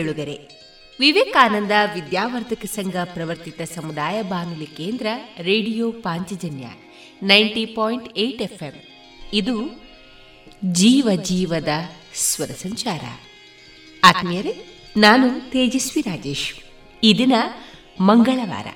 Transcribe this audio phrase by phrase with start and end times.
[0.00, 0.60] ಕೇಳುಗರೆ
[1.00, 5.06] ವಿವೇಕಾನಂದ ವಿದ್ಯಾವರ್ಧಕ ಸಂಘ ಪ್ರವರ್ತಿತ ಸಮುದಾಯ ಬಾನುಲಿ ಕೇಂದ್ರ
[5.38, 6.66] radio Panchajanya
[7.22, 8.72] ninety point eight FM.
[9.32, 9.82] ಇದು
[10.64, 11.68] ಜೀವ ಜೀವದ
[12.14, 13.00] ಸ್ವರ ಸಂಚಾರ.
[14.04, 14.56] ಆತ್ಮೀಯರೇ,
[14.96, 16.54] ನಾನು ತೇಜಸ್ವಿ ರಾಜೇಶ್.
[17.04, 17.32] ಈ ದಿನ
[18.00, 18.66] ಮಂಗಳವಾರ.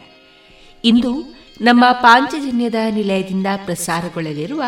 [0.85, 4.62] ಇಂದು ನಮ್ಮ ಪಾಂಚಜನ್ಯದ ನಿಲಯದಿಂದ ಪ್ರಸಾರಗೊಳ್ಳಲಿರುವ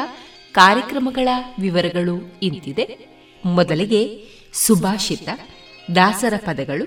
[0.52, 1.28] ಕಾರ್ಯಕ್ರಮಗಳ
[1.60, 2.98] ವಿವರಗಳು ಇಂತಿದೆ.
[3.44, 5.28] ಮೊದಲಿಗೆ ಸುಭಾಷಿತ.
[5.94, 6.86] ದಾಸರ ಪದಗಳು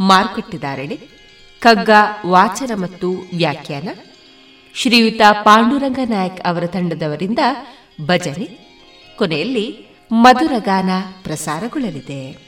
[0.00, 0.96] ಮಾರುಕಟ್ಟೆದಾರಣೆ
[1.60, 1.90] ಕಗ್ಗ
[2.26, 3.88] ವಾಚನ ಮತ್ತು ವ್ಯಾಖ್ಯಾನ,
[4.74, 7.38] ಶ್ರೀಯುತ ಪಾಂಡುರಂಗ ನಾಯಕ್ ಅವರ ತಂಡದವರಿಂದ
[8.06, 8.46] ಭಜನೆ,
[9.18, 10.90] ಕೊನೆಯಲ್ಲಿ ಮಧುರಗಾನ
[11.24, 12.47] ಪ್ರಸಾರಗೊಳ್ಳಲಿದೆ.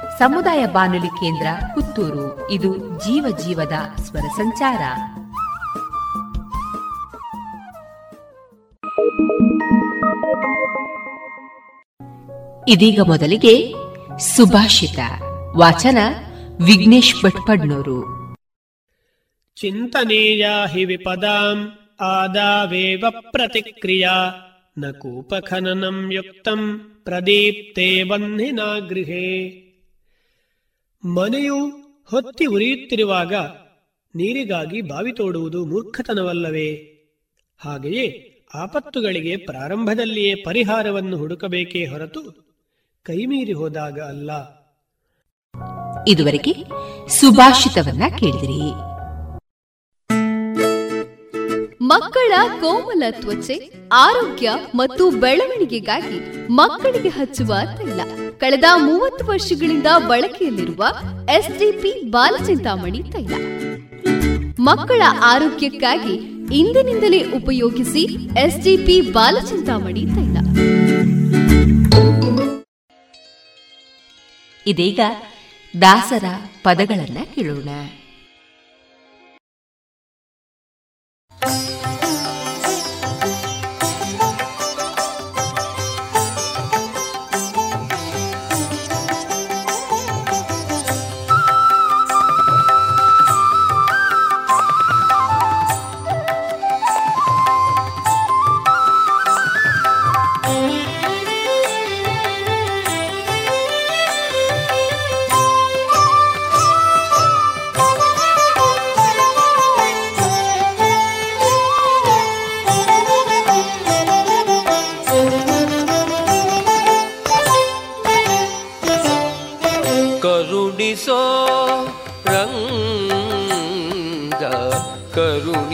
[0.21, 2.51] ಸಮುದಾಯ ಬಾನುಲಿ ಕೇಂದ್ರ ಪುತ್ತೂರು.
[2.51, 4.81] ಇದು ಜೀವ ಜೀವದ ಸ್ವರ ಸಂಚಾರ.
[12.67, 13.73] ಇದೀಗ ಮೊದಲಿಗೆ
[14.19, 14.99] ಸುಭಾಷಿತ.
[15.57, 15.97] ವಾಚನ
[16.65, 18.05] ವಿಘ್ನೇಶ್ ಭಟ್ಪಡ್ನೂರು.
[19.55, 24.31] ಚಿಂತನೀಯ ಹಿ ವಿಪದಾಂ ಆದಾವೇವ ಪ್ರತಿಕ್ರಿಯಾ
[24.77, 29.60] ನ ಕೂಪಖನನಂ ಯುಕ್ತಂ ಪ್ರದೀಪ್ತೆ ವನ್ನಿನಾ ಗೃಹೇ.
[31.05, 31.67] ಮನೆಯು
[32.11, 33.33] ಹೊತ್ತಿ ಉರಿಯುತ್ತಿರುವಾಗ
[34.15, 36.69] ನೀರಿಗಾಗಿ ಬಾವಿ ತೋಡುವುದು ಮೂರ್ಖತನವಲ್ಲವೇ?
[37.59, 42.21] ಹಾಗೆಯೇ ಆಪತ್ತುಗಳಿಗೆ ಪ್ರಾರಂಭದಲ್ಲಿಯೇ ಪರಿಹಾರವನ್ನು ಹುಡುಕಬೇಕೇ ಹೊರತು
[43.03, 44.31] ಕೈಮೀರಿ ಹೋದಾಗ ಅಲ್ಲ.
[46.07, 46.53] ಇದುವರೆಗೆ
[47.07, 48.91] ಸುಭಾಷಿತವನ್ನ ಕೇಳಿದಿರಿ.
[51.81, 58.20] ಮಕ್ಕಳ ಕೋಮಲ ತ್ವಚೆ ಆರೋಗ್ಯ ಮತ್ತು ಬೆಳವಣಿಗೆಗಾಗಿ ಮಕ್ಕಳಿಗೆ ಹಚ್ಚುವ ತೈಲ.
[58.39, 60.85] ಕಳೆದ ಮೂವತ್ತು ವರ್ಷಗಳಿಂದ ಬಳಕೆಯಲ್ಲಿರುವ
[61.29, 63.33] ಎಸ್ಡಿಪಿ ಬಾಲಚಿಂತಾಮಣಿ ತೈಲ.
[64.59, 66.13] ಮಕ್ಕಳ ಆರೋಗ್ಯಕ್ಕಾಗಿ
[66.57, 68.03] ಇಂದಿನಿಂದಲೇ ಉಪಯೋಗಿಸಿ
[68.39, 70.37] ಎಸ್ಡಿಪಿ ಬಾಲಚಿಂತಾಮಣಿ ತೈಲ.
[74.67, 74.99] ಇದೀಗ
[75.81, 76.23] ದಾಸರ
[76.63, 77.69] ಪದಗಳನ್ನ ಕೇಳೋಣ.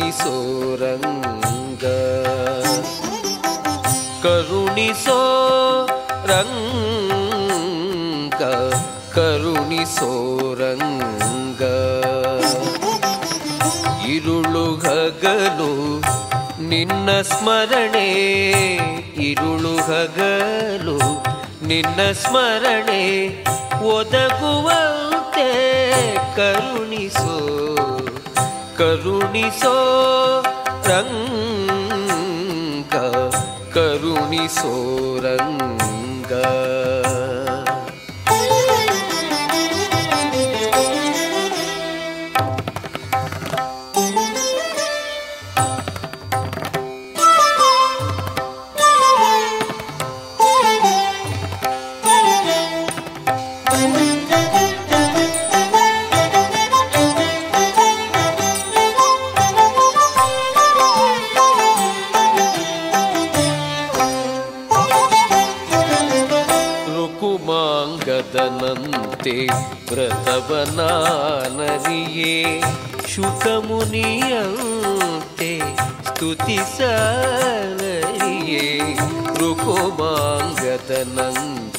[0.10, 1.86] ಕರುಣಿಸೋರಂಗ
[4.24, 5.18] ಕರುಣಿಸೋ
[6.30, 6.62] ರಂಗ
[9.16, 9.64] ಕರುಣಿಸೋರಂಗ
[14.14, 15.72] ಇರುಳು ಹಗಲು
[16.70, 18.08] ನಿನ್ನ ಸ್ಮರಣೆ
[19.30, 20.98] ಇರುಳು ಹಗಲು
[21.68, 23.04] ನಿನ್ನ ಸ್ಮರಣೆ
[23.92, 25.50] ಒದಗುವಂತೆ
[26.36, 27.38] ಕರುಣಿಸೋ
[28.78, 29.76] ಕರುಣಿಸೋ
[30.90, 31.14] ರಂಗ
[33.74, 34.74] ಕರುಣಿಸೋ
[35.20, 36.32] ರಂಗ.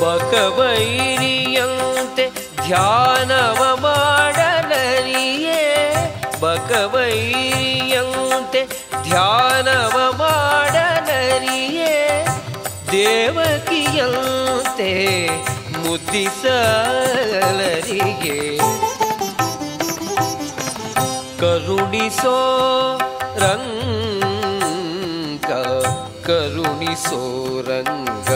[0.00, 2.26] ಬಕವೈರಿಯಂತೆ
[2.66, 5.62] ಧ್ಯಾನವ ಮಾಡಲರಿಯೇ
[6.40, 8.62] ಬಕವೈರಿಯಂತೆ
[9.02, 11.94] ಧ್ಯಾನವ ಮಾಡಲರಿಯೇ
[12.92, 14.90] ದೇವಕಿಯಂತೆ
[15.78, 16.20] ಮುದ್ದಿಸಲರಿಯೇ
[21.40, 22.38] करुणिसो
[23.42, 25.46] रङ्ग
[26.26, 27.20] करुणिसो
[27.68, 28.28] रङ्ग।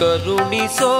[0.00, 0.92] करुणिसो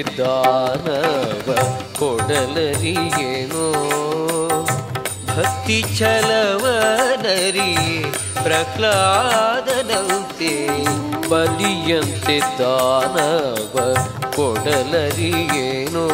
[0.00, 1.48] ದಾನವ
[1.98, 3.66] ಕೊಡಲರಿಯೇನೋ?
[5.36, 8.02] ಭಕ್ತಿ ಛಲವನರಿಯೇ
[8.42, 10.52] ಪ್ರಹ್ಲಾದನಂತೆ
[11.28, 13.76] ಬಲಿಯಂತೆ ದಾನವ
[14.36, 16.06] ಕೊಡಲರಿಯೇನೋ?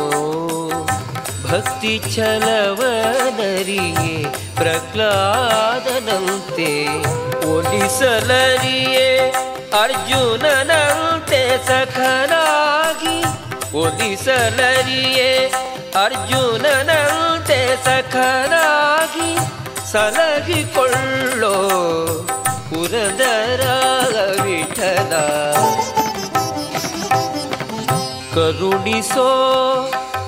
[1.51, 6.71] ಭಕ್ತಿ ಛಲವನರಿಯೇ ಪ್ರಹ್ಲಾದನಂತೆ
[7.49, 9.33] ಒಲಿಸಲರಿಯೇ?
[9.83, 12.68] ಅರ್ಜುನನಂತೆ ಸಖನಾಗಿ
[13.75, 15.33] ಒಲಿಸಲರಿಯೇ
[16.05, 19.31] ಅರ್ಜುನನಂತೆ ಸಖನಾಗಿ
[19.93, 21.55] ಸಲಗಿಕೊಳ್ಳೋ
[22.71, 23.63] ಪುರದರ
[24.43, 25.13] ವಿಠಲ.
[28.35, 29.29] ಕರುಣಿಸೋ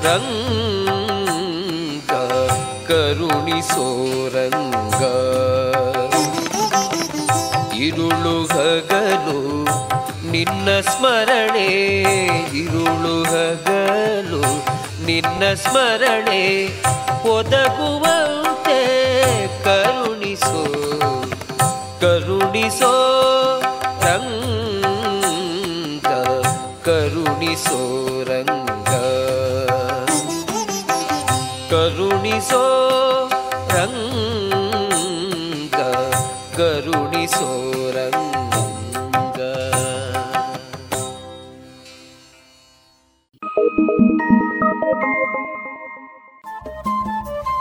[0.04, 2.12] ರಂಗ
[2.88, 3.86] ಕರುಣಿಸೋ
[4.28, 5.02] ರಂಗ.
[7.80, 9.38] ಇರುಳು ಹಗಲು
[10.32, 11.68] ನಿನ್ನ ಸ್ಮರಣೆ
[12.62, 14.40] ಇರುಳು ಹಗಲು
[15.06, 16.42] ನಿನ್ನ ಸ್ಮರಣೆ
[17.30, 18.76] ಒದಗುವಂತೆ
[19.64, 20.60] ಕರುಣಿಸೋ
[22.00, 22.92] ಕರುಣಿಸೋ
[24.04, 26.10] ರಂಗ
[26.84, 27.80] ಕರುಣಿಸೋ
[28.30, 28.69] ರಂಗ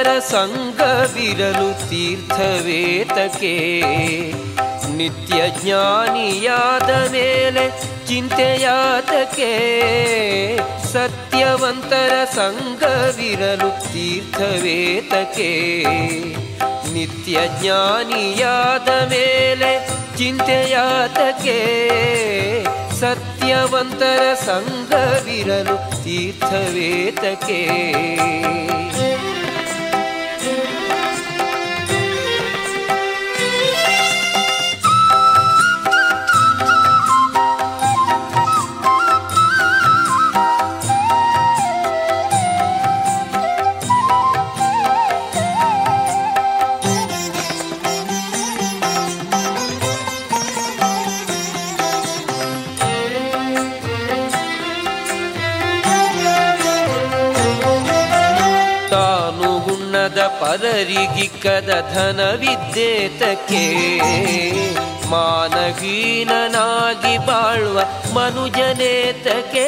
[0.00, 3.80] ಸತ್ಯವಂತರ ಸಂಗವಿರಲು ತೀರ್ಥವೇತಕೆ.
[4.96, 9.52] ನಿತ್ಯ ಜ್ಞಾನಿಯಾದ ಮೇಲೆ ಚಿಂತೆಯಾತಕೆ.
[10.92, 15.84] ಸತ್ಯವಂತರ ಸಂಗವಿರಲು ತೀರ್ಥವೇತಕೆ.
[16.92, 19.88] ನಿತ್ಯ ಜ್ಞಾನಿಯಾದ ಮೇಲೆ
[20.18, 21.60] ಚಿಂತೆಯಾತಕೆ.
[23.00, 27.68] ಸತ್ಯವಂತರ ಸಂಗವಿರಲು ತೀರ್ಥವೇತಕೆ.
[60.00, 63.64] ಹುಣ್ಣದ ಪರರಿಗಿಕ್ಕದ ಧನವಿದ್ದೇತಕ್ಕೆ
[65.10, 67.78] ಮಾನಹೀನನಾಗಿ ಬಾಳುವ
[68.14, 69.66] ಮನುಜನೇತಕ್ಕೆ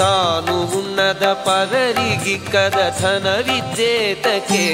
[0.00, 4.66] ತಾನು ಉಣ್ಣದ ಪರರಿಗಿಕ್ಕದ ಧನವಿದ್ದೇತಕ್ಕೆ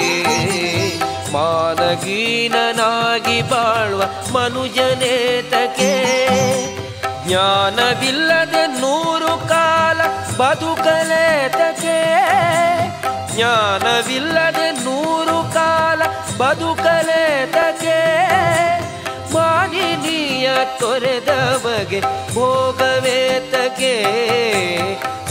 [1.33, 4.03] ಮಾನಹೀನಾಗಿ ಬಾಳುವ
[4.33, 5.93] ಮನುಜನೇತಕ್ಕೆ
[7.25, 9.99] ಜ್ಞಾನವಿಲ್ಲದ ನೂರು ಕಾಲ
[10.39, 11.78] ಬದುಕಲೇತಕ್ಕೆ
[13.39, 16.01] ಜ್ಞಾನವಿಲ್ಲದೆ ನೂರು ಕಾಲ
[16.39, 17.99] ಬದುಕಲೇತಕ್ಕೆ
[19.35, 20.47] ಮಾನಿನೀಯ
[20.81, 21.33] ತೊರೆದ
[21.65, 22.01] ಬಗೆ
[22.35, 23.93] ಭೋಗವೇತಕೆ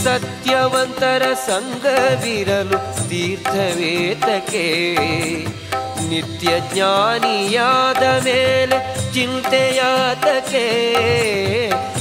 [0.04, 4.66] ಸತ್ಯವಂತರ ಸಂಗವಿರಲು ತೀರ್ಥವೇತಕೆ
[6.08, 8.78] ನಿತ್ಯ ಜ್ಞಾನಿಯಾದ ಮೇಲೆ
[9.12, 10.66] ಚಿಂತೆಯಾತಕೆ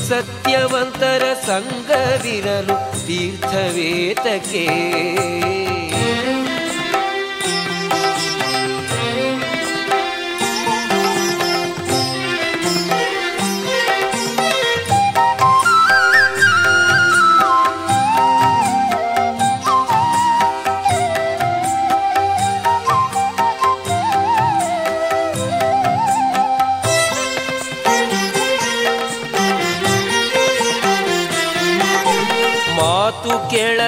[0.10, 4.66] ಸತ್ಯವಂತರ ಸಂಗವಿರಲು ತೀರ್ಥವೇತಕ್ಕೆ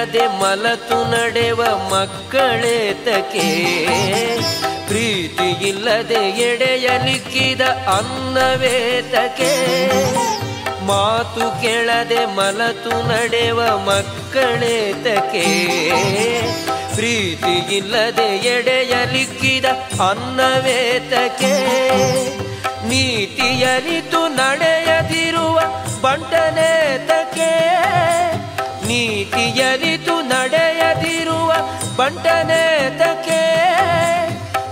[0.02, 3.46] ಕೇಳದೆ ಮಲತು ನಡೆವ ಮಕ್ಕಳೇತಕೆ
[4.88, 7.62] ಪ್ರೀತಿ ಇಲ್ಲದೆ ಎಡೆಯಲಿಕ್ಕಿದ
[7.94, 9.50] ಅನ್ನವೇತಕೆ
[10.88, 13.58] ಮಾತು ಕೇಳದೆ ಮಲತು ನಡೆವ
[13.88, 15.44] ಮಕ್ಕಳೇತಕೆ
[16.96, 19.66] ಪ್ರೀತಿ ಇಲ್ಲದೆ ಎಡೆಯಲಿಕ್ಕಿದ
[20.08, 21.54] ಅನ್ನವೇತಕೆ
[22.90, 25.58] ನೀತಿಯರಿತು ನಡೆಯದಿರುವ
[26.02, 27.52] ಬಂಟನೇತಕೆ
[28.82, 29.89] ನೀತಿಯರಿತು
[31.90, 33.40] ನಡೆಯದಿರುವ ಬಂಟನೇತಕ್ಕೆ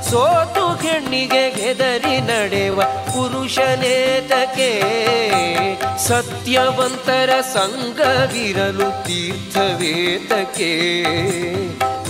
[0.02, 4.70] ಸೋತು ಹೆಣ್ಣಿಗೆ ಗೆದರಿ ನಡೆವ ಪುರುಷನೇತಕ್ಕೆ
[5.98, 10.70] ಸತ್ಯವಂತರ ಸಂಗವಿರಲು ತೀರ್ಥವೇತಕ್ಕೆ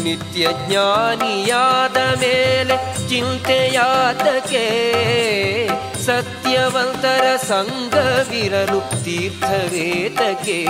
[0.02, 2.76] ನಿತ್ಯ ಜ್ಞಾನಿಯಾದ ಮೇಲೆ
[3.08, 4.66] ಚಿಂತೆಯಾತಕ್ಕೆ
[6.06, 10.60] ಸತ್ಯವಂತರ ಸಂಗವಿರಲು ತೀರ್ಥವೇತಕ್ಕೆ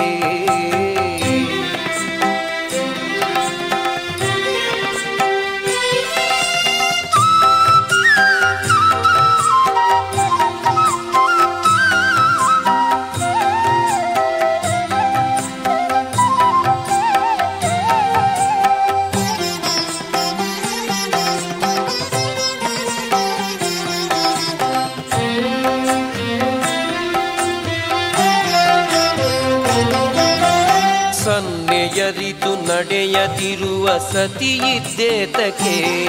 [33.29, 36.07] ನಡೆಯದಿರುವ ಸತಿ ಇದ್ದೇತಕ್ಕೆ.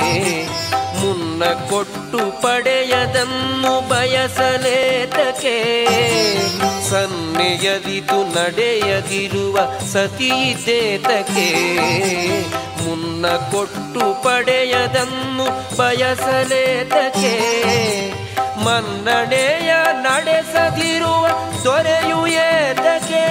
[1.00, 5.56] ಮುನ್ನ ಕೊಟ್ಟು ಪಡೆಯದನ್ನು ಬಯಸಲೇತಕ್ಕೆ.
[6.90, 9.60] ಸನ್ನೆಯದಿತು ನಡೆಯದಿರುವ
[9.94, 11.76] ಸತಿ ಇದ್ದೇತಕ್ಕೆ.
[12.84, 17.36] ಮುನ್ನ ಕೊಟ್ಟು ಪಡೆಯದನ್ನು ಬಯಸಲೇತಕೆ
[18.64, 21.28] ಮನ್ನಣೆಯ ನಡೆಸದಿರುವ
[21.64, 23.26] ದೊರೆಯು ಏತಕೆ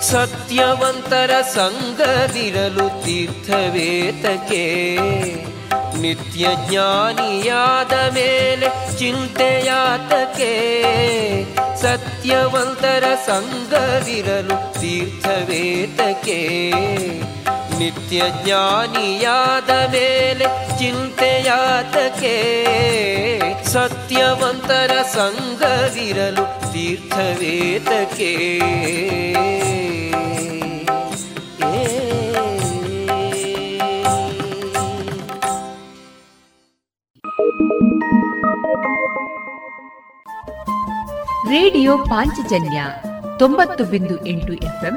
[0.00, 4.64] ಸತ್ಯವಂತರ ಸಂಗವಿರಲು ತೀರ್ಥವೇತಕ್ಕೆ
[6.00, 8.68] ನಿತ್ಯ ಜ್ಞಾನಿಯಾದ ಮೇಲೆ
[8.98, 10.52] ಚಿಂತೆಯಾತಕ್ಕೆ
[11.82, 16.40] ಸತ್ಯವಂತರ ಸಂಗವಿರಲು ತೀರ್ಥವೇತಕ್ಕೆ
[17.82, 20.46] ನಿತ್ಯ ಜ್ಞಾನಿಯಾದ ಮೇಲೆ
[20.78, 22.36] ಚಿಂತೆಯಾತಕೆ
[23.64, 28.32] ಸತ್ಯವಂತರ ಸಂಗವಿರಲು ತೀರ್ಥವೇತಕೆ
[41.48, 42.78] ರೇಡಿಯೋ ಪಾಂಚಜನ್ಯ
[43.38, 44.96] ತೊಂಬತ್ತು ಬಿಂದು ಎಂಟು ಎಫ್ಎಂ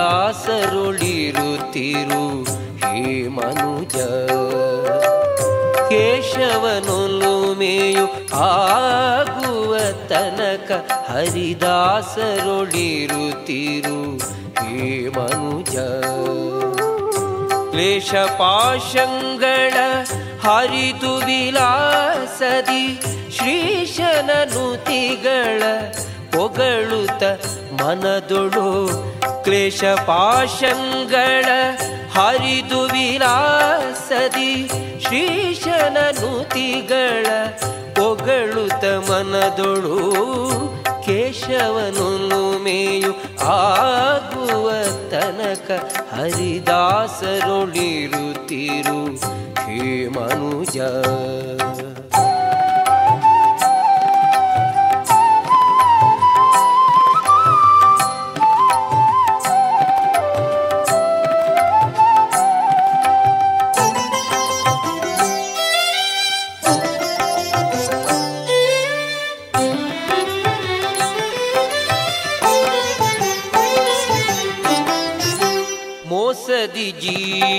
[0.00, 2.24] ಹರಿದಾಸರುಳಿರುತ್ತಿರು
[2.82, 3.96] ಹೇ ಮನುಜ
[5.90, 8.06] ಕೇಶವನೊಲುಮೆಯು
[8.46, 9.72] ಆಗುವ
[10.08, 10.70] ತನಕ
[11.10, 14.00] ಹರಿದಾಸರುಳಿರುತ್ತಿರು.
[14.60, 15.76] ಹೇ ಮನುಜ
[17.70, 19.74] ಕ್ಲೇಶ ಪಾಶಂಗಳ
[20.44, 22.84] ಹರಿದು ವಿಲಾಸದಿ
[23.36, 24.30] ಶ್ರೀಶನ
[26.34, 27.22] ಹೊಗಳುತ್ತ
[27.80, 28.68] ಮನದೊಳು
[29.44, 31.46] ಕ್ಲೇಶ ಪಾಶಂಗಳ
[32.16, 34.52] ಹರಿದು ವಿಲಾಸದಿ
[35.04, 37.26] ಶ್ರೀಶನ ನುತಿಗಳ
[37.98, 39.96] ಪೊಗಳುತ ಮನದೊಳು
[41.06, 42.08] ಕೇಶವನು
[42.64, 43.12] ಮೇಯು
[43.54, 44.66] ಆಗುವ
[45.12, 45.68] ತನಕ
[46.12, 49.00] ಹರಿದಾಸರೊಳಿರುತ್ತಿರು
[49.60, 50.76] ಹೇ ಮನುಜ.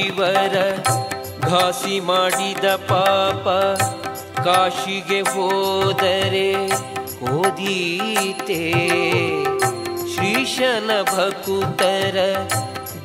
[0.02, 0.70] ಜೀವರ
[1.42, 3.48] ಘಾಸಿ ಮಾಡಿದ ಪಾಪ
[4.42, 6.70] ಕಾಶಿಗೆ ಹೋದರೆ
[7.32, 8.64] ಓದೀತೆ.
[10.14, 12.18] ಶ್ರೀಶನ ಭಕುತರ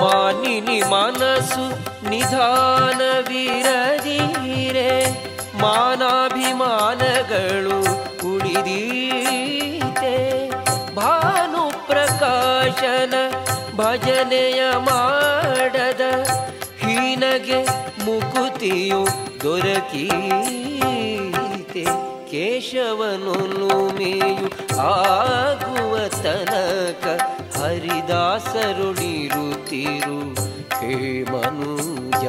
[0.00, 1.64] ಮಾನಿನಿ ಮನಸ್ಸು
[2.10, 4.92] ನಿಧಾನವಿರದಿರೆ.
[5.60, 7.80] ಮಾನಾಭಿಮಾನಗಳು
[8.34, 10.14] ಉಳಿದೀತೆ.
[10.94, 13.14] ಭಾನು ಪ್ರಕಾಶನ
[13.76, 16.00] ಭಜನೆಯ ಮಾಡದ
[16.78, 17.60] ಹೀನಗೆ
[18.04, 19.06] ಮುಕುತಿಯು
[19.42, 21.84] ದೊರಕೀತೆ.
[22.30, 27.04] ಕೇಶವನು ಮೇಯು ಆಗುವ ತನಕ
[27.58, 30.20] ಹರಿದಾಸರುಳಿರುತ್ತಿರು
[30.80, 32.24] ಹೇ ಮನುಜ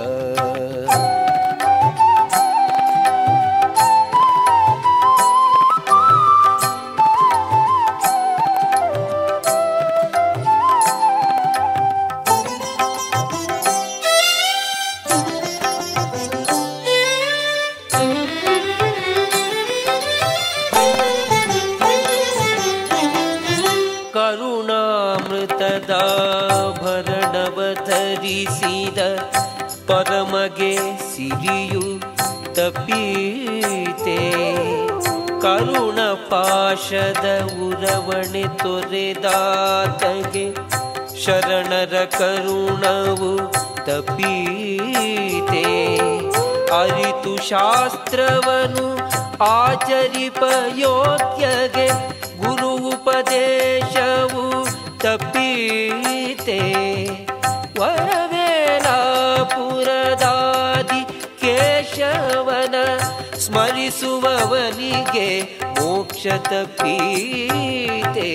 [32.67, 34.17] ತಪ್ಪೀತೆ
[35.41, 35.99] ಕರುಣ
[36.29, 37.27] ಪಾಶದ
[37.67, 40.45] ಉರವಣೆ ತೊರೆದಾತಗೆ,
[41.23, 43.33] ಶರಣರ ಕರುಣವು
[43.85, 45.63] ತಪೀತೆ.
[46.79, 48.87] ಅರಿತು ಶಾಸ್ತ್ರವನು
[49.43, 50.43] ಆಚರಿಪ
[50.77, 51.87] ಯೋಗ್ಯಗೆ,
[52.37, 54.45] ಗುರು ಉಪದೇಶವು
[54.99, 56.59] ತಪೀತೆ.
[57.79, 58.46] ವರವೇಲಾಪುರದಾದಿ
[63.47, 65.29] ಸ್ಮರಿಸುವವನಿಗೆ
[65.81, 68.31] ಮೋಕ್ಷ ತಪ್ಪೀತೆ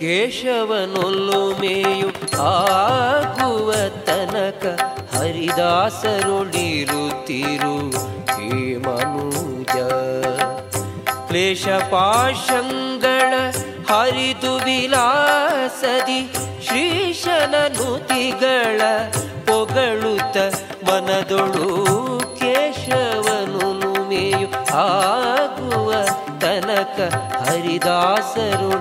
[0.00, 2.08] ಕೇಶವನೊಲ್ಲೊಮೆಯು
[2.42, 3.72] ಆಗುವ
[4.06, 4.64] ತನಕ
[5.16, 7.90] ಹರಿದಾಸರುಳಿರುತ್ತಿರು
[8.30, 9.76] ಹೇ ಮನುಜ.
[11.28, 13.32] ಕ್ಲೇಶ ಪಾಶಂಗಳ
[13.90, 16.20] ಹರಿದು ವಿಲಾಸದಿ
[16.66, 18.80] ಶ್ರೀಶನ ನುತಿಗಳ
[19.46, 20.36] ಪೊಗಳುತ್ತ
[20.84, 22.19] ಮನದೊಳು
[24.90, 25.88] ಆಗುವ
[26.40, 26.98] ತನಕ
[27.40, 28.74] ಹರಿದಾಸರುಳಿರುತ್ತಿರು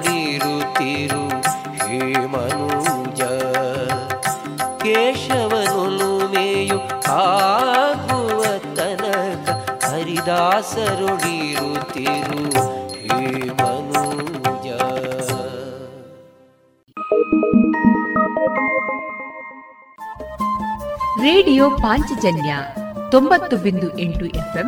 [1.81, 3.21] ಹೇ ಮನುಜ
[4.83, 5.83] ಕೇಶವನು
[6.33, 6.79] ಮೇಯು
[7.19, 8.41] ಆಗುವ
[8.77, 9.47] ತನಕ
[9.89, 11.31] ಹರಿದಾಸರುಳಿರುತ್ತಿರು
[13.03, 13.21] ಹೇ
[13.59, 14.67] ಮನುಜ
[21.21, 22.51] ರೇಡಿಯೋ ಪಾಂಚಜನ್ಯ
[23.11, 24.67] ತೊಂಬತ್ತು ಬಿಂದು ಎಂಟು ಎಫ್ಎಂ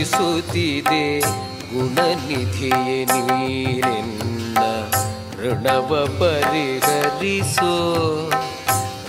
[0.00, 1.20] ಪಡಿಸುತ್ತಿದೆ
[1.74, 4.58] ಗುಣನಿಧಿಯೇ ನೀನೆನ್ನ
[5.40, 7.72] ಋಣವ ಪರಿಹರಿಸೋ.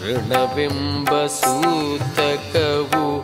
[0.01, 3.19] ಋಣವೆಂಬ ಸೂತಕವು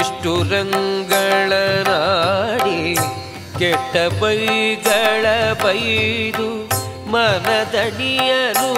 [0.00, 1.50] ನಿಷ್ಠುರಂಗಳ
[1.88, 2.96] ನಾಡಿ
[3.58, 5.26] ಕೆಟ್ಟ ಬೈಗಳ
[5.64, 6.48] ಬೈದು
[7.10, 8.72] ಮನದಡಿಯರು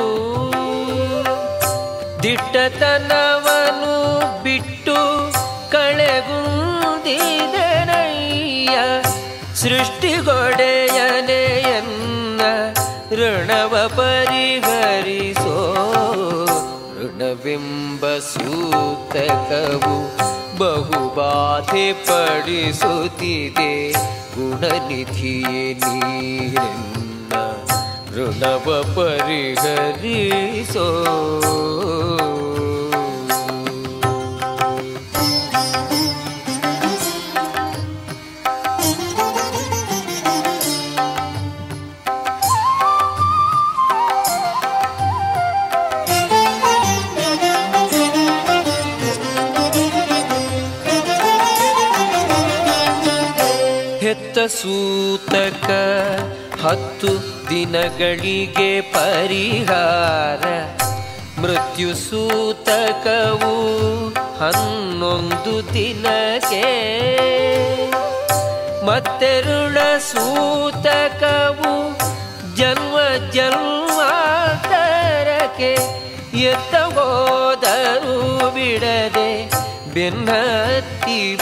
[2.22, 3.94] ದಿಟ್ಟತನವನು
[4.42, 4.98] ಬಿಟ್ಟು
[5.70, 6.32] ಕಳೆಗುಂದಿದನಯ್ಯ.
[9.54, 12.42] ಸೃಷ್ಟಿಗೊಡೆಯನೆಯನ್ನ
[13.12, 15.41] ಋಣವ ಪರಿಹರಿಸೋ
[17.31, 19.95] ಋಣವೆಂಬ ಸೂತಕವು
[20.57, 23.71] ಬಹುಬಾಧೆ ಪಡಿಸುತ್ತಿದೆ
[24.35, 27.33] ಗುಣನಿಧಿಯೇ ನೀರೆನ್ನ
[28.15, 30.87] ಋಣವ ಪರಿಹರಿಸೋ
[54.62, 55.70] ಸೂತಕ
[56.64, 57.08] ಹತ್ತು
[57.50, 60.44] ದಿನಗಳಿಗೆ ಪರಿಹಾರ.
[61.40, 66.62] ಮೃತ್ಯು ಸೂತಕವು ಹನ್ನೊಂದು ದಿನಕ್ಕೆ.
[68.86, 71.98] ಮತ್ತೆರುಳ ಸೂತಕವು
[72.56, 72.98] ಜನ್ಮ
[73.32, 75.76] ಜನ್ಮಾಂತರಕ್ಕೆ
[76.40, 79.50] ಎತ್ತ ಹೋದರೂ ಬಿಡದೆ
[79.94, 81.36] ಬೆನ್ನತ್ತಿ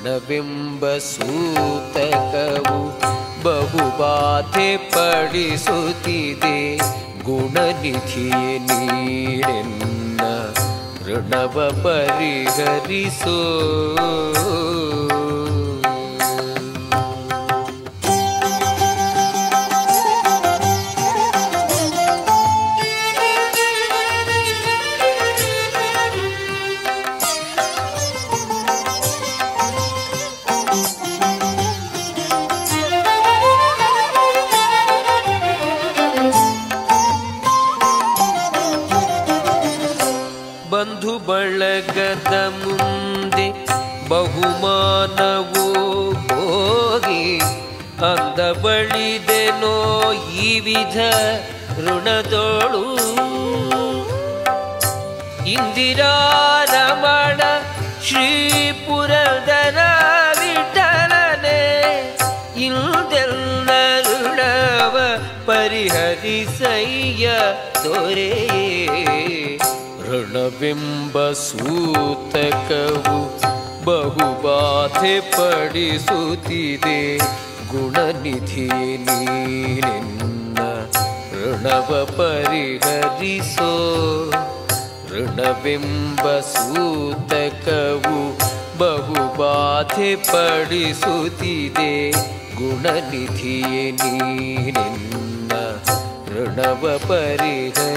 [0.00, 3.00] ಬಹುದು ಋಣಬಿಂಬ ಸೂತಕವು
[3.42, 6.78] ಬಹುಬಾಧೆ ಪಡಿಸುತ್ತಿದೆ.
[7.22, 10.20] ಗುಣನಿಧಿಯೇ ನೀರೆನ್ನ
[11.06, 13.38] ಋಣವ ಪರಿಹರಿಸೋ.
[48.62, 49.76] ಬಳಿದೆನೋ
[50.44, 50.98] ಈ ವಿಧ
[51.84, 52.84] ಋಣದೋಳು.
[55.54, 56.14] ಇಂದಿರಾ
[56.72, 57.40] ರಮಣ
[58.06, 58.28] ಶ್ರೀ
[58.86, 59.78] ಪುರಂದರ
[60.40, 61.62] ವಿಠಲನೆ,
[62.66, 63.70] ಇಂದೆಲ್ಲ
[64.10, 64.96] ಋಣವ
[65.48, 67.26] ಪರಿಹರಿಸಯ್ಯ
[67.84, 68.32] ದೊರೆ
[70.08, 73.18] ಋಣಬಿಂಬ ಸೂತಕವು
[73.86, 77.00] ಬಹುಬಾಧೆ ಪಡಿಸುತ್ತಿದೆ.
[77.70, 80.58] ಗುಣನಿಧಿಯೇ ನೀನೆನ್ನ
[81.32, 83.70] ಋಣವ ಪರಿಹರಿಸೋ.
[85.10, 88.38] ಋಣವೆಂಬ ಸೂತಕವು
[88.78, 92.10] ಬಹುಬಾಧೆ ಪಡಿಸುತ್ತಿದೆ.
[92.54, 95.52] ಗುಣನಿಧಿಯೇ ನೀನೆನ್ನ
[96.34, 97.96] ಋಣವ ಪರಿಹರಿಸೋ.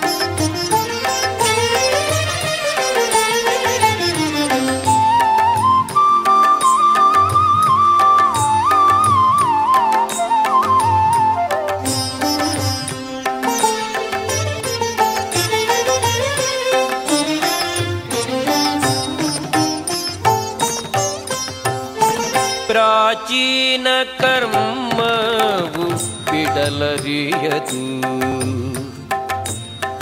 [24.19, 25.85] ಕರ್ಮವು
[26.31, 27.83] ಬಿಡಲರಿಯದು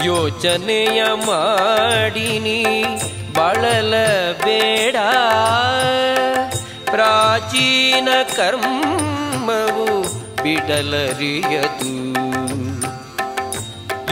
[0.06, 2.64] ಯೋಚನೆಯ ಮಾಡಿನಿ
[3.34, 3.94] ಬಳಲ
[4.44, 4.96] ಬೇಡ
[6.92, 9.88] ಪ್ರಾಚೀನ ಕರ್ಮವು
[10.44, 12.10] ಬಿಡಲರಿಯದು.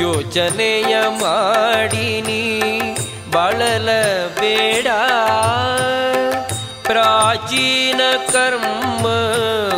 [0.01, 2.43] ಯೋಚನೆಯ ಮಾಡಿನಿ
[3.31, 3.89] ಬಳಲ
[4.39, 4.87] ಬೇಡ
[6.83, 9.76] ಪ್ರಾಚೀನ ಕರ್ಮವು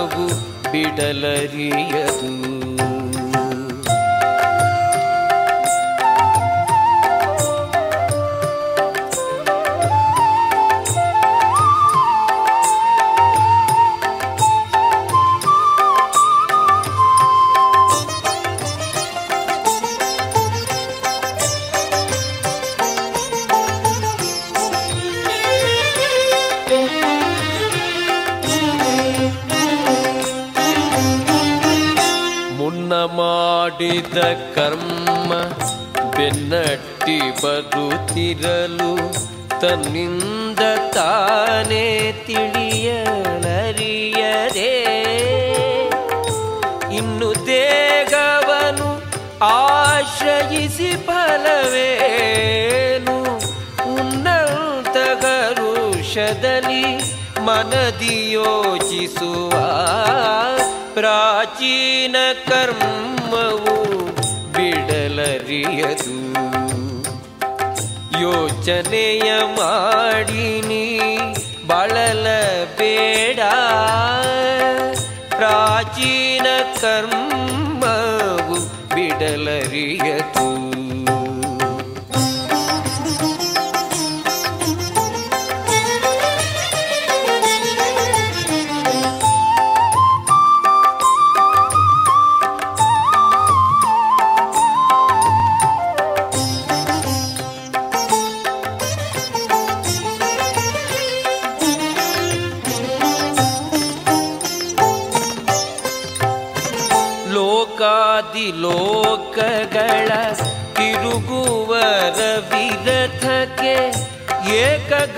[1.00, 2.49] ಬಿಡಲರಿಯದು
[34.00, 34.20] ಮಾಡಿದ
[34.56, 35.32] ಕರ್ಮ
[36.18, 38.92] ಬೆನ್ನಟ್ಟಿ ಬರುತ್ತಿರಲು
[39.62, 40.62] ತನ್ನಿಂದ
[40.94, 41.88] ತಾನೇ
[42.28, 44.76] ತಿಳಿಯಲರಿಯದೆ.
[46.96, 48.90] ಇನ್ನು ದೇಗವನು
[49.42, 53.18] ಆಶ್ರಯಿಸಿ ಫಲವೇನು?
[53.96, 56.86] ಉನ್ನತ ಗರುಷದಲ್ಲಿ
[57.46, 59.54] ಮನದಿ ಯೋಚಿಸುವ
[61.00, 62.16] ಪ್ರಾಚೀನ
[62.48, 64.06] ಕರ್ಮವು
[64.54, 66.18] ಬಿಡಲರಿಯದು.
[68.22, 71.18] ಯೋಚನೆಯ ಮಾಡಿನಿ
[71.68, 72.28] ಬಳಲ
[72.78, 73.40] ಬೇಡ
[75.30, 76.48] ಪ್ರಾಚೀನ
[76.82, 78.60] ಕರ್ಮವು
[78.96, 80.49] ಬಿಡಲರಿಯದು.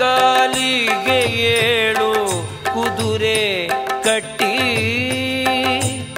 [0.02, 2.12] ಏಕಗಾಲಿಗೆ ಏಳು
[2.74, 3.68] ಕುದುರೆ
[4.02, 4.56] ಕಟ್ಟಿ.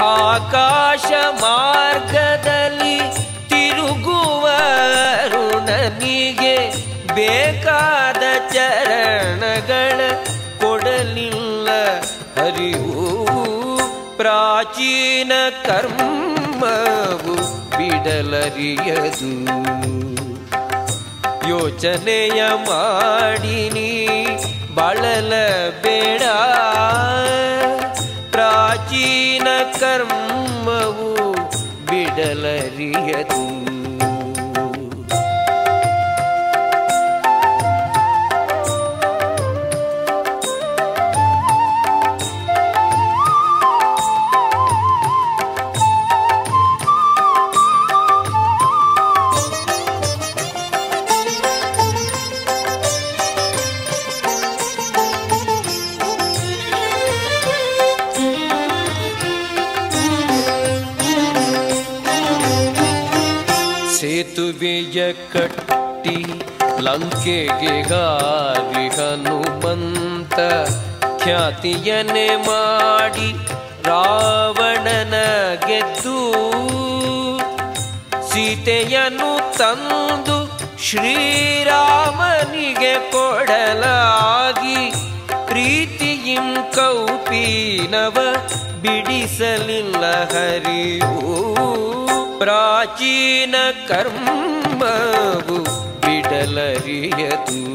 [0.02, 2.98] ಆಕಾಶ ಮಾರ್ಗದಲ್ಲಿ
[3.48, 4.48] ತಿರುಗುವ
[5.28, 6.56] ಋಣನಿಗೆ
[7.14, 10.00] ಬೇಕಾದ ಚರಣಗಳ
[10.60, 11.68] ಕೊಡಲಿಲ್ಲ
[12.36, 12.96] ಹರಿವು.
[14.16, 15.32] ಪ್ರಾಚೀನ
[15.66, 17.36] ಕರ್ಮವು
[17.76, 19.34] ಬಿಡಲರಿಯದು.
[21.48, 24.26] ಯೋಚನೆಯ ಮಾಡಿನಿ.
[24.74, 25.32] ಬಳಲ
[25.82, 26.22] ಬೇಡ.
[28.30, 29.48] ಪ್ರಾಚೀನ
[29.80, 31.32] ಕರ್ಮವು
[31.86, 33.73] ಬಿಡಲರಿಯದು.
[65.32, 66.18] ಕಟ್ಟಿ
[66.80, 70.38] ಲಂಕೆಗೆ ಗಾರಿ ಹನುಮಂತ
[71.24, 73.28] ಖ್ಯಾತಿಯನೆ ಮಾಡಿ
[73.86, 75.14] ರಾವಣನ
[75.66, 76.18] ಗೆದ್ದು
[78.30, 80.38] ಸೀತೆಯನ್ನು ತಂದು
[80.86, 84.80] ಶ್ರೀರಾಮನಿಗೆ ಕೊಡಲಾಗಿ
[85.48, 88.16] ಪ್ರೀತಿಯಿಂ ಕೌಪೀನವ
[88.82, 91.14] ಬಿಡಿಸಲಿಲ್ಲ ಹರಿವು.
[92.38, 93.54] ಪ್ರಾಚೀನ
[93.88, 95.62] ಕರ್ಮವು
[96.00, 97.74] ಬಿಡಲರಿಯದು.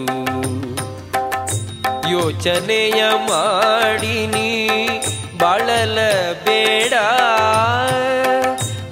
[2.11, 4.87] ಯೋಚನೆಯ ಮಾಡಿನಿ
[5.39, 5.97] ಬಾಳಲ
[6.45, 6.93] ಬೇಡ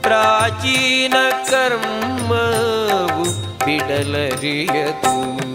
[0.01, 1.13] ಪ್ರಾಚೀನ
[1.49, 3.25] ಕರ್ಮವು
[3.65, 5.46] ಬಿಡಲರಿಯದು.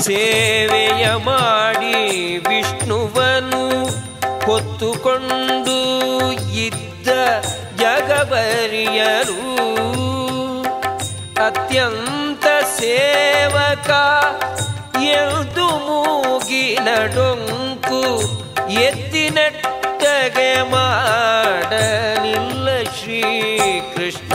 [0.00, 3.86] ಸೇವೆಯ ಮಾಡಿ ವಿಷ್ಣುವನು
[4.46, 5.78] ಹೊತ್ತುಕೊಂಡು
[6.56, 7.08] ಇದ್ದ
[7.76, 9.40] ಜಗಬರಿಯರು
[11.46, 12.46] ಅತ್ಯಂತ
[12.78, 13.90] ಸೇವಕ
[15.02, 18.02] ಎಂದು ಮೂಗಿನ ಡೊಂಕು
[18.72, 24.32] ಎತ್ತಿನಟ್ಟಗೆ ಮಾಡಲಿಲ್ಲ ಶ್ರೀಕೃಷ್ಣ.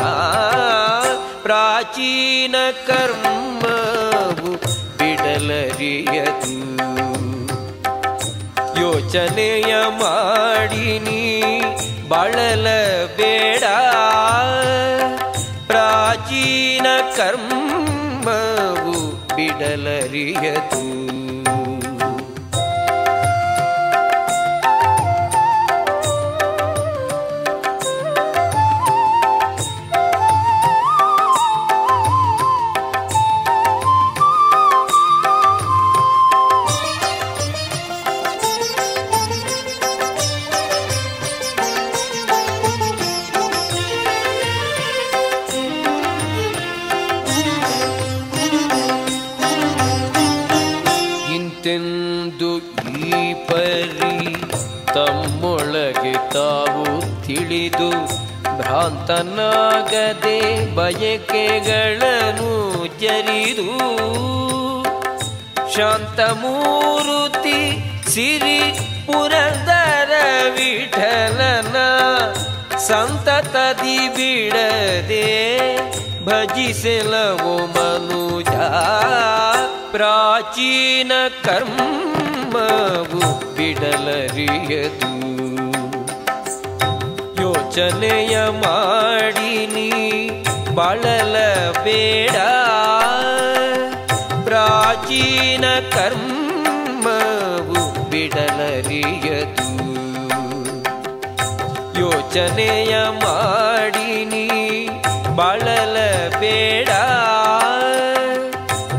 [1.41, 2.55] ಪ್ರಾಚೀನ
[2.87, 4.51] ಕರ್ಮವು
[5.05, 6.65] ಬಿಡಲರಿಯದು.
[8.81, 11.61] ಯೋಚನೆಯ ಮಾಡಿನಿ
[12.09, 12.67] ಬಳಲ
[13.17, 13.63] ಬೇಡ
[15.67, 16.87] ಪ್ರಾಚೀನ
[17.17, 21.24] ಕರ್ಮವು ಬಿಡಲರಿಯದು.
[59.07, 60.37] ಭ್ರಾಂತನಾಗದೆ
[60.77, 62.53] ಬಯಕೆಗಳನ್ನು
[63.01, 63.67] ಜರಿದು
[65.75, 67.59] ಶಾಂತಮೂರುತಿ
[68.13, 68.61] ಸಿರಿ
[69.07, 70.11] ಪುರಂದರ
[70.57, 71.77] ವಿಠಲನ
[72.87, 75.27] ಸಂತತದಿ ಬಿಡದೆ
[76.27, 78.55] ಭಜಿಸಲವು ಮನುಜ
[79.91, 81.11] ಪ್ರಾಚೀನ
[81.45, 83.21] ಕರ್ಮವು
[83.57, 85.11] ಬಿಡಲರಿಯದು.
[87.77, 89.91] ಯೋಚನೆಯ ಮಾಡಿನಿ
[90.75, 91.35] ಬಳಲ
[91.83, 92.35] ಬೇಡ.
[94.43, 99.69] ಪ್ರಾಚೀನ ಕರ್ಮವು ಬಿಡಲರಿಯದು.
[101.99, 104.89] ಯೋಚನೆಯ ಮಾಡಿನಿ
[105.35, 105.97] ಬಳಲ
[106.39, 106.89] ಬೇಡ.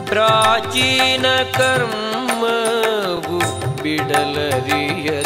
[0.08, 1.26] ಪ್ರಾಚೀನ
[1.58, 3.42] ಕರ್ಮವು
[3.82, 5.25] ಬಿಡಲರಿಯದು.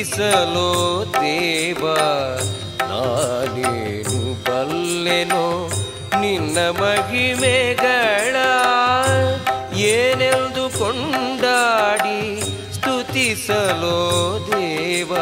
[0.00, 0.68] ಸ್ತುತಿಸಲು
[1.14, 1.82] ದೇವ
[2.90, 5.42] ನಾನೇನು ಬಲ್ಲೆನು
[6.20, 8.36] ನಿನ್ನ ಮಹಿಮೆಗಳ
[9.90, 12.20] ಏನೆಂದು ಕೊಂಡಾಡಿ
[12.74, 13.98] ಸ್ತುತಿಸಲು
[14.48, 15.12] ದೇವ.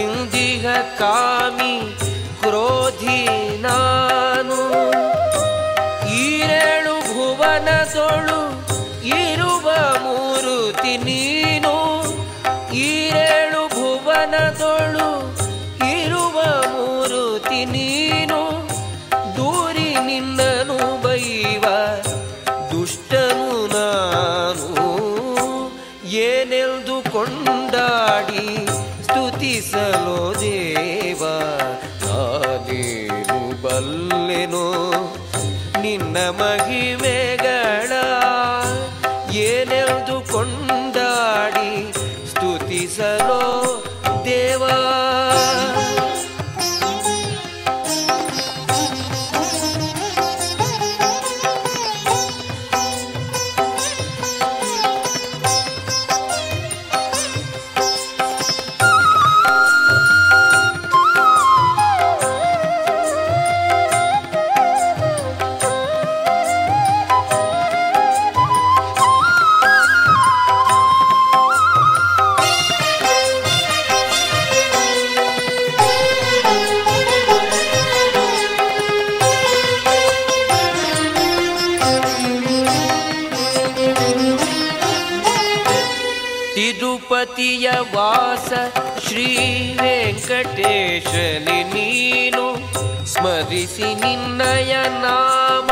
[0.00, 0.66] ಇಂದಿಗ
[0.98, 1.96] ಕಾಮಿ
[2.42, 3.20] ಕ್ರೋಧಿ
[3.58, 4.58] ನಾನು.
[6.14, 8.40] ಈರೇಳು ಭುವನ ಸೋಳು
[9.04, 9.70] ಇರುವ
[10.02, 11.21] ಮೂರು ತಿನಿ
[91.02, 92.44] ವೆಂಕಟೇಶನಿ ನೀನು,
[93.06, 95.70] ಸ್ಮರಿಸಿ ನಿನ್ನಯ ನಾಮ,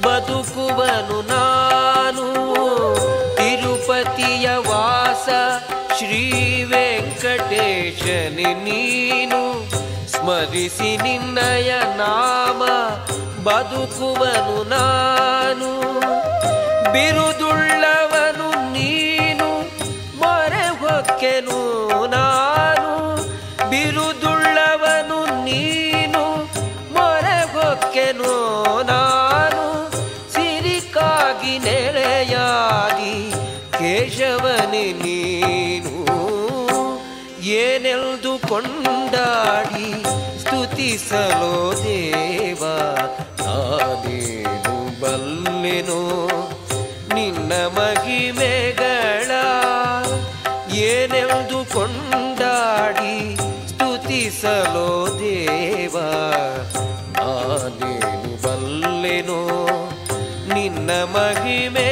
[0.00, 2.26] ಬದುಕುವನು ನಾನು.
[3.36, 5.28] ತಿರುಪತಿಯ ವಾಸ,
[5.98, 9.70] ಶ್ರೀ ವೆಂಕಟೇಶನಿ ನೀನು,
[10.10, 12.62] ಸ್ಮರಿಸಿ ನಿನ್ನಯ ನಾಮ,
[13.42, 16.00] ಬದುಕುವನು ನಾನು.
[16.92, 19.60] ಬಿರುದುಳ್ಳವನು ನೀನು,
[20.18, 21.60] ಮೊರೆ ಹೊಕ್ಕೆನು
[22.06, 22.71] ನಾನು.
[34.02, 36.04] ಕೇಶವನಿ ನೀನು.
[37.42, 40.02] ಏನೆಲ್ದು ಕೊಂಡಾಡಿ
[40.40, 42.64] ಸ್ತುತಿಸಲೋ ದೇವ?
[43.40, 46.28] ನಾನೇನು ಬಲ್ಲೆನೋ?
[47.14, 49.30] ನಿನ್ನ ಮಹಿಮೆಗಳ
[50.74, 53.36] ಏನೆಲ್ದು ಕೊಂಡಾಡಿ
[53.68, 55.98] ಸ್ತುತಿಸಲೋ ದೇವ?
[57.12, 59.68] ನಾನೇನು ಬಲ್ಲೆನೋ?
[60.54, 61.91] ನಿನ್ನ ಮಹಿಮೆಗಳ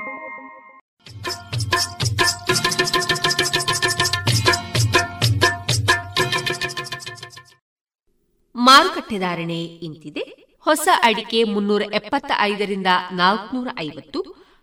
[8.55, 10.23] ಮಾರುಕಟ್ಟೆ ಧಾರಣೆ ಇಂತಿದೆ.
[10.65, 14.19] ಹೊಸ ಅಡಿಕೆ ಮುನ್ನೂರ ಎಪ್ಪತ್ತ ಐದರಿಂದ ನಾಲ್ಕನೂರ ಐವತ್ತು,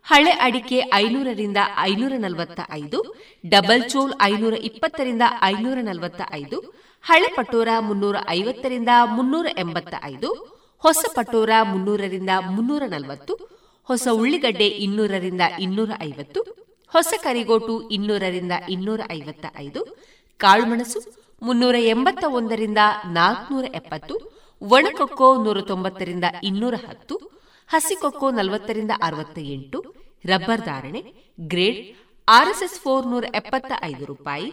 [0.06, 2.98] ಹಳೆ ಅಡಿಕೆ ಐನೂರರಿಂದ ಐನೂರ ನಲವತ್ತ ಐದು
[3.44, 6.58] ಡಬಲ್ ಚೋಲ್ ಐನೂರ ಇಪ್ಪತ್ತರಿಂದ ಐನೂರ ನಲವತ್ತ ಐದು
[7.04, 10.30] ಹಳೆ ಪಟೋರ ಮುನ್ನೂರ ಐವತ್ತರಿಂದ ಮುನ್ನೂರ ಎಂಬತ್ತ ಐದು
[10.84, 13.34] ಹೊಸ ಪಟೋರ ಮುನ್ನೂರರಿಂದ ಮುನ್ನೂರ ನಲವತ್ತು
[13.88, 16.40] ಹೊಸ ಉಳ್ಳಿಗಡ್ಡೆ ಇನ್ನೂರರಿಂದ ಇನ್ನೂರ ಐವತ್ತು
[16.92, 19.80] ಹೊಸ ಕರಿಗೋಟು ಇನ್ನೂರರಿಂದ ಇನ್ನೂರ ಐವತ್ತ ಐದು
[20.40, 21.00] ಕಾಳುಮೆಣಸು
[21.42, 24.14] ಮುನ್ನೂರ ಎಂಬತ್ತ ಒಂದರಿಂದ ನಾಲ್ಕನೂರ ಎಪ್ಪತ್ತು
[24.62, 27.16] ಒಣಕೊಕ್ಕೋ ನೂರ ತೊಂಬತ್ತರಿಂದ ಇನ್ನೂರ ಹತ್ತು
[27.68, 29.78] ಹಸಿಕೊಕ್ಕೋ ನಲವತ್ತರಿಂದ ಅರವತ್ತ ಎಂಟು
[30.24, 31.00] ರಬ್ಬರ್ ಧಾರಣೆ,
[31.40, 31.96] ಗ್ರೇಡ್,
[32.28, 34.48] ಆರ್ಎಸ್ಎಸ್ ಫೋರ್ ನೂರ ಎಪ್ಪತ್ತ ಐದು ರೂಪಾಯಿ,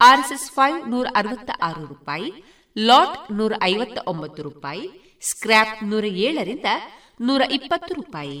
[0.00, 2.28] ಆರ್ಎಸ್ಎಸ್ ಫೈವ್ ನೂರ ಅರವತ್ತ ಆರು ರೂಪಾಯಿ,
[2.76, 4.84] ಲಾಟ್ ನೂರ ಐವತ್ತ ಒಂಬತ್ತು ರೂಪಾಯಿ,
[5.22, 6.66] ಸ್ಕ್ರ್ಯಾಪ್ ನೂರ ಏಳರಿಂದ
[7.20, 8.40] ನೂರ ಇಪ್ಪತ್ತು ರೂಪಾಯಿ.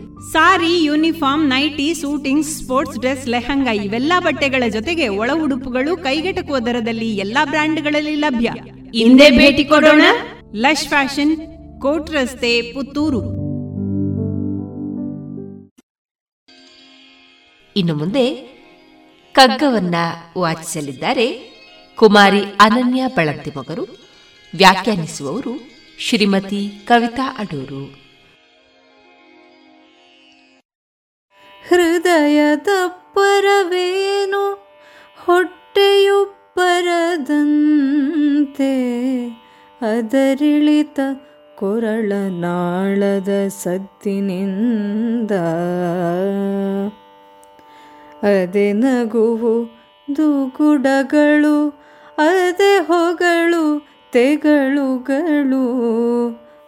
[0.29, 7.45] Sari, uniform, nightie, suiting, sports dress, lehenga ಇವೆಲ್ಲಾ ಬಟ್ಟೆಗಳ ಜೊತೆಗೆ ಒಳ ಉಡುಪುಗಳು ಕೈಗೆಟಕುವ ದರದಲ್ಲಿ ಎಲ್ಲಾ
[7.45, 8.51] ಬ್ರ್ಯಾಂಡ್ಗಳಲ್ಲಿ ಲಭ್ಯ.
[8.93, 10.01] ಹಿಂದೆ ಭೇಟಿ ಕೊಡೋಣ.
[10.55, 11.37] ಲಶ್ ಫ್ಯಾಷನ್,
[11.81, 13.21] ಕೋಟ್ ರಸ್ತೆ, ಪುತ್ತೂರು.
[17.77, 18.33] ಇನ್ನು ಮುಂದೆ
[19.33, 19.95] ಕಗ್ಗವನ್ನ
[20.37, 21.51] ವಾಚಿಸಲಿದ್ದಾರೆ
[21.95, 23.05] ಕುಮಾರಿ ಅನನ್ಯ
[23.57, 23.87] ಮಗರು.
[24.57, 28.00] ವ್ಯಾಖ್ಯಾನಿಸುವವರು ಶ್ರೀಮತಿ ಕವಿತಾ ಅಡೂರು.
[31.71, 34.61] ಹೃದಯದಪ್ಪರವೇನು
[35.25, 38.73] ಹೊಟ್ಟೆಯು ಪರದಂತೆ
[39.81, 40.99] ಅದರಿಳಿತ
[41.55, 45.31] ಕೊರಳ ನಾಳದ ಸದ್ದಿನಿಂದ
[48.23, 49.71] ಅದೆ ನಗುವು
[50.15, 51.77] ದುಗುಡಗಳು,
[52.17, 55.65] ಅದೆ ಹೊಗಳು ತೆಗಳುಗಳು,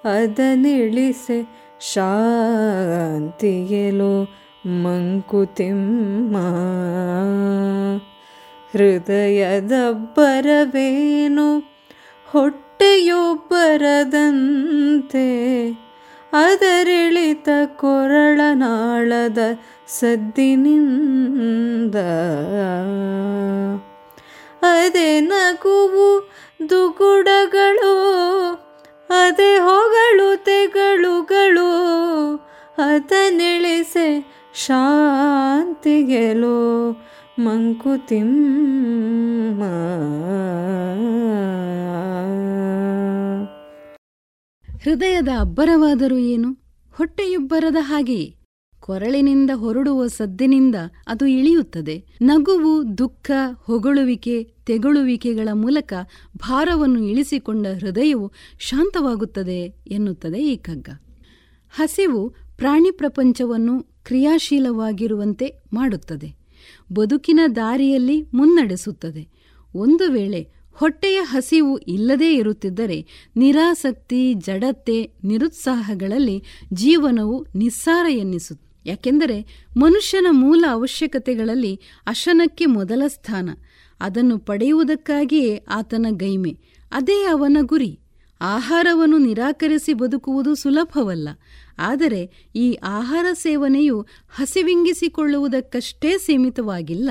[0.10, 1.46] ಅದನಿಳಿಸೆ
[1.94, 6.38] ಶಾಂತಿಯಲು ಮಂಕುತಿಮ್ಮ
[8.72, 11.64] ಹೃದಯದ ಬರವೇನು?
[12.32, 15.72] ಹೊಟ್ಟೆಯೊಬ್ಬರದಂತೆ ಬರದಂತೆ.
[16.34, 19.38] ಅದರಿಳಿತ ಕೊರಳನಾಳದ
[19.88, 21.96] ಸದ್ದಿನಿಂದ.
[24.62, 26.32] ಅದೇ ನಗುವು
[26.70, 27.96] ದುಗುಡಗಳು,
[29.10, 31.94] ಅದೇ ಹೊಗಳು ತೆಗಳುಗಳು.
[32.78, 36.98] ಅದನಿಳಿಸೆ ಶಾಂತಿಗೆಲೋ
[37.40, 39.64] ಮಂಕುತಿಮ್ಮ.
[44.84, 46.58] ಹೃದಯದ ಅಬ್ಬರವಾದರೂ ಏನು?
[46.98, 48.36] ಹೊಟ್ಟೆಯುಬ್ಬರದ ಹಾಗೆಯೇ
[48.80, 50.76] ಕೊರಳಿನಿಂದ ಹೊರಡುವ ಸದ್ದಿನಿಂದ
[51.08, 52.06] ಅದು ಇಳಿಯುತ್ತದೆ.
[52.22, 53.32] ನಗುವು, ದುಃಖ,
[53.64, 55.94] ಹೊಗಳುವಿಕೆ, ತೆಗಳುವಿಕೆಗಳ ಮೂಲಕ
[56.38, 60.90] ಭಾರವನ್ನು ಇಳಿಸಿಕೊಂಡ ಹೃದಯವು ಶಾಂತವಾಗುತ್ತದೆ ಎನ್ನುತ್ತದೆ ಈ ಕಗ್ಗ
[61.76, 66.36] ಹಸಿವು ಪ್ರಾಣಿ ಪ್ರಪಂಚವನ್ನು ಕ್ರಿಯಾಶೀಲವಾಗಿರುವಂತೆ ಮಾಡುತ್ತದೆ.
[66.94, 69.28] ಬದುಕಿನ ದಾರಿಯಲ್ಲಿ ಮುನ್ನಡೆಸುತ್ತದೆ.
[69.76, 76.44] ಒಂದು ವೇಳೆ ಹೊಟ್ಟೆಯ ಹಸಿವು ಇಲ್ಲದೇ ಇರುತ್ತಿದ್ದರೆ ನಿರಾಸಕ್ತಿ, ಜಡತೆ, ನಿರುತ್ಸಾಹಗಳಲ್ಲಿ
[76.74, 83.50] ಜೀವನವು ನಿಸ್ಸಾರ ಎನ್ನಿಸು ಯಾಕೆಂದರೆ ಮನುಷ್ಯನ ಮೂಲ ಅವಶ್ಯಕತೆಗಳಲ್ಲಿ ಅಶನಕ್ಕೆ ಮೊದಲ ಸ್ಥಾನ.
[84.00, 86.58] ಅದನ್ನು ಪಡೆಯುವುದಕ್ಕಾಗಿಯೇ ಆತನ ಗೈಮೆ.
[86.92, 88.00] ಅದೇ ಅವನ ಗುರಿ.
[88.44, 91.30] ಆಹಾರವನ್ನು ನಿರಾಕರಿಸಿ ಬದುಕುವುದು ಸುಲಭವಲ್ಲ.
[91.80, 97.10] ಆದರೆ ಈ ಆಹಾರ ಸೇವನೆಯು ಹಸಿವಿಂಗಿಸಿಕೊಳ್ಳುವುದಕ್ಕಷ್ಟೇ ಸೀಮಿತವಾಗಿಲ್ಲ.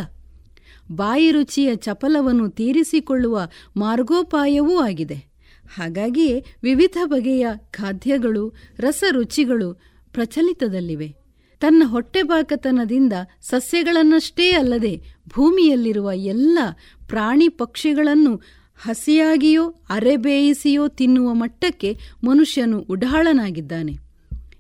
[0.93, 3.41] ಬಾಯಿ ರುಚಿಯ ಚಪಲವನ್ನು ತೀರಿಸಿಕೊಳ್ಳುವ
[3.77, 5.15] ಮಾರ್ಗೋಪಾಯವೂ ಆಗಿದೆ.
[5.77, 9.75] ಹಾಗಾಗಿಯೇ ವಿವಿಧ ಬಗೆಯ ಖಾದ್ಯಗಳು, ರಸರುಚಿಗಳು
[10.13, 11.23] ಪ್ರಚಲಿತದಲ್ಲಿವೆ.
[11.61, 13.13] ತನ್ನ ಹೊಟ್ಟೆಬಾಕತನದಿಂದ
[13.43, 16.59] ಸಸ್ಯಗಳನ್ನಷ್ಟೇ ಅಲ್ಲದೆ ಭೂಮಿಯಲ್ಲಿರುವ ಎಲ್ಲ
[17.09, 23.93] ಪ್ರಾಣಿ ಪಕ್ಷಿಗಳನ್ನು ಹಸಿಯಾಗಿಯೋ ಅರೆಬೇಯಿಸಿಯೋ ತಿನ್ನುವ ಮಟ್ಟಕ್ಕೆ ಮನುಷ್ಯನು ಉಡಾಳನಾಗಿದ್ದಾನೆ.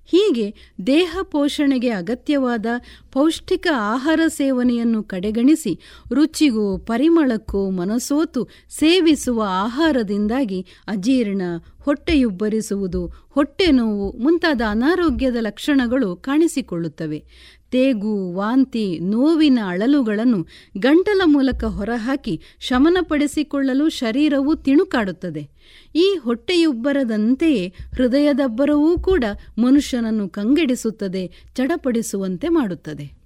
[0.05, 0.55] ಹೀಗೆ
[0.87, 2.67] ದೇಹ ಪೋಷಣೆಗೆ ಅಗತ್ಯವಾದ
[3.13, 5.81] ಪೌಷ್ಟಿಕ ಆಹಾರ ಸೇವನೆಯನ್ನು ಕಡೆಗಣಿಸಿ
[6.15, 11.43] ರುಚಿಗೂ ಪರಿಮಳಕ್ಕೂ ಮನಸೋತು ಸೇವಿಸುವ ಆಹಾರದಿಂದಾಗಿ ಅಜೀರ್ಣ,
[11.83, 17.25] ಹೊಟ್ಟೆಯುಬ್ಬರಿಸುವುದು ಹೊಟ್ಟೆ ನೋವು ಮುಂತಾದ ಅನಾರೋಗ್ಯದ ಲಕ್ಷಣಗಳು ಕಾಣಿಸಿಕೊಳ್ಳುತ್ತವೆ.
[17.73, 20.47] ತೇಗು, ವಾಂತಿ, ನೋವಿನ ಅಳಲುಗಳನ್ನು
[20.79, 25.49] ಗಂಟಲ ಮೂಲಕ ಹೊರಹಾಕಿ ಶಮನಪಡಿಸಿಕೊಳ್ಳಲು ಶರೀರವು ತಿಣುಕಾಡುತ್ತದೆ.
[25.95, 29.25] ಈ ಹೊಟ್ಟೆಯುಬ್ಬರದಂತೆಯೇ ಹೃದಯದಬ್ಬರವೂ ಕೂಡ
[29.59, 33.23] ಮನುಷ್ಯನನ್ನು ಕಂಗೆಡಿಸುತ್ತದೆ, ಚಡಪಡಿಸುವಂತೆ ಮಾಡುತ್ತದೆ.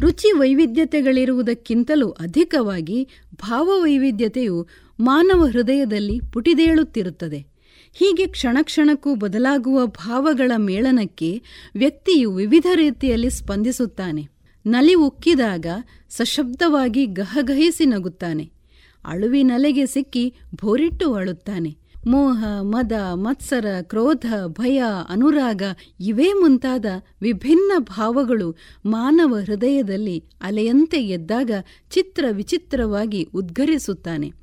[0.00, 4.66] ರುಚಿ ವೈವಿಧ್ಯತೆಗಳಿರುವುದಕ್ಕಿಂತಲೂ ಅಧಿಕವಾಗಿ ಭಾವವೈವಿಧ್ಯತೆಯು
[5.00, 7.49] ಮಾನವ ಹೃದಯದಲ್ಲಿ ಪುಟಿದೇಳುತ್ತಿರುತ್ತದೆ.
[7.92, 11.42] ಹೀಗೆ ಕ್ಷಣಕ್ಷಣಕ್ಕೂ ಬದಲಾಗುವ ಭಾವಗಳ ಮೇಳನಕ್ಕೆ
[11.74, 14.28] ವ್ಯಕ್ತಿಯು ವಿವಿಧ ರೀತಿಯಲ್ಲಿ ಸ್ಪಂದಿಸುತ್ತಾನೆ.
[14.66, 15.66] ನಲಿ ಉಕ್ಕಿದಾಗ
[16.10, 18.50] ಸಶಬ್ದವಾಗಿ ಗಹಗಹಿಸಿ ನಗುತ್ತಾನೆ.
[19.04, 21.76] ಅಳುವಿನಲೆಗೆ ಸಿಕ್ಕಿ ಭೋರಿಟ್ಟು ಅಳುತ್ತಾನೆ.
[22.06, 25.62] ಮೋಹ, ಮದ, ಮತ್ಸರ, ಕ್ರೋಧ, ಭಯ, ಅನುರಾಗ
[26.00, 26.86] ಇವೇ ಮುಂತಾದ
[27.22, 31.50] ವಿಭಿನ್ನ ಭಾವಗಳು ಮಾನವ ಹೃದಯದಲ್ಲಿ ಅಲೆಯಂತೆ ಎದ್ದಾಗ
[31.90, 34.39] ಚಿತ್ರ ವಿಚಿತ್ರವಾಗಿ ಉದ್ಗರಿಸುತ್ತಾನೆ.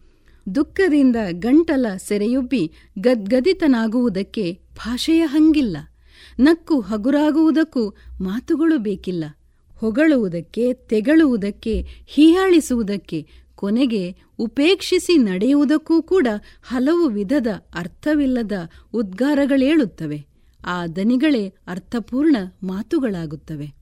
[0.56, 5.78] ದುಃಖದಿಂದ ಗಂಟಲ ಸೆರೆಯುಬ್ಬಿ ಗದ್ಗದಿತನಾಗುವುದಕ್ಕೆ ಭಾಷೆಯ ಹಂಗಿಲ್ಲ.
[6.40, 7.90] ನಕ್ಕು ಹಗುರಾಗುವುದಕ್ಕೂ
[8.22, 9.26] ಮಾತುಗಳು ಬೇಕಿಲ್ಲ.
[9.76, 16.28] ಹೊಗಳುವುದಕ್ಕೆ, ತೆಗಳುವುದಕ್ಕೆ, ಹೀಯಾಳಿಸುವುದಕ್ಕೆ, ಕೊನೆಗೆ ಉಪೇಕ್ಷಿಸಿ ನಡೆಯುವುದಕ್ಕೂ ಕೂಡ
[16.64, 18.52] ಹಲವು ವಿಧದ ಅರ್ಥವಿಲ್ಲದ
[18.94, 20.28] ಉದ್ಗಾರಗಳೇಳುತ್ತವೆ.
[20.66, 23.74] ಆ ದನಿಗಳೇ ಅರ್ಥಪೂರ್ಣ ಮಾತುಗಳಾಗುತ್ತವೆ.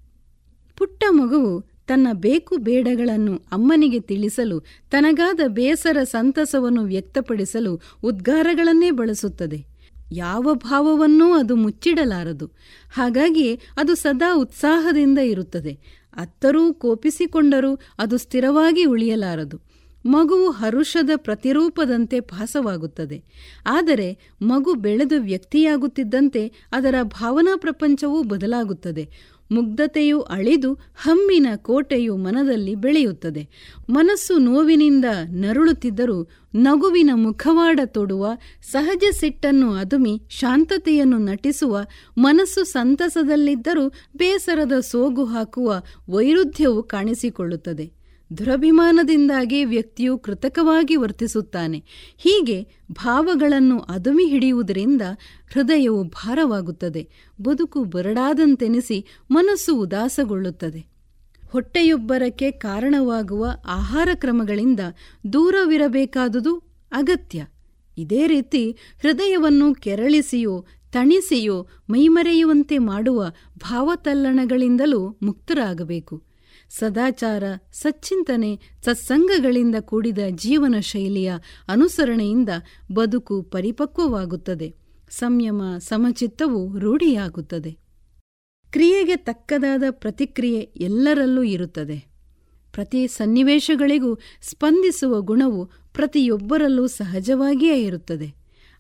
[0.78, 4.60] ಪುಟ್ಟ ಮಗುವು ತನ್ನ ಬೇಕು ಬೇಡಗಳನ್ನು ಅಮ್ಮನಿಗೆ ತಿಳಿಸಲು,
[4.92, 9.66] ತನಗಾದ ಬೇಸರ ಸಂತಸವನ್ನು ವ್ಯಕ್ತಪಡಿಸಲು ಉದ್ಗಾರಗಳನ್ನೇ ಬಳಸುತ್ತದೆ.
[10.12, 12.46] ಯಾವ ಭಾವವನ್ನೂ ಅದು ಮುಚ್ಚಿಡಲಾರದು.
[12.94, 15.80] ಹಾಗಾಗಿ ಅದು ಸದಾ ಉತ್ಸಾಹದಿಂದ ಇರುತ್ತದೆ.
[16.16, 19.62] ಅತ್ತರೂ ಕೋಪಿಸಿಕೊಂಡರೂ ಅದು ಸ್ಥಿರವಾಗಿ ಉಳಿಯಲಾರದು.
[20.06, 23.24] ಮಗುವು ಹರುಷದ ಪ್ರತಿರೂಪದಂತೆ ಭಾಸವಾಗುತ್ತದೆ.
[23.66, 29.10] ಆದರೆ ಮಗು ಬೆಳೆದು ವ್ಯಕ್ತಿಯಾಗುತ್ತಿದ್ದಂತೆ ಅದರ ಭಾವನಾ ಪ್ರಪಂಚವೂ ಬದಲಾಗುತ್ತದೆ.
[29.52, 33.48] ಮುಗ್ಧತೆಯು ಅಳಿದು ಹಮ್ಮಿನ ಕೋಟೆಯು ಮನದಲ್ಲಿ ಬೆಳೆಯುತ್ತದೆ.
[33.90, 38.28] ಮನಸ್ಸು ನೋವಿನಿಂದ ನರಳುತ್ತಿದ್ದರೂ ನಗುವಿನ ಮುಖವಾಡ ತೊಡುವ
[38.62, 41.78] ಸಹಜ ಸಿಟ್ಟನ್ನು ಅದುಮಿ ಶಾಂತತೆಯನ್ನು ನಟಿಸುವ
[42.18, 48.05] ಮನಸ್ಸು ಸಂತಸದಲ್ಲಿದ್ದರೂ ಬೇಸರದ ಸೋಗು ಹಾಕುವ ವೈರುಧ್ಯವು ಕಾಣಿಸಿಕೊಳ್ಳುತ್ತದೆ.
[48.38, 51.84] ದುರಭಿಮಾನದಿಂದಾಗಿ ವ್ಯಕ್ತಿಯು ಕೃತಕವಾಗಿ ವರ್ತಿಸುತ್ತಾನೆ.
[52.18, 55.02] ಹೀಗೆ ಭಾವಗಳನ್ನು ಅದುಮಿ ಹಿಡಿಯುವುದರಿಂದ
[55.54, 57.10] ಹೃದಯವು ಭಾರವಾಗುತ್ತದೆ.
[57.42, 60.86] ಬದುಕು ಬರಡಾದಂತೆನಿಸಿ ಮನಸ್ಸು ಉದಾಸಗೊಳ್ಳುತ್ತದೆ.
[61.50, 64.80] ಹೊಟ್ಟೆಯೊಬ್ಬರಕ್ಕೆ ಕಾರಣವಾಗುವ ಆಹಾರ ಕ್ರಮಗಳಿಂದ
[65.34, 66.58] ದೂರವಿರಬೇಕಾದುದು
[66.92, 67.46] ಅಗತ್ಯ.
[67.98, 76.35] ಇದೇ ರೀತಿ ಹೃದಯವನ್ನು ಕೆರಳಿಸಿಯೋ, ತಣಿಸಿಯೋ ಮೈಮರೆಯುವಂತೆ ಮಾಡುವ ಭಾವತಲ್ಲಣಗಳಿಂದಲೂ ಮುಕ್ತರಾಗಬೇಕು.
[76.70, 81.34] ಸದಾಚಾರ, ಸಚ್ಚಿಂತನೆ, ಸತ್ಸಂಗಗಳಿಂದ ಕೂಡಿದ ಜೀವನ ಶೈಲಿಯ
[81.68, 82.50] ಅನುಸರಣೆಯಿಂದ
[82.92, 84.76] ಬದುಕು ಪರಿಪಕ್ವವಾಗುತ್ತದೆ.
[85.10, 87.78] ಸಂಯಮ, ಸಮಚಿತ್ತವು ರೂಢಿಯಾಗುತ್ತದೆ.
[88.72, 92.06] ಕ್ರಿಯೆಗೆ ತಕ್ಕದಾದ ಪ್ರತಿಕ್ರಿಯೆ ಎಲ್ಲರಲ್ಲೂ ಇರುತ್ತದೆ.
[92.72, 98.36] ಪ್ರತಿ ಸನ್ನಿವೇಶಗಳಿಗೂ ಸ್ಪಂದಿಸುವ ಗುಣವು ಪ್ರತಿಯೊಬ್ಬರಲ್ಲೂ ಸಹಜವಾಗಿಯೇ ಇರುತ್ತದೆ.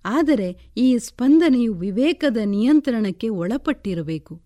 [0.05, 4.41] ಆದರೆ ಈ ಸ್ಪಂದನೆಯು ವಿವೇಕದ ನಿಯಂತ್ರಣಕ್ಕೆ ಒಳಪಟ್ಟಿರಬೇಕು.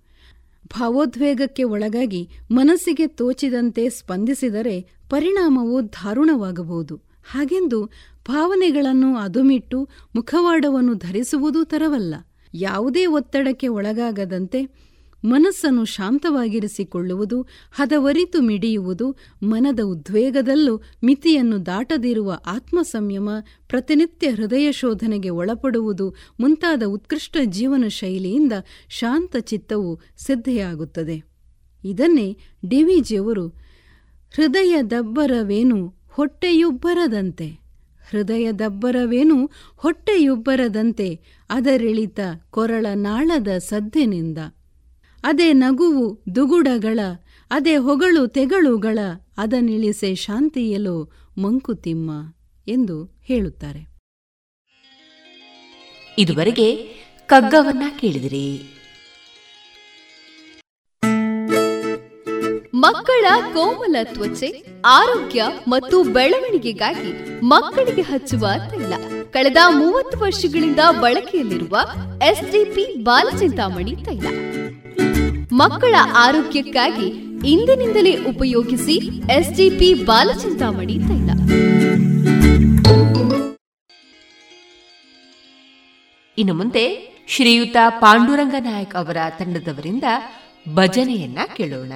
[0.77, 6.95] ಭಾವೋದ್ವೇಗಕ್ಕೆ ಒಳಗಾಗಿ ಮನಸ್ಸಿಗೆ ತೋಚಿದಂತೆ ಸ್ಪಂದಿಸಿದರೆ ಪರಿಣಾಮವು ದಾರುಣವಾಗಬಹುದು.
[7.31, 7.85] ಹಾಗೆಂದು
[8.27, 12.15] ಭಾವನೆಗಳನ್ನು ಅದುಮಿಟ್ಟು ಮುಖವಾಡವನ್ನು ಧರಿಸುವುದೂ ತರವಲ್ಲ.
[12.53, 14.88] ಯಾವುದೇ ಒತ್ತಡಕ್ಕೆ ಒಳಗಾಗದಂತೆ
[15.25, 23.29] ಮನಸ್ಸನ್ನು ಶಾಂತವಾಗಿರಿಸಿಕೊಳ್ಳುವುದು, ಹದವರಿತು ಮಿಡಿಯುವುದು, ಮನದ ಉದ್ವೇಗದಲ್ಲೂ ಮಿತಿಯನ್ನು ದಾಟದಿರುವ ಆತ್ಮ ಸಂಯಮ
[23.67, 28.53] ಪ್ರತಿನಿತ್ಯ ಹೃದಯ ಶೋಧನೆಗೆ ಒಳಪಡುವುದು ಮುಂತಾದ ಉತ್ಕೃಷ್ಟ ಜೀವನ ಶೈಲಿಯಿಂದ
[28.89, 31.23] ಶಾಂತ ಚಿತ್ತವು ಸಿದ್ಧೆಯಾಗುತ್ತದೆ.
[31.83, 33.47] ಇದನ್ನೇ ಡಿವಿಜಿಯವರು
[34.35, 37.47] ಹೃದಯ ದಬ್ಬರವೇನು ಹೊಟ್ಟೆಯುಬ್ಬರದಂತೆ?
[38.09, 41.19] ಹೃದಯ ದಬ್ಬರವೇನು ಹೊಟ್ಟೆಯುಬ್ಬರದಂತೆ?
[41.49, 44.37] ಅದರಿಳಿತ ಕೊರಳ ನಾಳದ ಸದ್ದಿನಿಂದ?
[45.23, 46.99] ಅದೇ ನಗುವು ದುಗುಡಗಳ
[47.51, 48.99] ಅದೇ ಹೊಗಳು ತೆಗಳುಗಳ
[49.37, 52.11] ಅದನಿಳಿಸೆ ಶಾಂತಿಯಲು ಮಂಕುತಿಮ್ಮ
[52.67, 53.89] ಎಂದು ಹೇಳುತ್ತಾರೆ.
[56.17, 56.75] ಇದುವರೆಗೆ
[57.25, 58.75] ಕಗ್ಗವನ್ನ ಕೇಳಿದಿರಿ.
[62.73, 68.93] ಮಕ್ಕಳ ಕೋಮಲ ತ್ವಚೆ ಆರೋಗ್ಯ ಮತ್ತು ಬೆಳವಣಿಗೆಗಾಗಿ ಮಕ್ಕಳಿಗೆ ಹಚ್ಚುವ ತೈಲ.
[69.33, 71.79] ಕಳೆದ ಮೂವತ್ತು ವರ್ಷಗಳಿಂದ ಬಳಕೆಯಲ್ಲಿರುವ
[72.27, 74.27] ಎಸ್ಡಿಪಿ ಬಾಲಚಿಂತಾಮಣಿ ತೈಲ.
[75.51, 77.07] ಮಕ್ಕಳ ಆರೋಗ್ಯಕ್ಕಾಗಿ
[77.47, 78.95] ಇಂದಿನಿಂದಲೇ ಉಪಯೋಗಿಸಿ
[79.31, 81.29] ಎಸ್ಡಿಪಿ ಬಾಲಚಿಂತಾಮಣಿ ತೈಲ.
[86.37, 86.85] ಇನ್ನು ಮುಂದೆ
[87.27, 90.03] ಶ್ರೀಯುತ ಪಾಂಡುರಂಗ ನಾಯಕ್ ಅವರ ತಂಡದವರಿಂದ
[90.75, 91.91] ಭಜನೆಯನ್ನ ಕೇಳೋಣ.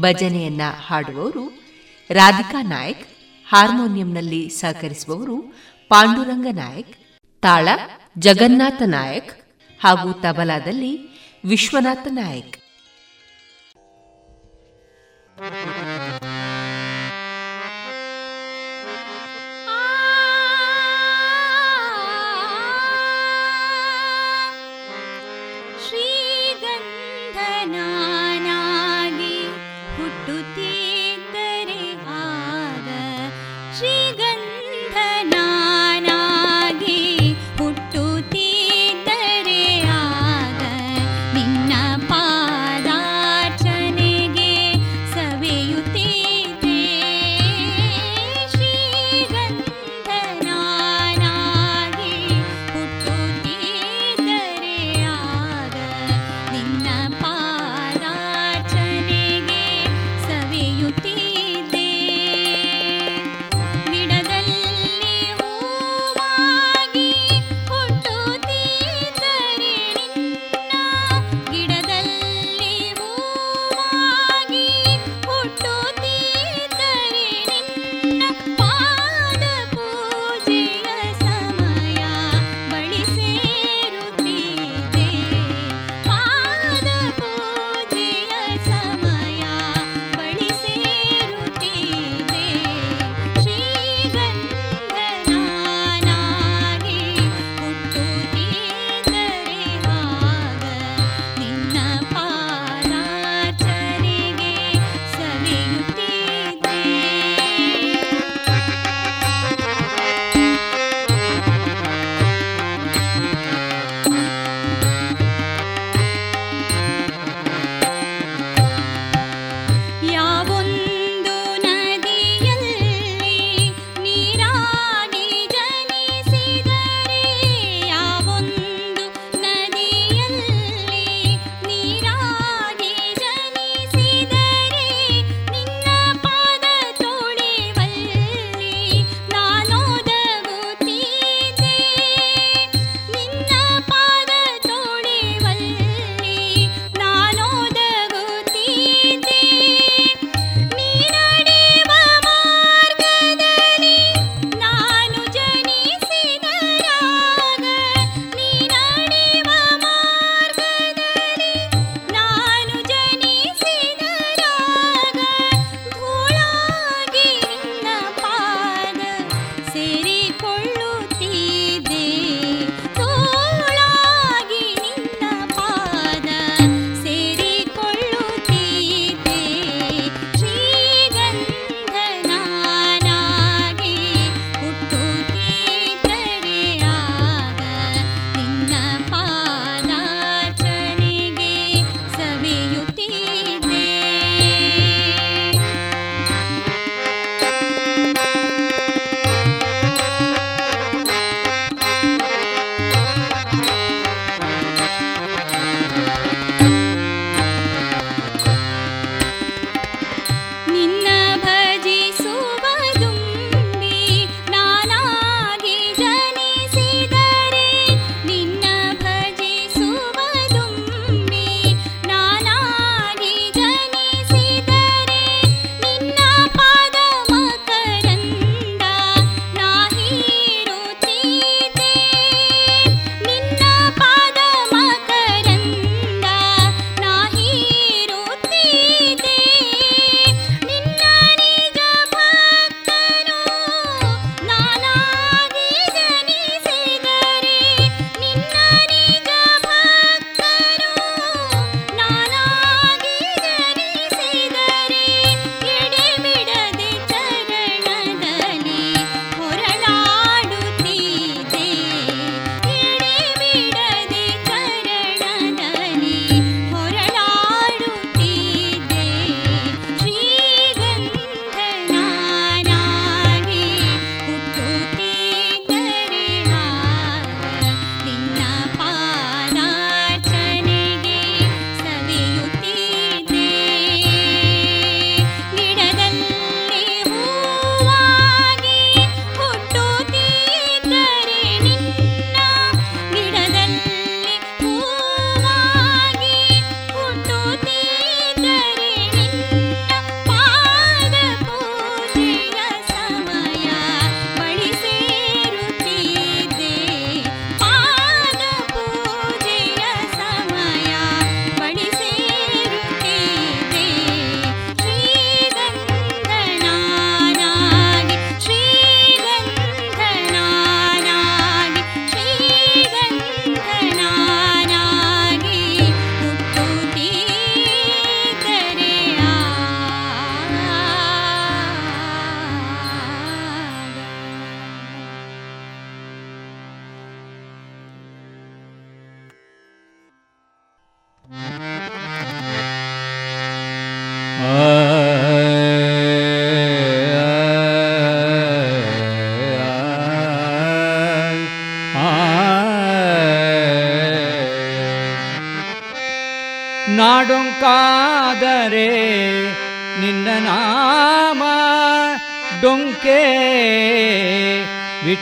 [0.00, 1.44] ಭಜನೆಯನ್ನ ಹಾಡುವವರು
[2.10, 3.06] ರಾಧಿಕಾ ನಾಯಕ್,
[3.48, 5.36] ಹಾರ್ಮೋನಿಯಂನಲ್ಲಿ ಸಹಕರಿಸುವವರು
[5.92, 6.92] ಪಾಂಡುರಂಗ ನಾಯಕ್
[7.42, 7.68] ತಾಳ
[8.18, 9.30] ಜಗನ್ನಾಥ ನಾಯಕ್
[9.80, 10.92] ಹಾಗೂ ತಬಲಾದಲ್ಲಿ
[11.44, 12.56] ವಿಶ್ವನಾಥ ನಾಯಕ್.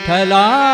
[0.01, 0.70] विठ्ठला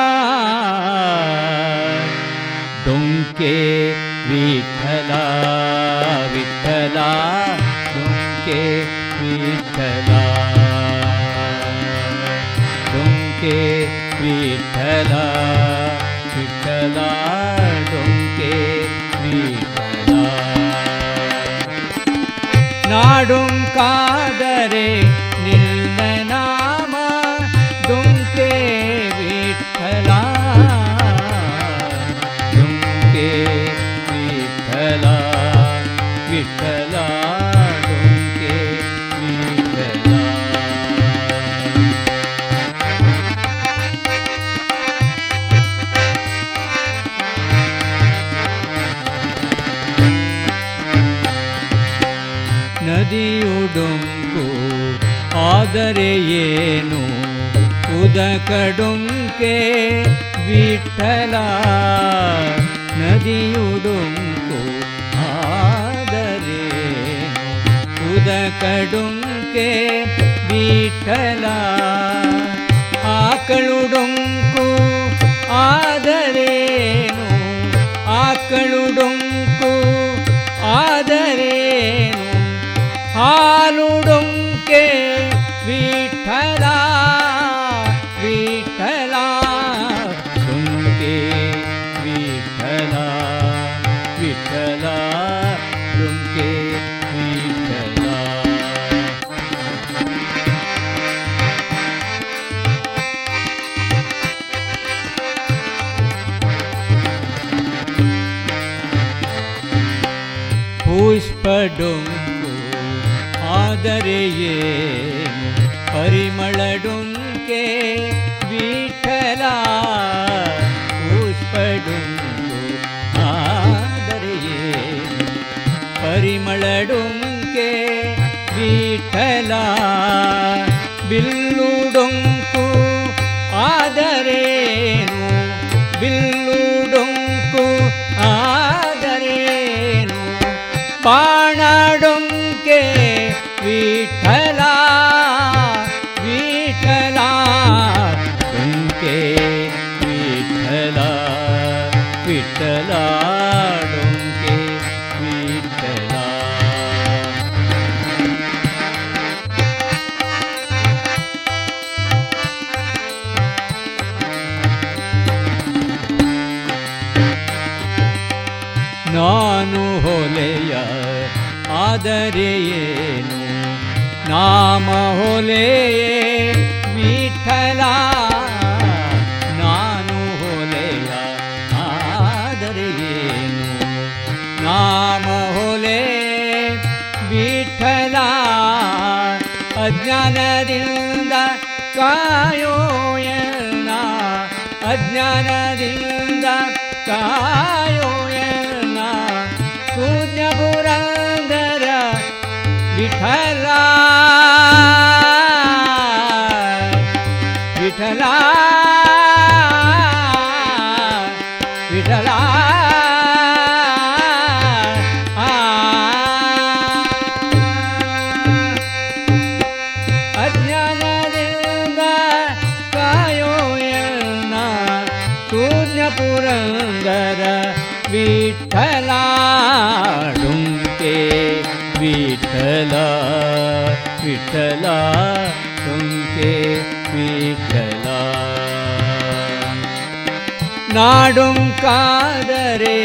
[241.16, 242.98] பாடும் காதரே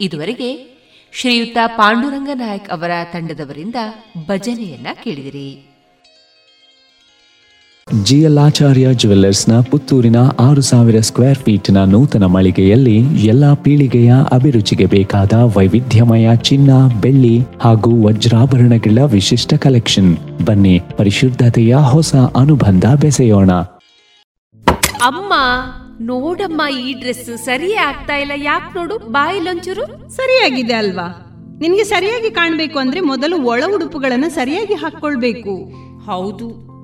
[0.00, 0.48] ಇದುವರೆಗೆ
[1.12, 3.74] ಶ್ರೀಯುತ ಪಾಂಡುರಂಗ ನಾಯಕ್ ಅವರ ತಂಡದವರಿಂದ
[4.26, 5.75] ಭಜನೆಯನ್ನ ಕೇಳಿದಿರಿ.
[7.90, 16.70] ಜಿಎಲ್ಆಚಾರ್ಯ ಜುವೆಲ್ಲರ್ಸ್ನ ಪುತ್ತೂರಿನ ಆರು ಸಾವಿರ ಸ್ಕ್ವೇರ್ ಫೀಟ್ನ ನೂತನ ಮಳಿಗೆಯಲ್ಲಿ ಎಲ್ಲಾ ಪೀಳಿಗೆಯ ಅಭಿರುಚಿಗೆ ಬೇಕಾದ ವೈವಿಧ್ಯಮಯ ಚಿನ್ನ
[17.00, 20.44] ಬೆಳ್ಳಿ ಹಾಗೂ ವಜ್ರಾಭರಣಗಳ ವಿಶಿಷ್ಟ ಕಲೆಕ್ಷನ್.
[20.46, 23.50] ಬನ್ನಿ ಪರಿಶುದ್ಧತೆಯ ಹೊಸ ಅನುಬಂಧ ಬೆಸೆಯೋಣ.
[25.02, 25.32] ಅಮ್ಮ
[26.00, 28.32] ನೋಡಮ್ಮ ಈ ಡ್ರೆಸ್ ಸರಿಯೇ ಆಗ್ತಾ ಇಲ್ಲ.
[28.36, 29.86] ಯಾಕೆ ನೋಡು ಬಾಯಿಲೊಂಚೂರು
[30.16, 31.08] ಸರಿಯಾಗಿದೆ ಅಲ್ವಾ?
[31.60, 35.54] ನಿನ್ಗೆ ಸರಿಯಾಗಿ ಕಾಣ್ಬೇಕು ಅಂದ್ರೆ ಮೊದಲು ಒಳ ಉಡುಪುಗಳನ್ನ ಸರಿಯಾಗಿ ಹಾಕೊಳ್ಬೇಕು
[36.06, 36.75] ಹೌದು.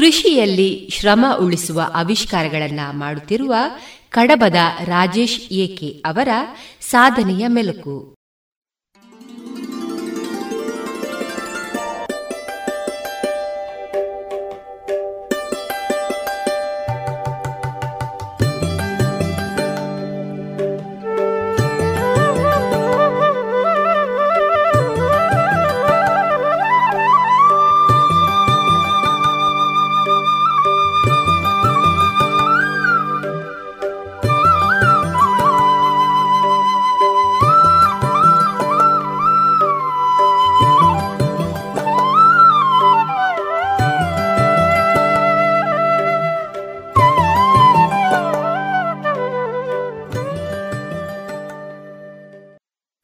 [0.00, 3.54] ಕೃಷಿಯಲ್ಲಿ ಶ್ರಮ ಉಳಿಸುವ ಆವಿಷ್ಕಾರಗಳನ್ನು ಮಾಡುತ್ತಿರುವ
[4.10, 6.28] ಕಡಬದ ರಾಜೇಶ್ ಏಕೆ ಅವರ
[6.80, 8.19] ಸಾಧನೆಯ ಮೆಲುಕು.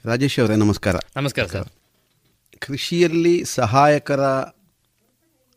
[0.07, 0.95] ರಾಜೇಶ್ ಅವರೇ ನಮಸ್ಕಾರ.
[1.17, 1.67] ನಮಸ್ಕಾರ ಸರ್.
[2.59, 4.21] ಕೃಷಿಯಲ್ಲಿ ಸಹಾಯಕರ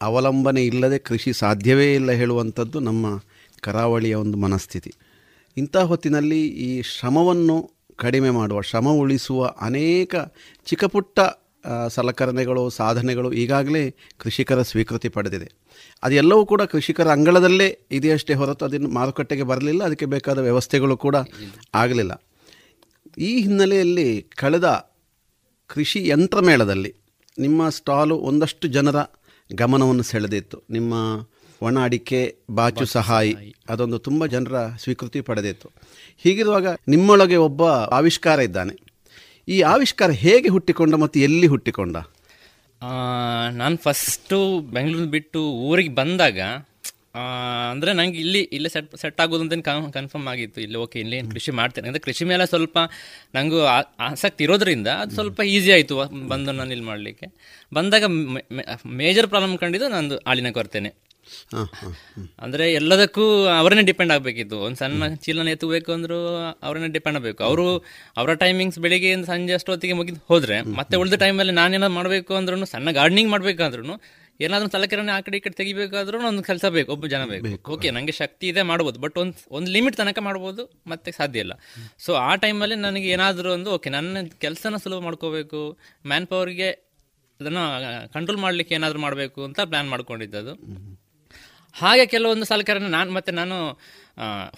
[0.03, 3.23] ಅವಲಂಬನೆ ಇಲ್ಲದೆ ಕೃಷಿ ಸಾಧ್ಯವೇ ಇಲ್ಲ ಹೇಳುವಂಥದ್ದು ನಮ್ಮ
[3.61, 4.95] ಕರಾವಳಿಯ ಒಂದು ಮನಸ್ಥಿತಿ.
[5.57, 10.15] ಇಂಥ ಹೊತ್ತಿನಲ್ಲಿ ಈ ಶ್ರಮವನ್ನು ಕಡಿಮೆ ಮಾಡುವ ಶ್ರಮ ಉಳಿಸುವ ಅನೇಕ
[10.67, 11.21] ಚಿಕ್ಕಪುಟ್ಟ
[11.89, 15.53] ಸಲಕರಣೆಗಳು ಸಾಧನೆಗಳು ಈಗಾಗಲೇ ಕೃಷಿಕರ ಸ್ವೀಕೃತಿ ಪಡೆದಿದೆ.
[16.03, 21.17] ಅದೆಲ್ಲವೂ ಕೂಡ ಕೃಷಿಕರ ಅಂಗಳದಲ್ಲೇ ಇದೆಯಷ್ಟೇ ಹೊರತು ಅದನ್ನು ಮಾರುಕಟ್ಟೆಗೆ ಬರಲಿಲ್ಲ ಅದಕ್ಕೆ ಬೇಕಾದ ವ್ಯವಸ್ಥೆಗಳು ಕೂಡ
[21.75, 22.23] ಆಗಲಿಲ್ಲ.
[23.19, 24.91] ಈ ಹಿನ್ನೆಲೆಯಲ್ಲಿ ಕಳೆದ
[25.66, 26.95] ಕೃಷಿ ಯಂತ್ರಮೇಳದಲ್ಲಿ
[27.39, 28.97] ನಿಮ್ಮ ಸ್ಟಾಲು ಒಂದಷ್ಟು ಜನರ
[29.55, 30.62] ಗಮನವನ್ನು ಸೆಳೆದಿತ್ತು.
[30.70, 30.95] ನಿಮ್ಮ
[31.62, 35.70] ಒಣ ಅಡಿಕೆ ಬಾಚು ಸಹಾಯಿ ಅದೊಂದು ತುಂಬ ಜನರ ಸ್ವೀಕೃತಿ ಪಡೆದಿತ್ತು.
[36.19, 38.81] ಹೀಗಿರುವಾಗ ನಿಮ್ಮೊಳಗೆ ಒಬ್ಬ ಆವಿಷ್ಕಾರ ಇದ್ದಾನೆ.
[39.49, 41.97] ಈ ಆವಿಷ್ಕಾರ ಹೇಗೆ ಹುಟ್ಟಿಕೊಂಡ ಮತ್ತು ಎಲ್ಲಿ ಹುಟ್ಟಿಕೊಂಡ?
[43.51, 46.39] ನಾನು ಫಸ್ಟು ಬೆಂಗಳೂರು ಬಿಟ್ಟು ಊರಿಗೆ ಬಂದಾಗ
[47.73, 49.55] ಅಂದರೆ ನಂಗೆ ಇಲ್ಲಿ ಇಲ್ಲಿ ಸೆಟ್ ಸೆಟ್ ಆಗೋದು ಅಂತ
[49.99, 50.59] ಕನ್ಫರ್ಮ್ ಆಗಿತ್ತು.
[50.66, 51.87] ಇಲ್ಲಿ ಓಕೆ ಇಲ್ಲಿ ಕೃಷಿ ಮಾಡ್ತೇನೆ.
[51.91, 52.78] ಅಂದರೆ ಕೃಷಿ ಮೇಲೆ ಸ್ವಲ್ಪ
[53.37, 53.61] ನನಗೂ
[54.09, 55.97] ಆಸಕ್ತಿ ಇರೋದ್ರಿಂದ ಅದು ಸ್ವಲ್ಪ ಈಸಿ ಆಯಿತು
[56.32, 57.28] ಬಂದು ನಾನು ಇಲ್ಲಿ ಮಾಡಲಿಕ್ಕೆ.
[57.78, 58.05] ಬಂದಾಗ
[59.03, 60.93] ಮೇಜರ್ ಪ್ರಾಬ್ಲಮ್ ಕಂಡಿದ್ದು ನಂದು ಆಳಿನ ಕೊರ್ತೇನೆ.
[62.45, 63.24] ಅಂದರೆ ಎಲ್ಲದಕ್ಕೂ
[63.59, 64.57] ಅವರನ್ನೇ ಡಿಪೆಂಡ್ ಆಗಬೇಕಿತ್ತು.
[64.66, 66.19] ಒಂದು ಸಣ್ಣ ಚೀಲನ ಎತ್ತಬೇಕು ಅಂದ್ರು
[66.66, 67.41] ಅವರನ್ನೇ ಡಿಪೆಂಡ್ ಆಗಬೇಕು.
[67.49, 67.66] ಅವರು
[68.20, 73.31] ಅವರ ಟೈಮಿಂಗ್ಸ್ ಬೆಳಿಗ್ಗೆ ಸಂಜೆ ಅಷ್ಟೊತ್ತಿಗೆ ಮುಗಿದು ಹೋದ್ರೆ ಮತ್ತೆ ಉಳಿದ ಟೈಮಲ್ಲಿ ನಾನೇನಾದ್ರು ಮಾಡಬೇಕು ಅಂದ್ರೂ ಸಣ್ಣ ಗಾರ್ಡನಿಂಗ್
[73.35, 73.97] ಮಾಡಬೇಕಾದ್ರೂ
[74.41, 77.47] ಏನಾದ್ರೂ ಸಲಕರಣೆ ಆ ಕಡೆ ಈ ಕಡೆ ತೆಗಿಬೇಕಾದ್ರೂ ಒಂದು ಕೆಲಸ ಬೇಕು ಒಬ್ಬ ಜನ ಬೇಕು.
[77.75, 81.55] ಓಕೆ ನನಗೆ ಶಕ್ತಿ ಇದೆ ಮಾಡ್ಬೋದು ಬಟ್ ಒಂದು ಒಂದು ಲಿಮಿಟ್ ತನಕ ಮಾಡ್ಬೋದು ಮತ್ತೆ ಸಾಧ್ಯ ಇಲ್ಲ.
[81.99, 85.61] ಸೊ ಆ ಟೈಮಲ್ಲಿ ನನಗೆ ಏನಾದರೂ ಒಂದು ಓಕೆ ನನ್ನ ಕೆಲಸನ ಸುಲಭ ಮಾಡ್ಕೋಬೇಕು
[86.07, 86.71] ಮ್ಯಾನ್ ಪವರ್ಗೆ
[87.41, 87.65] ಅದನ್ನು
[88.15, 90.55] ಕಂಟ್ರೋಲ್ ಮಾಡಲಿಕ್ಕೆ ಏನಾದರೂ ಮಾಡಬೇಕು ಅಂತ ಪ್ಲ್ಯಾನ್ ಮಾಡ್ಕೊಂಡಿದ್ದದು
[91.77, 93.57] ಹಾಗೆ ಕೆಲವೊಂದು ಸಲಕರಣೆ ನಾನು ಮತ್ತೆ ನಾನು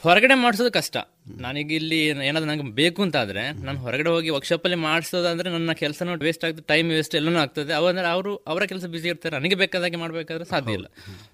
[0.05, 0.97] ಹೊರಗಡೆ ಮಾಡಿಸೋದು ಕಷ್ಟ.
[1.43, 1.98] ನನಗೆ ಇಲ್ಲಿ
[2.28, 6.89] ಏನಾದ್ರು ನಂಗೆ ಬೇಕು ಅಂತ ಆದರೆ ನಾನು ಹೊರಗಡೆ ಹೋಗಿ ವರ್ಕ್ಶಾಪಲ್ಲಿ ಮಾಡಿಸೋದಂದ್ರೆ ನನ್ನ ಕೆಲಸನೂ ವೇಸ್ಟ್ ಆಗ್ತದೆ ಟೈಮ್
[6.94, 7.72] ವೇಸ್ಟ್ ಎಲ್ಲನೂ ಆಗ್ತದೆ.
[7.80, 10.89] ಅವಂದ್ರೆ ಅವರು ಅವರ ಕೆಲಸ ಬಿಸಿ ಇರ್ತಾರೆ, ನನಗೆ ಬೇಕಾದಾಗೆ ಮಾಡಬೇಕಾದ್ರೆ ಸಾಧ್ಯ ಇಲ್ಲ.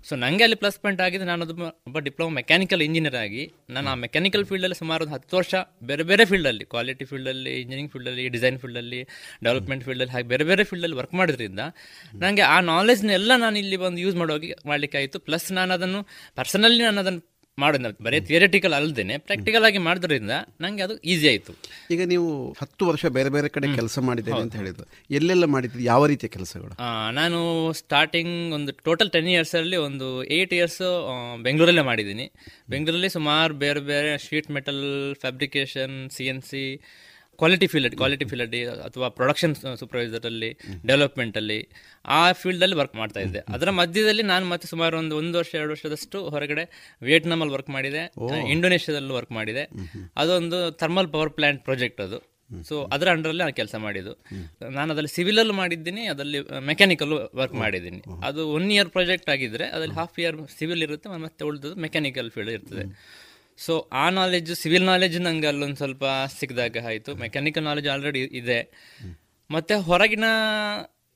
[0.08, 1.46] ಸೊ ನನಗೆ ಅಲ್ಲಿ ಪ್ಲಸ್ ಪಾಯಿಂಟ್ ಆಗಿದೆ, ನಾನು
[1.88, 3.44] ಒಬ್ಬ ಡಿಪ್ಲೊಮಾ ಮೆಕ್ಯಾನಿಕಲ್ ಇಂಜಿನಿಯರ್ ಆಗಿ,
[3.76, 5.54] ನಾನು ಆ ಮೆಕ್ಯಾನಿಕಲ್ ಫೀಲ್ಡಲ್ಲಿ ಸುಮಾರು ಒಂದು ಹತ್ತು ವರ್ಷ
[5.92, 9.00] ಬೇರೆ ಬೇರೆ ಫೀಲ್ಡಲ್ಲಿ ಕ್ವಾಲಿಟಿ ಫೀಲ್ಡಲ್ಲಿ ಇಂಜಿನಿಯರಿಂಗ್ ಫೀಲ್ಡಲ್ಲಿ ಡಿಸೈನ್ ಫೀಲ್ಡಲ್ಲಿ
[9.48, 11.60] ಡೆವಲಪ್ಮೆಂಟ್ ಫೀಲ್ಡಲ್ಲಿ ಹಾಗೆ ಬೇರೆ ಬೇರೆ ಫೀಲ್ಡಲ್ಲಿ ವರ್ಕ್ ಮಾಡಿದ್ರಿಂದ
[12.24, 16.02] ನನಗೆ ಆ ನಾಲೆಜ್ನೆಲ್ಲ ನಾನು ಇಲ್ಲಿ ಬಂದು ಯೂಸ್ ಮಾಡೋಗಿ ಮಾಡಲಿಕ್ಕೆ ಆಯಿತು ಪ್ಲಸ್ ನಾನು ಅದನ್ನು
[16.40, 17.24] ಪರ್ಸನಲಿ ನಾನು ಅದನ್ನು
[17.62, 21.52] ಮಾಡೋದು ಬರೀ ಥಿಯರಿಟಿಕಲ್ ಅಲ್ಲದೇನೆ ಪ್ರಾಕ್ಟಿಕಲ್ ಆಗಿ ಮಾಡೋದ್ರಿಂದ ನಂಗೆ ಅದು ಈಸಿ ಆಯಿತು.
[21.94, 22.28] ಈಗ ನೀವು
[22.60, 24.86] ಹತ್ತು ವರ್ಷ ಬೇರೆ ಬೇರೆ ಕಡೆ ಕೆಲಸ ಮಾಡಿದ್ದೇನೆ ಅಂತ ಹೇಳಿದ್ರು
[25.18, 26.72] ಎಲ್ಲೆಲ್ಲ ಮಾಡಿದ್ರಿ ಯಾವ ರೀತಿಯ ಕೆಲಸಗಳು?
[27.20, 27.40] ನಾನು
[27.82, 30.08] ಸ್ಟಾರ್ಟಿಂಗ್ ಒಂದು ಟೋಟಲ್ ಟೆನ್ ಇಯರ್ಸಲ್ಲಿ ಒಂದು
[30.38, 30.82] ಏಯ್ಟ್ ಇಯರ್ಸ್
[31.48, 32.28] ಬೆಂಗಳೂರಲ್ಲೇ ಮಾಡಿದ್ದೀನಿ.
[32.74, 34.82] ಬೆಂಗಳೂರಲ್ಲಿ ಸುಮಾರು ಬೇರೆ ಬೇರೆ sheet metal
[35.24, 36.64] fabrication C N C
[37.40, 38.54] quality field quality field
[38.86, 40.50] ಅಥವಾ ಪ್ರೊಡಕ್ಷನ್ ಸೂಪರ್ವೈಸರಲ್ಲಿ
[40.90, 41.58] ಡೆವಲಪ್ಮೆಂಟಲ್ಲಿ
[42.18, 43.42] ಆ ಫೀಲ್ಡಲ್ಲಿ ವರ್ಕ್ ಮಾಡ್ತಾ ಇದ್ದೆ.
[43.56, 46.64] ಅದರ ಮಧ್ಯದಲ್ಲಿ ನಾನು ಮತ್ತೆ ಸುಮಾರು ಒಂದು ಒಂದು ವರ್ಷ ಎರಡು ವರ್ಷದಷ್ಟು ಹೊರಗಡೆ
[47.08, 48.02] ವಿಯೆಟ್ನಾಮಲ್ಲಿ ವರ್ಕ್ ಮಾಡಿದೆ.
[48.54, 49.64] ಇಂಡೋನೇಷ್ಯಾದಲ್ಲೂ ವರ್ಕ್ ಮಾಡಿದೆ.
[50.22, 52.20] ಅದೊಂದು ಥರ್ಮಲ್ ಪವರ್ ಪ್ಲಾಂಟ್ ಪ್ರಾಜೆಕ್ಟ್ ಅದು.
[52.68, 54.12] ಸೊ ಅದರ ಅಂಡರಲ್ಲಿ ನಾನು ಕೆಲಸ ಮಾಡಿದ್ದು.
[54.76, 56.38] ನಾನು ಅದರಲ್ಲಿ ಸಿವಿಲಲ್ಲೂ ಮಾಡಿದ್ದೀನಿ ಅದರಲ್ಲಿ
[56.70, 58.00] ಮೆಕ್ಯಾನಿಕಲ್ಲು ವರ್ಕ್ ಮಾಡಿದ್ದೀನಿ.
[58.28, 62.84] ಅದು ಒನ್ ಇಯರ್ ಪ್ರಾಜೆಕ್ಟ್ ಆಗಿದ್ರೆ ಅದರಲ್ಲಿ ಹಾಫ್ ಇಯರ್ ಸಿವಿಲ್ ಇರುತ್ತೆ ಮತ್ತೆ ಉಳಿದದ್ದು ಮೆಕ್ಯಾನಿಕಲ್ ಫೀಲ್ಡ್ ಇರ್ತದೆ.
[63.58, 66.04] ಸೊ ಆ ನಾಲೆಜ್ ಸಿವಿಲ್ ನಾಲೆಜ್ ನಂಗೆ ಅಲ್ಲೊಂದು ಸ್ವಲ್ಪ
[66.38, 67.14] ಸಿಕ್ಕಿದಾಗ ಆಯಿತು.
[67.14, 68.70] ಮೆಕ್ಯಾನಿಕಲ್ ನಾಲೆಜ್ ಆಲ್ರೆಡಿ ಇದೆ.
[69.50, 70.24] ಮತ್ತು ಹೊರಗಿನ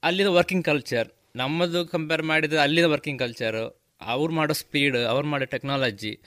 [0.02, 6.20] ಅಲ್ಲಿನ ವರ್ಕಿಂಗ್ ಕಲ್ಚರ್ ನಮ್ಮದು ಕಂಪೇರ್ ಮಾಡಿದರೆ ಅಲ್ಲಿನ ವರ್ಕಿಂಗ್ ಕಲ್ಚರು ಅವ್ರು ಮಾಡೋ ಸ್ಪೀಡ್ ಅವ್ರು ಮಾಡೋ ಟೆಕ್ನಾಲಜಿ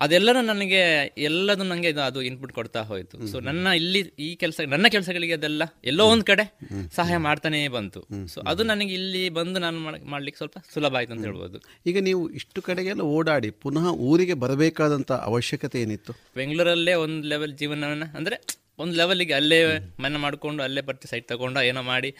[0.00, 3.26] ಅದೆಲ್ಲರೂ ನನಗೆ ಎಲ್ಲದು ನನಗೆ ಅದು ಇನ್ಪುಟ್ ಕೊಡ್ತಾ ಹೋಯ್ತು.
[3.26, 6.58] ಸೊ ನನ್ನ ಇಲ್ಲಿ ಈ ಕೆಲಸ ನನ್ನ ಕೆಲಸಗಳಿಗೆ ಅದೆಲ್ಲ ಎಲ್ಲೋ ಒಂದ್ ಕಡೆ
[6.96, 8.26] ಸಹಾಯ ಮಾಡ್ತಾನೆ ಬಂತು.
[8.26, 11.60] ಸೊ ಅದು ನನಗೆ ಇಲ್ಲಿ ಬಂದು ನಾನು ಮಾಡ್- ಮಾಡ್ಲಿಕ್ಕೆ ಸ್ವಲ್ಪ ಸುಲಭ ಆಯ್ತು ಅಂತ ಹೇಳ್ಬೋದು.
[11.86, 16.12] ಈಗ ನೀವು ಇಷ್ಟು ಕಡೆಗೆಲ್ಲ ಓಡಾಡಿ ಪುನಃ ಊರಿಗೆ ಬರಬೇಕಾದಂತ ಅವಶ್ಯಕತೆ ಏನಿತ್ತು?
[16.36, 19.64] ಬೆಂಗಳೂರಲ್ಲೇ ಒಂದು ಲೆವೆಲ್ ಜೀವನವನ್ನ ಅಂದ್ರೆ ಒಂದು ಲೆವೆಲ್ಗೆ ಅಲ್ಲೇ
[20.00, 22.14] ಮನೆ ಮಾಡ್ಕೊಂಡು ಅಲ್ಲೇ ಬರ್ತಿ ಸೈಟ್ ತಗೊಂಡು ಏನೋ ಮಾಡಿ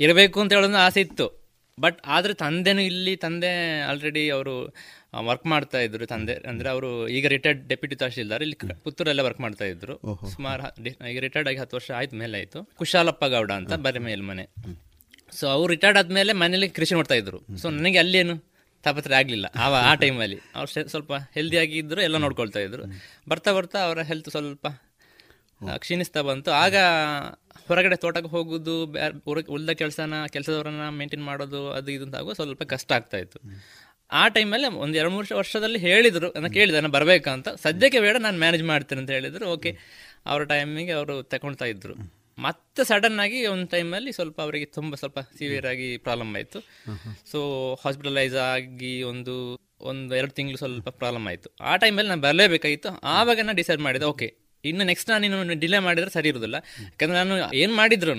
[0.00, 1.41] ಇರಬೇಕು ಅಂತ ಹೇಳೋದು ಆಸೆ ಇತ್ತು.
[1.80, 3.50] ಬಟ್ ಆದ್ರೆ ತಂದೆನೂ ಇಲ್ಲಿ ತಂದೆ
[3.90, 4.54] ಆಲ್ರೆಡಿ ಅವರು
[5.28, 6.34] ವರ್ಕ್ ಮಾಡ್ತಾ ಇದ್ರು ತಂದೆ.
[6.50, 9.94] ಅಂದ್ರೆ ಅವರು ಈಗ ರಿಟೈರ್ಡ್ ಡೆಪ್ಯೂಟಿ ತಹಶೀಲ್ದಾರ್ ಇಲ್ಲಿ ಪುತ್ತೂರಲ್ಲ ವರ್ಕ್ ಮಾಡ್ತಾ ಇದ್ರು.
[10.34, 10.62] ಸುಮಾರು
[11.12, 12.60] ಈಗ ರಿಟೈರ್ಡ್ ಆಗಿ ಹತ್ತು ವರ್ಷ ಆಯ್ತು ಮೇಲೆ ಆಯ್ತು.
[12.76, 14.46] ಕುಶಾಲಪ್ಪ ಗೌಡ ಅಂತ ಬರೆ ಮೇಲ್ಮನೆ.
[15.38, 17.40] ಸೊ ಅವ್ರು ರಿಟೈರ್ಡ್ ಆದ್ಮೇಲೆ ಮನೇಲಿ ಕೃಷಿ ಮಾಡ್ತಾ ಇದ್ರು.
[17.62, 18.36] ಸೊ ನನಗೆ ಅಲ್ಲೇನು
[18.84, 19.46] ತಾಪತ್ರ ಆಗಲಿಲ್ಲ.
[19.64, 22.84] ಆವ ಆ ಟೈಮಲ್ಲಿ ಅವ್ರು ಸ್ವಲ್ಪ ಹೆಲ್ದಿಯಾಗಿ ಇದ್ರು ಎಲ್ಲ ನೋಡ್ಕೊಳ್ತಾ ಇದ್ರು.
[23.28, 24.66] ಬರ್ತಾ ಬರ್ತಾ ಅವರ ಹೆಲ್ತ್ ಸ್ವಲ್ಪ
[25.82, 26.50] ಕ್ಷೀಣಿಸ್ತಾ ಬಂತು.
[26.64, 26.76] ಆಗ
[27.72, 28.74] ಹೊರಗಡೆ ತೋಟಕ್ಕೆ ಹೋಗುದು
[29.54, 33.38] ಉಳಿದ ಕೆಲಸನ ಕೆಲಸದವರನ್ನ ಮೇಂಟೈನ್ ಮಾಡೋದು ಅದು ಇದು ಅಂತ ಆಗುವ ಸ್ವಲ್ಪ ಕಷ್ಟ ಆಗ್ತಾ ಇತ್ತು.
[34.10, 37.48] ಆ ಟೈಮಲ್ಲಿ ಒಂದು ಎರಡು ಮೂರು ವರ್ಷದಲ್ಲಿ ಹೇಳಿದ್ರು ನಾನು ಕೇಳಿದೆ ನಾನು ಅಂತ.
[37.48, 39.46] ಸದ್ಯಕ್ಕೆ ಬೇಡ ನಾನು ಮ್ಯಾನೇಜ್ ಮಾಡ್ತೇನೆ ಅಂತ ಹೇಳಿದ್ರು.
[39.48, 39.78] ಓಕೆ
[40.26, 41.94] ಅವ್ರ ಟೈಮಿಗೆ ಅವರು ತಗೊಳ್ತಾ ಇದ್ರು.
[42.38, 46.60] ಮತ್ತೆ ಸಡನ್ ಆಗಿ ಒಂದು ಟೈಮಲ್ಲಿ ಸ್ವಲ್ಪ ಅವರಿಗೆ ತುಂಬ ಸ್ವಲ್ಪ ಸಿವಿಯರ್ ಆಗಿ ಪ್ರಾಬ್ಲಮ್ ಆಯಿತು.
[47.30, 47.40] ಸೊ
[47.84, 49.34] ಹಾಸ್ಪಿಟಲೈಸ್ ಆಗಿ ಒಂದು
[49.80, 51.48] ಒಂದು ಎರಡು ತಿಂಗಳು ಸ್ವಲ್ಪ ಪ್ರಾಬ್ಲಮ್ ಆಯಿತು.
[51.60, 52.90] ಆ ಟೈಮಲ್ಲಿ ನಾನು ಬರಲೇಬೇಕಾಗಿತ್ತು.
[53.16, 54.28] ಆವಾಗ ನಾನು ಡಿಸೈಡ್ ಮಾಡಿದೆ ಓಕೆ
[54.70, 56.58] ಇನ್ನು ನೆಕ್ಸ್ಟ್ ನಾನು ಇನ್ನು ಡಿಲೇ ಮಾಡಿದ್ರೆ ಸರಿ ಇರೋದಿಲ್ಲ.
[56.90, 58.14] ಯಾಕಂದ್ರೆ ನಾನು ಏನು ಮಾಡಿದ್ರು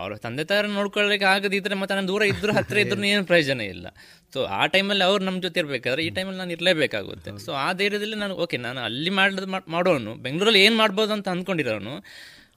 [0.00, 3.86] ಅವ್ರ ತಂದೆ ತಾಯಿ ನೋಡ್ಕೊಳ್ಳಿಕ್ಕೆ ಆಗದಿದ್ರೆ ಮತ್ತೆ ನಾನು ದೂರ ಇದ್ರು ಹತ್ತಿರ ಇದ್ರು ಏನು ಪ್ರಯೋಜನ ಇಲ್ಲ.
[4.32, 7.30] ಸೊ ಆ ಟೈಮಲ್ಲಿ ಅವ್ರು ನಮ್ಮ ಜೊತೆ ಇರಬೇಕಾದ್ರೆ ಈ ಟೈಮಲ್ಲಿ ನಾನು ಇರಲೇಬೇಕಾಗುತ್ತೆ.
[7.46, 11.94] ಸೊ ಆ ಧೈರ್ಯದಲ್ಲಿ ನಾನು ಓಕೆ ನಾನು ಅಲ್ಲಿ ಮಾಡೋದು ಮಾಡೋನು ಬೆಂಗಳೂರಲ್ಲಿ ಏನು ಮಾಡ್ಬೋದು ಅಂತ ಅಂದ್ಕೊಂಡಿರೋನು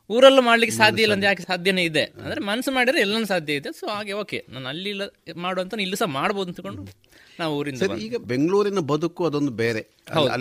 [0.09, 2.03] ಊರಲ್ಲೂ ಮಾಡ್ಲಿಕ್ಕೆ ಸಾಧ್ಯ ಇಲ್ಲ ಅಂದ್ರೆ ಯಾಕೆ ಸಾಧ್ಯನೇ ಇದೆ?
[2.21, 3.71] ಅಂದ್ರೆ ಮನಸ್ಸು ಮಾಡಿದ್ರೆ ಎಲ್ಲನೂ ಸಾಧ್ಯ ಇದೆ.
[3.71, 5.03] ಸೊ ಹಾಗೆ ಓಕೆ ನಾನು ಅಲ್ಲಿ ಇಲ್ಲ
[5.37, 6.83] ಮಾಡುವಂತ ಇಲ್ಲೂ ಸಹ ಮಾಡ್ಬೋದು ಅಂತಕೊಂಡು
[7.39, 9.81] ನಾವು ಊರಿಂದ ಈಗ ಬೆಂಗಳೂರಿನ ಬದುಕು ಅದೊಂದು ಬೇರೆ.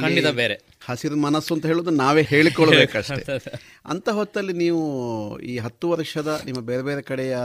[0.01, 0.57] ಖಂಡಿತ ಬೇರೆ.
[0.87, 3.23] ಹಸಿರು ಮನಸ್ಸು ಅಂತ ಹೇಳೋದು ನಾವೇ ಹೇಳಿಕೊಳ್ಳಬೇಕಷ್ಟೇ.
[3.85, 4.83] ಅಂತ ಹೊತ್ತಲ್ಲಿ ನೀವು
[5.45, 7.37] ಈ ಹತ್ತು ವರ್ಷದ ನಿಮ್ಮ ಬೇರೆ ಬೇರೆ ಕಡೆಯ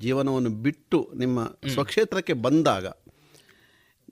[0.00, 1.38] ಜೀವನವನ್ನು ಬಿಟ್ಟು ನಿಮ್ಮ
[1.74, 2.86] ಸ್ವಕ್ಷೇತ್ರಕ್ಕೆ ಬಂದಾಗ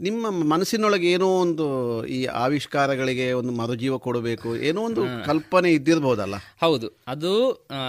[0.03, 0.23] ನಿಮ್ಮ
[0.53, 1.67] ಮನಸ್ಸಿನೊಳಗೆ ಏನೋ ಒಂದು
[2.09, 6.89] ಈ ಆವಿಷ್ಕಾರಗಳಿಗೆ ಒಂದು ಮರುಜೀವ ಕೊಡಬೇಕು ಏನೋ ಒಂದು ಕಲ್ಪನೆ ಇದ್ದಿರಬಹುದಲ್ಲ ಹೌದು.
[7.07, 7.33] ಅದು
[7.71, 7.81] ಆ,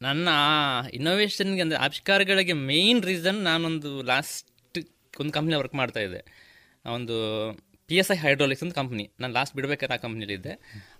[0.00, 0.28] ನನ್ನ
[0.92, 4.46] ಇನ್ನೋವೇಷನ್ಗೆ ಅಂದರೆ ಆವಿಷ್ಕಾರಗಳಿಗೆ ಮೇಯ್ನ್ ರೀಸನ್ ನಾನೊಂದು ಲಾಸ್ಟ್
[5.14, 6.20] ಒಂದು ಕಂಪ್ನಿ ವರ್ಕ್ ಮಾಡ್ತಾ ಇದ್ದೆ.
[6.90, 7.16] ಒಂದು
[7.90, 10.52] ಪಿ ಎಸ್ ಐ ಹೈಡ್ರೋಲಿಕ್ಸ್ ಒಂದು ಕಂಪ್ನಿ ನಾನು ಲಾಸ್ಟ್ ಬಿಡಬೇಕಾದ್ರೆ ಆ ಕಂಪ್ನಿಲಿದ್ದೆ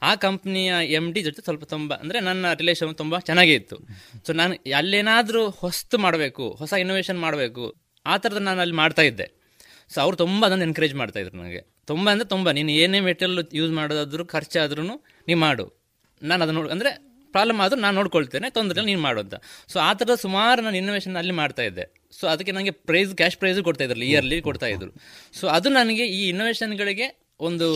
[0.03, 3.77] ಆ ಕಂಪ್ನಿಯ ಎಂ ಡಿ ಜೊತೆ ಸ್ವಲ್ಪ ತುಂಬ ಅಂದರೆ ನನ್ನ ರಿಲೇಷನ್ ತುಂಬ ಚೆನ್ನಾಗೇ ಇತ್ತು.
[4.27, 7.65] ಸೊ ನಾನು ಅಲ್ಲೇನಾದರೂ ಹೊಸ್ತು ಮಾಡಬೇಕು ಹೊಸ ಇನ್ನೋವೇಷನ್ ಮಾಡಬೇಕು
[8.07, 9.27] ಆ ಥರದ ನಾನು ಅಲ್ಲಿ ಮಾಡ್ತಾ ಇದ್ದೆ.
[9.91, 13.73] ಸೊ ಅವ್ರು ತುಂಬ ಅದನ್ನು ಎನ್ಕರೇಜ್ ಮಾಡ್ತಾ ಇದ್ರು ನನಗೆ ತುಂಬ ಅಂದರೆ ತುಂಬ, ನೀನು ಏನೇ ಮೆಟೀರಿಯಲ್ ಯೂಸ್
[13.79, 14.83] ಮಾಡೋದಾದ್ರೂ ಖರ್ಚಾದ್ರೂ
[15.29, 15.65] ನೀನು ಮಾಡು.
[16.23, 16.91] ನಾನು ಅದನ್ನು ಅಂದರೆ
[17.35, 19.37] ಪ್ರಾಬ್ಲಮ್ ಆದರೂ ನಾನು ನೋಡ್ಕೊಳ್ತೇನೆ ತೊಂದರೆ ನೀನು ಮಾಡು ಅಂತ.
[19.73, 21.85] ಸೊ ಆ ಥರದ ಸುಮಾರು ನಾನು ಇನ್ನೋವೇಷನ್ ಅಲ್ಲಿ ಮಾಡ್ತಾ ಇದ್ದೆ.
[22.19, 24.91] ಸೊ ಅದಕ್ಕೆ ನನಗೆ ಪ್ರೈಸ್ ಕ್ಯಾಶ್ ಪ್ರೈಸು ಕೊಡ್ತಾ ಇದ್ರಲ್ಲ ಇಯರ್ಲಿ ಕೊಡ್ತಾ ಇದ್ರು.
[25.39, 27.07] ಸೊ ಅದು ನನಗೆ ಈ ಇನ್ನೋವೇಷನ್ಗಳಿಗೆ
[27.49, 27.69] ಒಂದು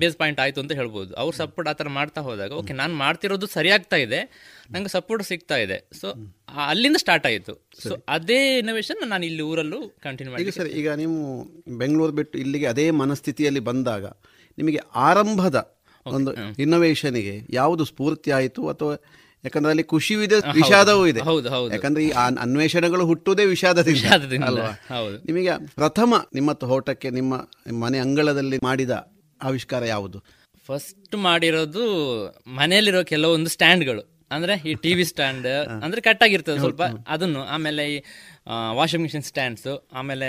[0.00, 1.14] ಬೇಸ್ ಪಾಯಿಂಟ್ ಆಯಿತು ಅಂತ ಹೇಳ್ಬೋದು.
[1.14, 4.20] ಅವ್ರು ಸಪೋರ್ಟ್ ಆ ಥರ ಮಾಡ್ತಾ ಹೋದಾಗ ಓಕೆ ನಾನು ಮಾಡ್ತಿರೋದು ಸರಿಯಾಗ್ತಾ ಇದೆ
[4.70, 5.78] ನಂಗೆ ಸಪೋರ್ಟ್ ಸಿಗ್ತಾ ಇದೆ.
[6.00, 6.08] ಸೊ
[6.68, 7.54] ಅಲ್ಲಿಂದ ಸ್ಟಾರ್ಟ್ ಆಯಿತು.
[7.82, 11.16] ಸೊ ಅದೇ ಇನ್ನೋವೇಶನ್ ನಾನು ಇಲ್ಲಿ ಊರಲ್ಲೂ ಕಂಟಿನ್ಯೂ ಈಗ ಮಾಡಿ ಸರ್ ಈಗ ನೀವು
[11.78, 14.04] ಬೆಂಗಳೂರು ಬಿಟ್ಟು ಇಲ್ಲಿಗೆ ಅದೇ ಮನಸ್ಥಿತಿಯಲ್ಲಿ ಬಂದಾಗ
[14.58, 18.68] ನಿಮಗೆ ಆರಂಭದ ಒಂದು ಇನ್ನೋವೇಷನ್ಗೆ ಯಾವುದು ಸ್ಫೂರ್ತಿ ಆಯಿತು?
[18.68, 18.94] ಅಥವಾ
[19.44, 21.20] ಯಾಕಂದ್ರೆ ಅಲ್ಲಿ ಖುಷಿಯೂ ಇದೆ ವಿಷಾದವೂ ಇದೆ.
[21.20, 21.70] ಹೌದು, ಹೌದು.
[21.72, 22.10] ಯಾಕಂದ್ರೆ ಈ
[22.44, 24.68] ಅನ್ವೇಷಣೆಗಳು ಹುಟ್ಟುವುದೇ ವಿಷಾದದಿಂದ ಅಲ್ವಾ?
[24.88, 25.16] ಹೌದು.
[25.24, 27.34] ನಿಮಗೆ ಪ್ರಥಮ ನಿಮ್ಮ ತೋಟಕ್ಕೆ ನಿಮ್ಮ
[27.84, 28.90] ಮನೆ ಅಂಗಳದಲ್ಲಿ ಮಾಡಿದ
[29.42, 30.18] ಆವಿಷ್ಕಾರ ಯಾವುದು?
[30.66, 31.84] ಫಸ್ಟ್ ಮಾಡಿರೋದು
[32.46, 34.12] ಮನೆಯಲ್ಲಿರೋ ಕೆಲವೊಂದು ಸ್ಟ್ಯಾಂಡ್ಗಳು.
[34.30, 35.46] ಅಂದ್ರೆ ಈ ಟಿವಿ ಸ್ಟ್ಯಾಂಡ್
[35.84, 37.44] ಅಂದ್ರೆ ಕಟ್ಟಾಗಿರ್ತದೆ ಸ್ವಲ್ಪ ಅದನ್ನು.
[37.44, 38.02] ಆಮೇಲೆ ಈ
[38.72, 40.28] ವಾಷಿಂಗ್ ಮಿಷಿನ್ ಸ್ಟ್ಯಾಂಡ್ಸ್ ಆಮೇಲೆ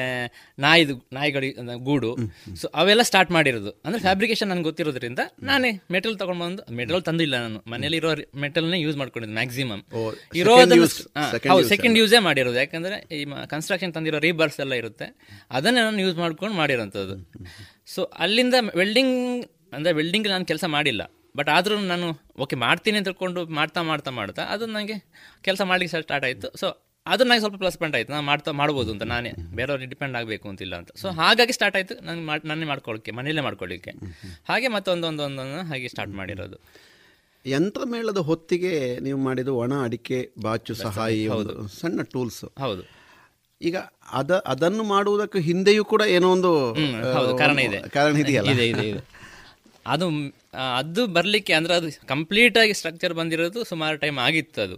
[0.60, 1.44] ನಾಯಿದು ನಾಯಿಗಳ
[1.76, 2.16] ಗೂಡು.
[2.56, 3.72] ಸೊ ಅವೆಲ್ಲ ಸ್ಟಾರ್ಟ್ ಮಾಡಿರೋದು.
[3.86, 7.64] ಅಂದ್ರೆ ಫ್ಯಾಬ್ರಿಕೇಶನ್ ನನಗೆ ಗೊತ್ತಿರೋದ್ರಿಂದ ನಾನೇ ಮೆಟಲ್ ತಗೊಂಡ್ ಬಂದು ಮೆಟಲ್ ತಂದಿಲ್ಲ ನಾನು.
[7.68, 12.58] ಮನೇಲಿ ಇರೋ ಮೆಟಲ್ನೇ ಯೂಸ್ ಮಾಡ್ಕೊಂಡಿದ್ದು ಮ್ಯಾಕ್ಸಿಮಮ್ ಇರೋದು ಇರೋದನ್ನು use, ಹೌದು ಸೆಕೆಂಡ್ ಯೂಸೇ ಮಾಡಿರೋದು.
[12.58, 15.20] ಯಾಕಂದ್ರೆ ಈ ಕನ್ಸ್ಟ್ರಕ್ಷನ್ ತಂದಿರೋ ರೀಬರ್ಸ್ ಎಲ್ಲ ಇರುತ್ತೆ.
[15.52, 17.44] ಅದನ್ನೇ ನಾನು ಯೂಸ್ ಮಾಡ್ಕೊಂಡು ಮಾಡಿರೋಂಥದ್ದು.
[17.88, 19.18] ಸೊ ಅಲ್ಲಿಂದ ವೆಲ್ಡಿಂಗ್
[19.76, 21.04] ಅಂದರೆ ವೆಲ್ಡಿಂಗ್ ನಾನು ಕೆಲಸ ಮಾಡಿಲ್ಲ.
[21.38, 22.08] ಬಟ್ ಆದರೂ ನಾನು
[22.44, 24.98] ಓಕೆ ಮಾಡ್ತೀನಿ ಅಂತ ತಿಳ್ಕೊಂಡು ಮಾಡ್ತಾ ಮಾಡ್ತಾ ಮಾಡ್ತಾ ಅದು ನನಗೆ
[25.48, 26.50] ಕೆಲಸ ಮಾಡ್ಲಿಕ್ಕೆ ಸ್ಟಾರ್ಟ್ ಆಯಿತು.
[26.62, 26.68] ಸೊ
[27.06, 28.12] ಅದು ನನಗೆ ಸ್ವಲ್ಪ ಪ್ಲಸ್ ಪಾಯಿಂಟ್ ಆಯಿತು.
[28.16, 29.32] ನಾನು ಮಾಡ್ತಾ ಮಾಡ್ಬೋದು ಅಂತ ನಾನೇ.
[29.60, 30.92] ಬೇರೆಯವ್ರಿಗೆ ಡಿಪೆಂಡ್ ಆಗಬೇಕು ಅಂತಿಲ್ಲ ಅಂತ.
[31.02, 31.96] ಸೊ ಹಾಗಾಗಿ ಸ್ಟಾರ್ಟ್ ಆಯಿತು.
[32.08, 33.94] ನಾನು ಮಾಡಿ ನಾನೇ ಮಾಡ್ಕೊಳ್ಳಿಕ್ಕೆ ಮನೆಯಲ್ಲೇ ಮಾಡ್ಕೊಳ್ಳಿಕ್ಕೆ.
[34.50, 36.60] ಹಾಗೆ ಮತ್ತೊಂದೊಂದು ಒಂದೊಂದು ಹಾಗೆ ಸ್ಟಾರ್ಟ್ ಮಾಡಿರೋದು.
[37.46, 38.74] ಯಂತ್ರಮೇಳದ ಹೊತ್ತಿಗೆ
[39.06, 41.24] ನೀವು ಮಾಡಿದ ಒಣ ಅಡಿಕೆ ಬಾಚು ಸಹಾಯಿ
[41.80, 42.84] ಸಣ್ಣ ಟೂಲ್ಸ್ ಹೌದು.
[43.64, 43.78] ಈಗ
[44.12, 46.76] ಅದ ಅದನ್ನು ಮಾಡುವುದಕ್ಕೆ ಹಿಂದೆಯೂ ಕೂಡ ಏನೋ ಒಂದು
[47.38, 47.90] ಕಾರಣ ಇದೆ.
[47.90, 48.52] ಕಾರಣ ಇದೆಯಲ್ಲ?
[48.52, 49.08] ಇದೆ ಇದೆ ಇದೆ.
[49.88, 50.08] ಅದು
[50.76, 54.78] ಅದು ಬರ್ಲಿಕ್ಕೆ ಅಂದ್ರೆ ಅದು ಕಂಪ್ಲೀಟ್ ಆಗಿ ಸ್ಟ್ರಕ್ಚರ್ ಬಂದಿರೋದು ಸುಮಾರು ಟೈಮ್ ಆಗಿತ್ತು ಅದು.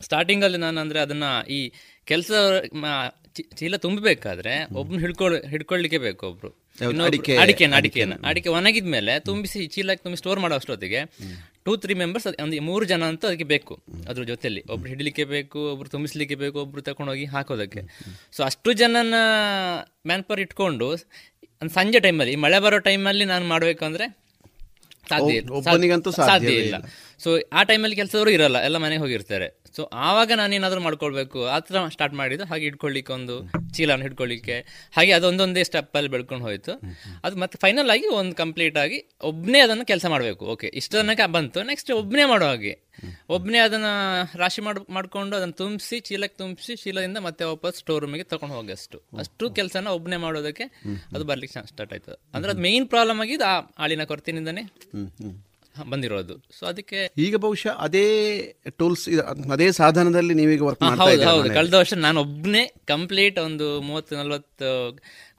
[0.00, 1.72] ಸ್ಟಾರ್ಟಿಂಗ್ ಅಲ್ಲಿ ನಾನು ಅಂದ್ರೆ ಅದನ್ನ ಈ
[2.04, 2.30] ಕೆಲಸ
[3.56, 6.48] ಚೀಲ ತುಂಬಬೇಕಾದ್ರೆ ಒಬ್ನು ಹಿಡ್ಕೊಳ್ ಹಿಡ್ಕೊಳ್ಲಿಕ್ಕೆ ಬೇಕು ಒಬ್ರು.
[7.04, 7.74] ಅಡಿಕೆ- ಅಡಿಕೆನ ಅಡಿಕೆನ.
[7.74, 8.28] ಅಡಿಕೆನ.
[8.28, 10.98] ಅಡಿಕೆ ಒಣಗಿದ್ಮೇಲೆ ತುಂಬಿಸಿ ಚೀಲಕ್ಕೆ ತುಂಬಿ ಸ್ಟೋರ್ ಮಾಡೋ ಅಷ್ಟೊತ್ತಿಗೆ
[11.64, 13.82] ಟೂ ತ್ರೀ ಮೆಂಬರ್ಸ್ ಒಂದು ಮೂರು ಜನ ಅಂತ ಅದಕ್ಕೆ ಬೇಕು.
[14.08, 17.80] ಅದ್ರ ಜೊತೆಯಲ್ಲಿ ಒಬ್ರು ಹಿಡಲಿಕ್ಕೆ ಬೇಕು ಒಬ್ರು ತುಂಬಿಸ್ಲಿಕ್ಕೆ ಬೇಕು ಒಬ್ರು ತಗೊಂಡೋಗಿ ಹಾಕೋದಕ್ಕೆ.
[18.32, 19.14] ಸೊ ಅಷ್ಟು ಜನನ
[20.06, 20.88] ಮ್ಯಾನ್ ಪವರ್ ಇಟ್ಕೊಂಡು
[21.62, 24.22] ಒಂದು ಸಂಜೆ ಟೈಮಲ್ಲಿ ಮಳೆ ಬರೋ ಟೈಮಲ್ಲಿ ನಾನು ಮಾಡಬೇಕು ಅಂದ್ರೆ
[25.06, 25.44] ಸಾಧ್ಯ ಇಲ್ಲ.
[26.48, 26.64] ಇಲ್ಲ.
[26.64, 26.74] ಇಲ್ಲ.
[27.24, 29.48] ಸೊ ಆ ಟೈಮಲ್ಲಿ ಕೆಲಸದವರು ಇರಲ್ಲ, ಎಲ್ಲ ಮನೆಗೆ ಹೋಗಿರ್ತಾರೆ.
[29.76, 33.34] ಸೊ ಆವಾಗ ನಾನು ಏನಾದರೂ ಮಾಡ್ಕೊಳ್ಬೇಕು, ಆ ಥರ ಸ್ಟಾರ್ಟ್ ಮಾಡಿದ್ದು, ಹಾಗೆ ಇಟ್ಕೊಳ್ಳಿಕ್ಕೆ ಒಂದು
[33.76, 34.56] ಚೀಲನ ಹಿಡ್ಕೊಳ್ಳಿಕ್ಕೆ,
[34.96, 36.72] ಹಾಗೆ ಅದೊಂದೊಂದೇ ಸ್ಟೆಪ್ಪಲ್ಲಿ ಬೆಳ್ಕೊಂಡು ಹೋಯಿತು.
[37.24, 40.44] ಅದು ಮತ್ತೆ ಫೈನಲ್ ಆಗಿ ಒಂದು ಕಂಪ್ಲೀಟ್ ಆಗಿ ಒಬ್ಬನೇ ಅದನ್ನು ಕೆಲಸ ಮಾಡಬೇಕು.
[40.44, 42.74] ಓಕೆ ಇಷ್ಟು ತನಕ ಬಂತು ನೆಕ್ಸ್ಟ್ ಒಬ್ಬನೇ ಮಾಡೋ ಹಾಗೆ.
[43.28, 43.92] ಒಬ್ಬನೇ ಅದನ್ನು
[44.38, 49.00] ರಾಶಿ ಮಾಡಿ, ಮಾಡಿಕೊಂಡು ಅದನ್ನು ತುಂಬಿಸಿ, ಚೀಲಕ್ಕೆ ತುಂಬಿಸಿ, ಚೀಲದಿಂದ ಮತ್ತೆ ವಾಪಸ್ ಸ್ಟೋರ್ ರೂಮಿಗೆ ತಗೊಂಡು ಹೋಗಿ ಅಷ್ಟು.
[49.18, 50.64] ಅಷ್ಟು ಕೆಲಸನ ಒಬ್ಬನೇ ಮಾಡೋದಕ್ಕೆ
[51.14, 54.64] ಅದು ಬರ್ಲಿಕ್ಕೆ ಸ್ಟಾರ್ಟ್ ಆಯ್ತು ಅಂದ್ರೆ ಅದು ಮೇನ್ ಪ್ರಾಬ್ಲಮ್ ಆಗಿದ್ದು ಆ ಆಳಿನ ಕೊರತೆಯಿಂದನೇ.
[55.90, 56.34] ಬಂದಿರೋದು.
[56.58, 58.04] ಸೊ ಅದಕ್ಕೆ ಈಗ ಬಹುಶಃ ಅದೇ
[58.78, 59.04] ಟೂಲ್ಸ್
[59.52, 61.50] ಅದೇ ಸಾಧನದಲ್ಲಿ ನೀವೀಗ ವರ್ಕ್ ಹೌದು.
[61.50, 64.68] ಕಳೆದ ವರ್ಷ ನಾನು ಒಬ್ಬನೇ ಕಂಪ್ಲೀಟ್ ಒಂದು ಮೂವತ್ತು ನಲ್ವತ್ತು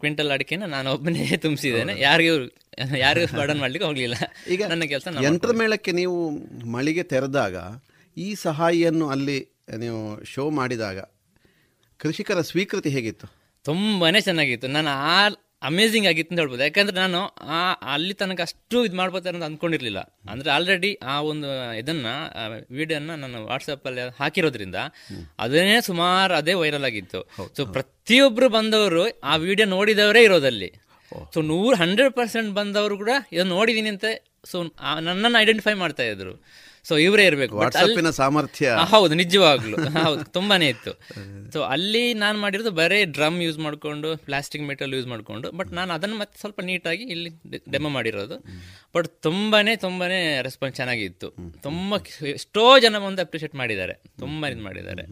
[0.01, 1.93] ಕ್ವಿಂಟಲ್ ಅಡಿಕೆನ ನಾನು ಒಬ್ಬನೇ ತುಂಬಿಸಿದ್ದೇನೆ.
[2.01, 2.35] ಯಾರಿಗೂ
[2.99, 4.15] ಯಾರಿಗೂ ಬರ್ಡನ್ ಮಾಡ್ಲಿಕ್ಕೆ ಹೋಗ್ಲಿಲ್ಲ.
[4.47, 6.17] ಈಗ ನನ್ನ ಕೆಲಸ ಯಂತ್ರ ಮೇಳಕ್ಕೆ ನೀವು
[6.75, 7.55] ಮಳಿಗೆ ತೆರೆದಾಗ
[8.17, 9.39] ಈ ಸಹಾಯಿಯನ್ನು ಅಲ್ಲಿ
[9.77, 10.97] ನೀವು ಶೋ ಮಾಡಿದಾಗ
[11.99, 13.27] ಕೃಷಿಕರ ಸ್ವೀಕೃತಿ ಹೇಗಿತ್ತು?
[13.65, 14.67] ತುಂಬಾನೇ ಚೆನ್ನಾಗಿತ್ತು.
[14.67, 15.17] ನಾನು ಆ
[15.69, 16.63] ಅಮೇಝಿಂಗ್ ಆಗಿತ್ತು ಅಂತ ಹೇಳ್ಬೋದು.
[16.63, 17.19] ಯಾಕಂದ್ರೆ ನಾನು
[17.57, 17.59] ಆ
[17.93, 19.99] ಅಲ್ಲಿ ತನಕ ಅಷ್ಟು ಇದು ಮಾಡ್ಬೋತಾರೆ ಅಂತ ಅಂದ್ಕೊಂಡಿರ್ಲಿಲ್ಲ
[20.29, 22.07] ಅಂದ್ರೆ ಆಲ್ರೆಡಿ ಆ ಒಂದು ಇದನ್ನ
[22.71, 24.79] ವಿಡಿಯೋನ ನಾನು ವಾಟ್ಸಪ್ ಅಲ್ಲಿ ಹಾಕಿರೋದ್ರಿಂದ
[25.39, 27.21] ಅದನ್ನೇ ಸುಮಾರು ಅದೇ ವೈರಲ್ ಆಗಿತ್ತು.
[27.57, 30.69] ಸೊ ಪ್ರತಿಯೊಬ್ರು ಬಂದವರು ಆ ವಿಡಿಯೋ ನೋಡಿದವರೇ ಇರೋದಲ್ಲಿ.
[31.33, 34.05] ಸೊ ನೂರು ಹಂಡ್ರೆಡ್ ಪರ್ಸೆಂಟ್ ಬಂದವರು ಕೂಡ ಇದನ್ನ ನೋಡಿದೀನಿ ಅಂತ
[34.51, 34.57] ಸೊ
[35.07, 36.33] ನನ್ನನ್ನು ಐಡೆಂಟಿಫೈ ಮಾಡ್ತಾ ಇದ್ರು.
[36.85, 37.57] ಸೊ ಇವರೇ ಇರಬೇಕು.
[37.57, 38.71] ವಾಟ್ಸಪ್ಪಿನ ಸಾಮರ್ಥ್ಯ.
[38.93, 39.77] ಹೌದು ನಿಜವಾಗ್ಲು.
[40.05, 40.93] ಹೌದು ತುಂಬಾನೇ ಇತ್ತು.
[41.53, 46.17] ಸೊ ಅಲ್ಲಿ ನಾನು ಮಾಡಿರೋದು ಬರೀ ಡ್ರಮ್ ಯೂಸ್ ಮಾಡ್ಕೊಂಡು ಪ್ಲಾಸ್ಟಿಕ್ ಮೆಟಲ್ ಯೂಸ್ ಮಾಡ್ಕೊಂಡು ಬಟ್ ನಾನು ಅದನ್ನು
[46.17, 47.29] ಮತ್ತೆ ಸ್ವಲ್ಪ ನೀಟಾಗಿ ಇಲ್ಲಿ
[47.71, 48.37] ಡೆಮೊ ಮಾಡಿರೋದು.
[48.95, 51.29] ಬಟ್ ತುಂಬಾನೇ ತುಂಬಾನೇ ರೆಸ್ಪಾನ್ಸ್ ಚೆನ್ನಾಗಿತ್ತು.
[51.61, 51.95] ತುಂಬ
[52.25, 53.93] ಎಷ್ಟೋ ಜನ ಒಂದು ಅಪ್ರಿಷಿಯೇಟ್ ಮಾಡಿದ್ದಾರೆ.
[54.19, 55.05] ತುಂಬಾ ಇದು ಮಾಡಿದ್ದಾರೆ.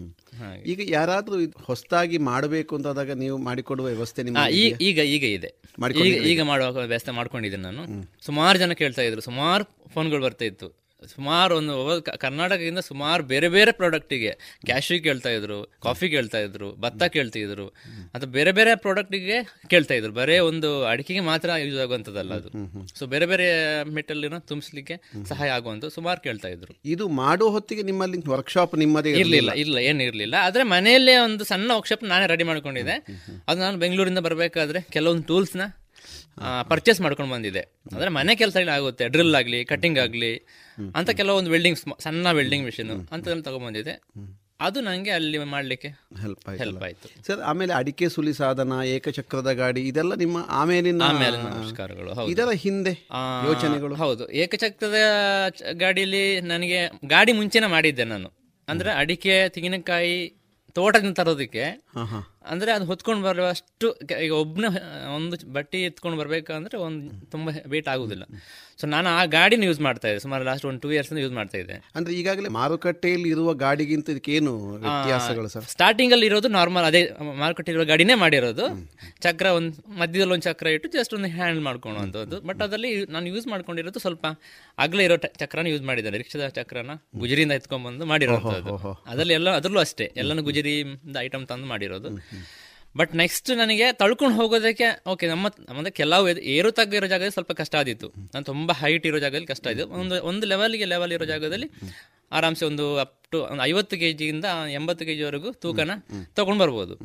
[0.65, 4.47] ಈಗ ಯಾರಾದರೂ ಹೊಸದಾಗಿ ಮಾಡಬೇಕು ಅಂತಾದಾಗ ನೀವು ಮಾಡಿಕೊಡುವ ವ್ಯವಸ್ಥೆ ನಿಮ್ಮ
[4.83, 5.51] ಈಗ ಈಗ ಇದೆ.
[5.95, 7.85] ಈಗ ಈಗ ಮಾಡುವ ವ್ಯವಸ್ಥೆ ಮಾಡ್ಕೊಂಡಿದ್ದೀನಿ ನಾನು.
[8.25, 9.21] ಸುಮಾರು ಜನ ಕೇಳ್ತಾ ಇದ್ರು.
[9.21, 10.80] ಸುಮಾರು ಫೋನ್ಗಳು ಬರ್ತಾ ಇತ್ತು.
[11.07, 17.67] ಸುಮಾರು ಒಂದು ಕರ್ನಾಟಕದಿಂದ ಸುಮಾರು ಬೇರೆ ಬೇರೆ ಪ್ರಾಡಕ್ಟಿಗೆ ಕ್ಯಾಶು ಕೇಳ್ತಾ ಇದ್ರು ಕಾಫಿ ಕೇಳ್ತಾ ಇದ್ರು ಭತ್ತ ಕೇಳ್ತಿದ್ರು
[18.13, 19.37] ಅಥವಾ ಬೇರೆ ಬೇರೆ ಪ್ರಾಡಕ್ಟಿಗೆ
[19.67, 20.13] ಕೇಳ್ತಾ ಇದ್ರು.
[20.13, 22.49] ಬರೇ ಒಂದು ಅಡಿಕೆಗೆ ಮಾತ್ರ ಯೂಸ್ ಆಗುವಂಥದ್ದಲ್ಲ ಅದು.
[22.99, 23.47] ಸೊ ಬೇರೆ ಬೇರೆ
[23.83, 24.97] ಮೆಟಲ್ ತುಂಬಿಸ್ಲಿಕ್ಕೆ
[25.29, 26.79] ಸಹಾಯ ಆಗುವಂತ ಸುಮಾರು ಕೇಳ್ತಾ ಇದ್ರು.
[26.85, 29.51] ಇದು ಮಾಡುವ ಹೊತ್ತಿಗೆ ನಿಮ್ಮಲ್ಲಿ ವರ್ಕ್ಶಾಪ್ ನಿಮ್ಮದೇ ಇರ್ಲಿಲ್ಲ?
[29.53, 30.35] ಇಲ್ಲ ಏನು ಇರ್ಲಿಲ್ಲ.
[30.39, 32.97] ಆದ್ರೆ ಮನೆಯಲ್ಲೇ ಒಂದು ಸಣ್ಣ ವರ್ಕ್ಶಾಪ್ ನಾನೇ ರೆಡಿ ಮಾಡ್ಕೊಂಡಿದ್ದೆ.
[33.47, 35.61] ಅದು ನಾನು ಬೆಂಗಳೂರಿಂದ ಬರಬೇಕಾದ್ರೆ ಕೆಲವೊಂದು ಟೂಲ್ಸ್ನ
[36.69, 37.59] ಪರ್ಚೇಸ್ ಮಾಡ್ಕೊಂಡು ಬಂದಿದೆ
[37.91, 39.07] ಅಂದ್ರೆ ಮನೆ ಕೆಲಸ ಆಗುತ್ತೆ.
[39.07, 40.31] ಡ್ರಿಲ್ ಆಗಲಿ ಕಟಿಂಗ್ ಆಗಲಿ
[40.95, 43.95] ಅಂತ ಕೆಲವೊಂದು ವೆಲ್ಡಿಂಗ್ ಸಣ್ಣ ವೆಲ್ಡಿಂಗ್ ಮಿಷಿನ್ ಅಂತ ತಗೊಂಡ್ಬಂದಿದೆ
[44.59, 45.87] ಅದು ನನಗೆ ಅಲ್ಲಿ ಮಾಡಲಿಕ್ಕೆ
[46.21, 47.23] ಹೆಲ್ಪ್ ಹೆಲ್ಪ್ ಆಯ್ತು.
[47.27, 52.31] ಸರ್ ಆಮೇಲೆ ಅಡಿಕೆ ಸುಲಿ ಸಾಧನ ಏಕಚಕ್ರದ ಗಾಡಿ ಇದೆಲ್ಲ ನಿಮ್ಮ ಆಮೇಲಿನ ಆಮೇಲೆ ನಮಸ್ಕಾರಗಳು ಹೌದು.
[52.31, 53.07] ಇದರ ಹಿಂದೆ
[53.45, 53.95] ಯೋಚನೆಗಳು?
[53.95, 54.31] ಹೌದು.
[54.31, 54.99] ಏಕಚಕ್ರದ
[55.71, 58.29] ಗಾಡಿಯಲ್ಲಿ ನನಗೆ ಗಾಡಿ ಮುಂಚೆನೆ ಮಾಡಿದ್ದೆ ನಾನು.
[58.67, 60.33] ಅಂದ್ರೆ ಅಡಿಕೆ ತೆಂಗಿನಕಾಯಿ
[60.75, 61.63] ತೋಟದಿಂದ ತರೋದಕ್ಕೆ.
[62.45, 63.87] ಅಂದ್ರೆ ಅದು ಹೊತ್ಕೊಂಡು ಬರುವಷ್ಟು
[64.23, 64.65] ಈಗ ಒಬ್ಬನ
[65.15, 68.23] ಒಂದು ಬಟ್ಟೆ ಎತ್ಕೊಂಡು ಬರಬೇಕಂದ್ರೆ ಒಂದು ತುಂಬಾ ವೇಟ್ ಆಗುದಿಲ್ಲ.
[68.81, 70.19] ಸೊ ನಾನು ಆ ಗಾಡಿನ ಯೂಸ್ ಮಾಡ್ತಾ ಇದ್ದೆ.
[70.19, 71.73] ಸುಮಾರು ಲಾಸ್ಟ್ ಒಂದು ಟೂ ಇಯರ್ಸ್ ಯೂಸ್ ಮಾಡ್ತಾ ಇದ್ದೆ.
[71.95, 75.65] ಅಂದ್ರೆ ಈಗಾಗಲೇ ಮಾರುಕಟ್ಟೆಯಲ್ಲಿ ಇರುವ ಗಾಡಿಗಿಂತ ಇದಕ್ಕೇನು ವ್ಯತ್ಯಾಸಗಳು ಸರ್?
[75.65, 77.01] ಸ್ಟಾರ್ಟಿಂಗ್ ಅಲ್ಲಿ ಇರೋದು ನಾರ್ಮಲ್ ಅದೇ
[77.37, 78.65] ಮಾರುಕಟ್ಟೆ ಇರೋ ಗಾಡಿನೇ ಮಾಡಿರೋದು.
[79.21, 83.99] ಚಕ್ರ ಒಂದು ಮಧ್ಯದಲ್ಲಿ ಒಂದು ಚಕ್ರ ಇಟ್ಟು ಜಸ್ಟ್ ಒಂದು ಹ್ಯಾಂಡಲ್ ಮಾಡ್ಕೊಳ್ಳುವಂಥದ್ದು ಬಟ್ ಅದರಲ್ಲಿ ನಾನು ಯೂಸ್ ಮಾಡ್ಕೊಂಡಿರೋದು
[83.99, 84.25] ಸ್ವಲ್ಪ
[84.77, 86.17] ಅಗಲೇ ಇರೋ ಚಕ್ರನ ಯೂಸ್ ಮಾಡಿದ್ದಾರೆ.
[86.17, 88.49] ರಿಕ್ಷಾದ ಚಕ್ರನ ಗುಜರಿಯಿಂದ ಎತ್ಕೊಂಡ್ಬಂದು ಮಾಡಿರೋದು
[89.07, 90.11] ಅದರಲ್ಲಿ ಎಲ್ಲ ಅದರಲ್ಲೂ ಅಷ್ಟೇ.
[90.17, 92.09] ಎಲ್ಲನೂ ಗುಜರಿಯಿಂದ ಐಟಮ್ ತಂದು ಮಾಡಿರೋದು.
[92.97, 97.75] ಬಟ್ ನೆಕ್ಸ್ಟ್ ನನಗೆ ತಳ್ಕೊಂಡು ಹೋಗೋದಕ್ಕೆ ಓಕೆ ನಮ್ಮ ನಮ್ಮದೇ ಕೆಲವು ಏರು ತಗ್ಗ ಇರೋ ಜಾಗದಲ್ಲಿ ಸ್ವಲ್ಪ ಕಷ್ಟ
[97.75, 98.07] ಆದಿತ್ತು.
[98.33, 101.67] ನಾನು ತುಂಬ ಹೈಟ್ ಇರೋ ಜಾಗದಲ್ಲಿ ಕಷ್ಟ ಆಯಿತು ಒಂದು ಒಂದು ಲೆವೆಲ್ಗೆ ಲೆವೆಲ್ ಇರೋ ಜಾಗದಲ್ಲಿ
[102.31, 104.45] ಆರಾಮ್ಸೆ ಒಂದು ಅಪ್ ಟು ಒಂದು ಐವತ್ತು ಕೆ ಜಿಯಿಂದ
[104.79, 105.91] ಎಂಬತ್ತು ಕೆ ಜಿವರೆಗೂ ತೂಕನ
[106.35, 106.95] ತಗೊಂಡು ಬರ್ಬೋದು.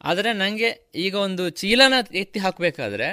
[0.00, 0.68] ಆದರೆ ನನಗೆ
[1.04, 3.08] ಈಗ ಒಂದು ಚೀಲನ ಎತ್ತಿ ಹಾಕಬೇಕಾದ್ರೆ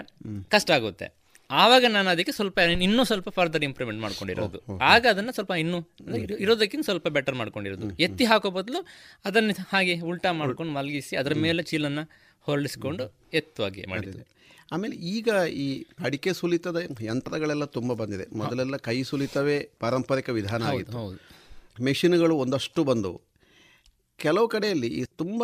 [0.50, 1.08] ಕಷ್ಟ ಆಗುತ್ತೆ.
[1.52, 4.78] ಆವಾಗ ನಾನು ಅದಕ್ಕೆ ಸ್ವಲ್ಪ ಇನ್ನೂ ಸ್ವಲ್ಪ ಫರ್ದರ್ ಇಂಪ್ರೂವ್ಮೆಂಟ್ ಮಾಡ್ಕೊಂಡಿರೋದು.
[4.78, 5.90] ಆಗ ಅದನ್ನು ಸ್ವಲ್ಪ ಇನ್ನೂ
[6.40, 7.90] ಇರೋದಕ್ಕಿಂತ ಸ್ವಲ್ಪ ಬೆಟರ್ ಮಾಡ್ಕೊಂಡಿರೋದು.
[8.00, 8.88] ಎತ್ತಿ ಹಾಕೋ ಬದಲು
[9.26, 12.10] ಅದನ್ನು ಹಾಗೆ ಉಲ್ಟಾ ಮಾಡ್ಕೊಂಡು ಮಲಗಿಸಿ ಅದರ ಮೇಲೆ ಚೀಲನ್ನು
[12.42, 14.38] ಹೊರಳಿಸ್ಕೊಂಡು ಎತ್ತುವಾಗೆ ಮಾಡಿದ್ದೆ.
[14.72, 18.38] ಆಮೇಲೆ ಈಗ ಈ ಅಡಿಕೆ ಸುಲಿತದ ಯಂತ್ರಗಳೆಲ್ಲ ತುಂಬ ಬಂದಿದೆ.
[18.38, 20.98] ಮೊದಲೆಲ್ಲ ಕೈ ಸುಲಿತವೇ ಪಾರಂಪರಿಕ ವಿಧಾನ ಆಗಿತ್ತು.
[20.98, 21.20] ಹೌದು.
[21.84, 23.22] ಮೆಷಿನ್ಗಳು ಒಂದಷ್ಟು ಬಂದವು.
[24.18, 25.44] ಕೆಲವು ಕಡೆಯಲ್ಲಿ ತುಂಬ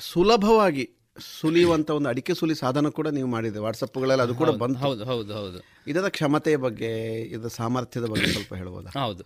[0.00, 0.90] ಸುಲಭವಾಗಿ
[1.34, 5.58] ಸುಲಿಯುವಂಥ ಒಂದು ಅಡಿಕೆ ಸುಲಿ ಸಾಧನ ಕೂಡ ನೀವು ಮಾಡಿದೆ ವಾಟ್ಸಪ್ಗಳಲ್ಲಿ ಅದು ಕೂಡ ಬಂದ್ ಹೌದು ಹೌದು ಹೌದು.
[5.86, 6.90] ಇದರ ಕ್ಷಮತೆಯ ಬಗ್ಗೆ
[7.28, 9.24] ಇದರ ಸಾಮರ್ಥ್ಯದ ಬಗ್ಗೆ ಸ್ವಲ್ಪ ಹೇಳ್ಬೋದಾ ಹೌದು.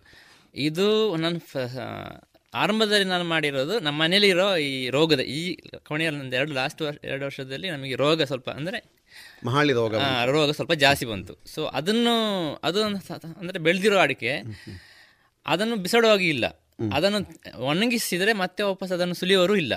[0.55, 0.87] ಇದು
[1.17, 1.37] ನನ್ನ
[2.55, 5.43] ಆರಂಭದಲ್ಲಿ ನಾನು ಮಾಡಿರೋದು ನಮ್ಮ ಮನೇಲಿ ಇರೋ ಈ ರೋಗದ ಈ
[5.85, 8.79] ಕೊನೆಯಲ್ಲಿ ಒಂದು ಎರಡು ಲಾಸ್ಟ್ ವರ್ಷ ಎರಡು ವರ್ಷದಲ್ಲಿ ನಮಗೆ ರೋಗ ಸ್ವಲ್ಪ ಅಂದರೆ
[9.47, 9.95] ಮಹಾಳಿ ರೋಗ
[10.29, 11.35] ರೋಗ ಸ್ವಲ್ಪ ಜಾಸ್ತಿ ಬಂತು.
[11.47, 12.15] ಸೊ ಅದನ್ನು
[12.65, 14.33] ಅದು ಅಂದರೆ ಅಂದ್ರೆ ಬೆಳೆದಿರೋ ಅಡಿಕೆ.
[15.47, 16.45] ಅದನ್ನು ಬಿಸಾಡುವಾಗಿ ಇಲ್ಲ.
[16.93, 17.19] ಅದನ್ನು
[17.67, 19.75] ಒಣಗಿಸಿದರೆ ಮತ್ತೆ ವಾಪಸ್ ಅದನ್ನು ಸುಲಿಯೋರು ಇಲ್ಲ.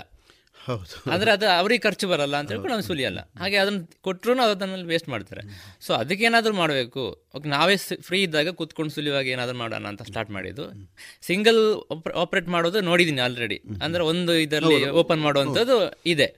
[0.66, 1.12] ಹೌದು.
[1.12, 3.20] ಅಂದ್ರೆ ಅದು ಅವ್ರಿಗೆ ಖರ್ಚು ಬರಲ್ಲ ಅಂತ ಹೇಳ್ಕೊಂಡು ಅವ್ನು ಸುಲಿಯಲ್ಲ.
[3.40, 5.42] ಹಾಗೆ ಅದನ್ನು ಕೊಟ್ಟರು ಅದನ್ನಲ್ಲಿ ವೇಸ್ಟ್ ಮಾಡ್ತಾರೆ.
[5.82, 7.30] ಸೊ ಅದಕ್ಕೆ ಏನಾದರೂ ಮಾಡಬೇಕು.
[7.36, 10.96] ಓಕೆ ನಾವೇ ಫ್ರೀ ಇದ್ದಾಗ ಕೂತ್ಕೊಂಡು ಸುಲಿಯುವಾಗ ಏನಾದರೂ ಮಾಡೋಣ ಅಂತ ಸ್ಟಾರ್ಟ್ ಮಾಡಿದ್ದು.
[11.22, 16.36] ಸಿಂಗಲ್ ಆಪರೇಟ್ ಮಾಡೋದು ನೋಡಿದ್ದೀನಿ ಆಲ್ರೆಡಿ ಅಂದ್ರೆ ಒಂದು ಇದರಲ್ಲಿ ಓಪನ್ ಮಾಡುವಂಥದ್ದು ಇದೆ.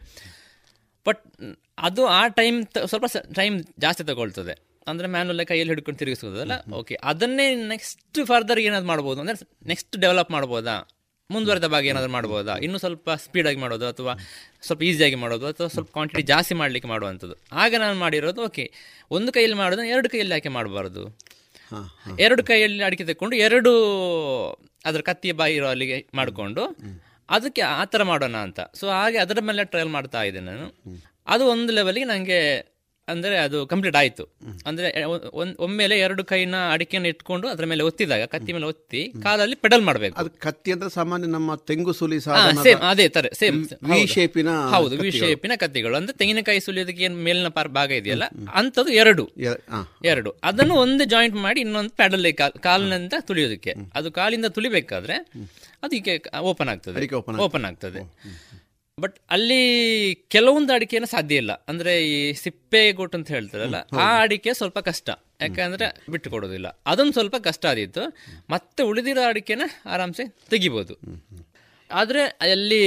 [1.07, 1.23] ಬಟ್
[1.77, 3.05] ಅದು ಆ ಟೈಮ್ ಸ್ವಲ್ಪ
[3.35, 4.67] ಟೈಮ್ ಜಾಸ್ತಿ ತಗೊಳ್ತದೆ.
[4.87, 10.96] ಅಂದ್ರೆ ಮ್ಯಾನುವಲ್ ಕೈಯಲ್ಲಿ ಹಿಡ್ಕೊಂಡು ತಿರುಗಿಸೋದಲ್ಲ ಓಕೆ ಅದನ್ನೇ ನೆಕ್ಸ್ಟ್ ಫರ್ದರ್ ಏನಾದ್ರು ಮಾಡ್ಬೋದು ಅಂದ್ರೆ ನೆಕ್ಸ್ಟ್ ಡೆವಲಪ್ ಮಾಡ್ಬೋದಾ?
[11.33, 12.53] ಮುಂದುವರೆದ ಭಾಗ ಏನಾದರೂ ಮಾಡ್ಬೋದಾ?
[12.65, 14.11] ಇನ್ನೂ ಸ್ವಲ್ಪ ಸ್ಪೀಡಾಗಿ ಮಾಡೋದು ಅಥವಾ
[14.67, 17.35] ಸ್ವಲ್ಪ ಈಸಿಯಾಗಿ ಮಾಡೋದು ಅಥವಾ ಸ್ವಲ್ಪ ಕ್ವಾಂಟಿಟಿ ಜಾಸ್ತಿ ಮಾಡಲಿಕ್ಕೆ ಮಾಡುವಂಥದ್ದು.
[17.63, 18.65] ಆಗ ನಾನು ಮಾಡಿರೋದು ಓಕೆ
[19.17, 21.03] ಒಂದು ಕೈಯಲ್ಲಿ ಮಾಡೋದು ಎರಡು ಕೈಯಲ್ಲಿ ಯಾಕೆ ಮಾಡಬಾರ್ದು.
[22.19, 23.73] ಎರಡು ಕೈಯಲ್ಲಿ ಅಡಿಕೆ ತಕ್ಕೊಂಡು ಎರಡು
[24.85, 26.63] ಅದರ ಕತ್ತಿ ಬಾಯಿ ಇರೋ ಅಲ್ಲಿಗೆ ಮಾಡಿಕೊಂಡು
[27.29, 28.59] ಅದಕ್ಕೆ ಆ ಥರ ಮಾಡೋಣ ಅಂತ.
[28.79, 30.67] ಸೊ ಹಾಗೆ ಅದರ ಮೇಲೆ ಟ್ರಯಲ್ ಮಾಡ್ತಾ ಇದ್ದೆ ನಾನು.
[31.27, 32.39] ಅದು ಒಂದು ಲೆವೆಲ್ಗೆ ನನಗೆ
[33.07, 34.23] ಅಂದರೆ ಅದು ಕಂಪ್ಲೀಟ್ ಆಯಿತು.
[34.65, 34.87] ಅಂದರೆ
[35.41, 40.15] ಒಂದು ಒಮ್ಮೆಲೆ ಎರಡು ಕೈನ ಅಡಿಕೆಯನ್ನು ಇಟ್ಕೊಂಡು ಅದರ ಮೇಲೆ ಒತ್ತಿದಾಗ ಕತ್ತಿ ಮೇಲೆ ಒತ್ತಿ ಕಾಲಲ್ಲಿ ಪೆಡಲ್ ಮಾಡಬೇಕು.
[40.21, 43.59] ಅದು ಕತ್ತಿ ಅಂದ್ರೆ ಸಾಮಾನ್ಯ ನಮ್ಮ ತೆಂಗು ಸುಲಿ ಸೇಮ್ ಅದೇ ತರ ಸೇಮ್
[43.91, 44.97] ವಿ ಶೇಪಿನ ಹೌದು.
[44.97, 45.95] ವಿ ಶೇಪಿನ ಕತ್ತಿಗಳು.
[45.95, 49.25] ಅಂದ್ರೆ ತೆಂಗಿನಕಾಯಿ ಸುಲಿಯೋದಕ್ಕೆ ಏನು ಮೇಲಿನ ಪಾರ್ ಭಾಗ ಇದೆಯಲ್ಲ ಅಂಥದ್ದು ಎರಡು.
[50.05, 50.31] ಎರಡು.
[50.43, 52.27] ಅದನ್ನು ಒಂದು ಜಾಯಿಂಟ್ ಮಾಡಿ ಇನ್ನೊಂದು ಪೆಡಲ್
[52.59, 53.73] ಕಾಲಿನಿಂದ ತುಳಿಯೋದಕ್ಕೆ.
[53.95, 55.17] ಅದು ಕಾಲಿಂದ ತುಳಿಬೇಕಾದ್ರೆ
[55.83, 57.07] ಅದಕ್ಕೆ ಓಪನ್ ಆಗ್ತದೆ.
[57.45, 58.01] ಓಪನ್ ಆಗ್ತದೆ.
[58.99, 59.59] ಬಟ್ ಅಲ್ಲಿ
[60.15, 61.65] ಕೆಲವೊಂದು ಅಡಿಕೆನ ಸಾಧ್ಯ ಇಲ್ಲ.
[61.67, 65.09] ಅಂದ್ರೆ ಈ ಸಿಪ್ಪೆ ಗೋಟ್ ಅಂತ ಹೇಳ್ತಾರಲ್ಲ ಆ ಅಡಿಕೆ ಸ್ವಲ್ಪ ಕಷ್ಟ.
[65.41, 66.81] ಯಾಕಂದ್ರೆ ಬಿಟ್ಟು ಕೊಡೋದಿಲ್ಲ.
[66.85, 68.03] ಅದೊಂದು ಸ್ವಲ್ಪ ಕಷ್ಟ ಆದಿತ್ತು
[68.49, 70.95] ಮತ್ತೆ ಉಳಿದಿರೋ ಅಡಿಕೆನ ಆರಾಮ್ಸೆ ತೆಗಿಬೋದು.
[71.91, 72.83] ಆದ್ರೆ ಅಲ್ಲಿ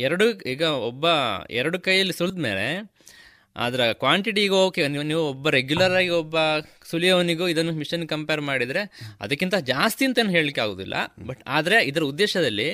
[0.00, 1.06] ಎರಡು ಈಗ ಒಬ್ಬ
[1.50, 2.92] ಎರಡು ಕೈಯಲ್ಲಿ ಸುಲಿದ್ಮೇಲೆ
[3.56, 6.36] ಅದರ ಕ್ವಾಂಟಿಟಿಗೂ ಓಕೆ ನೀವು ನೀವು ಒಬ್ಬ ರೆಗ್ಯುಲರ್ ಆಗಿ ಒಬ್ಬ
[6.90, 8.82] ಸುಲಿಯೋನಿಗೂ ಇದನ್ನು ಮಿಷನ್ ಕಂಪೇರ್ ಮಾಡಿದರೆ
[9.20, 10.94] ಅದಕ್ಕಿಂತ ಜಾಸ್ತಿ ಅಂತ ಹೇಳಲಿಕ್ಕೆ ಆಗೋದಿಲ್ಲ.
[11.26, 12.68] ಬಟ್ ಆದರೆ ಇದರ ಉದ್ದೇಶದಲ್ಲಿ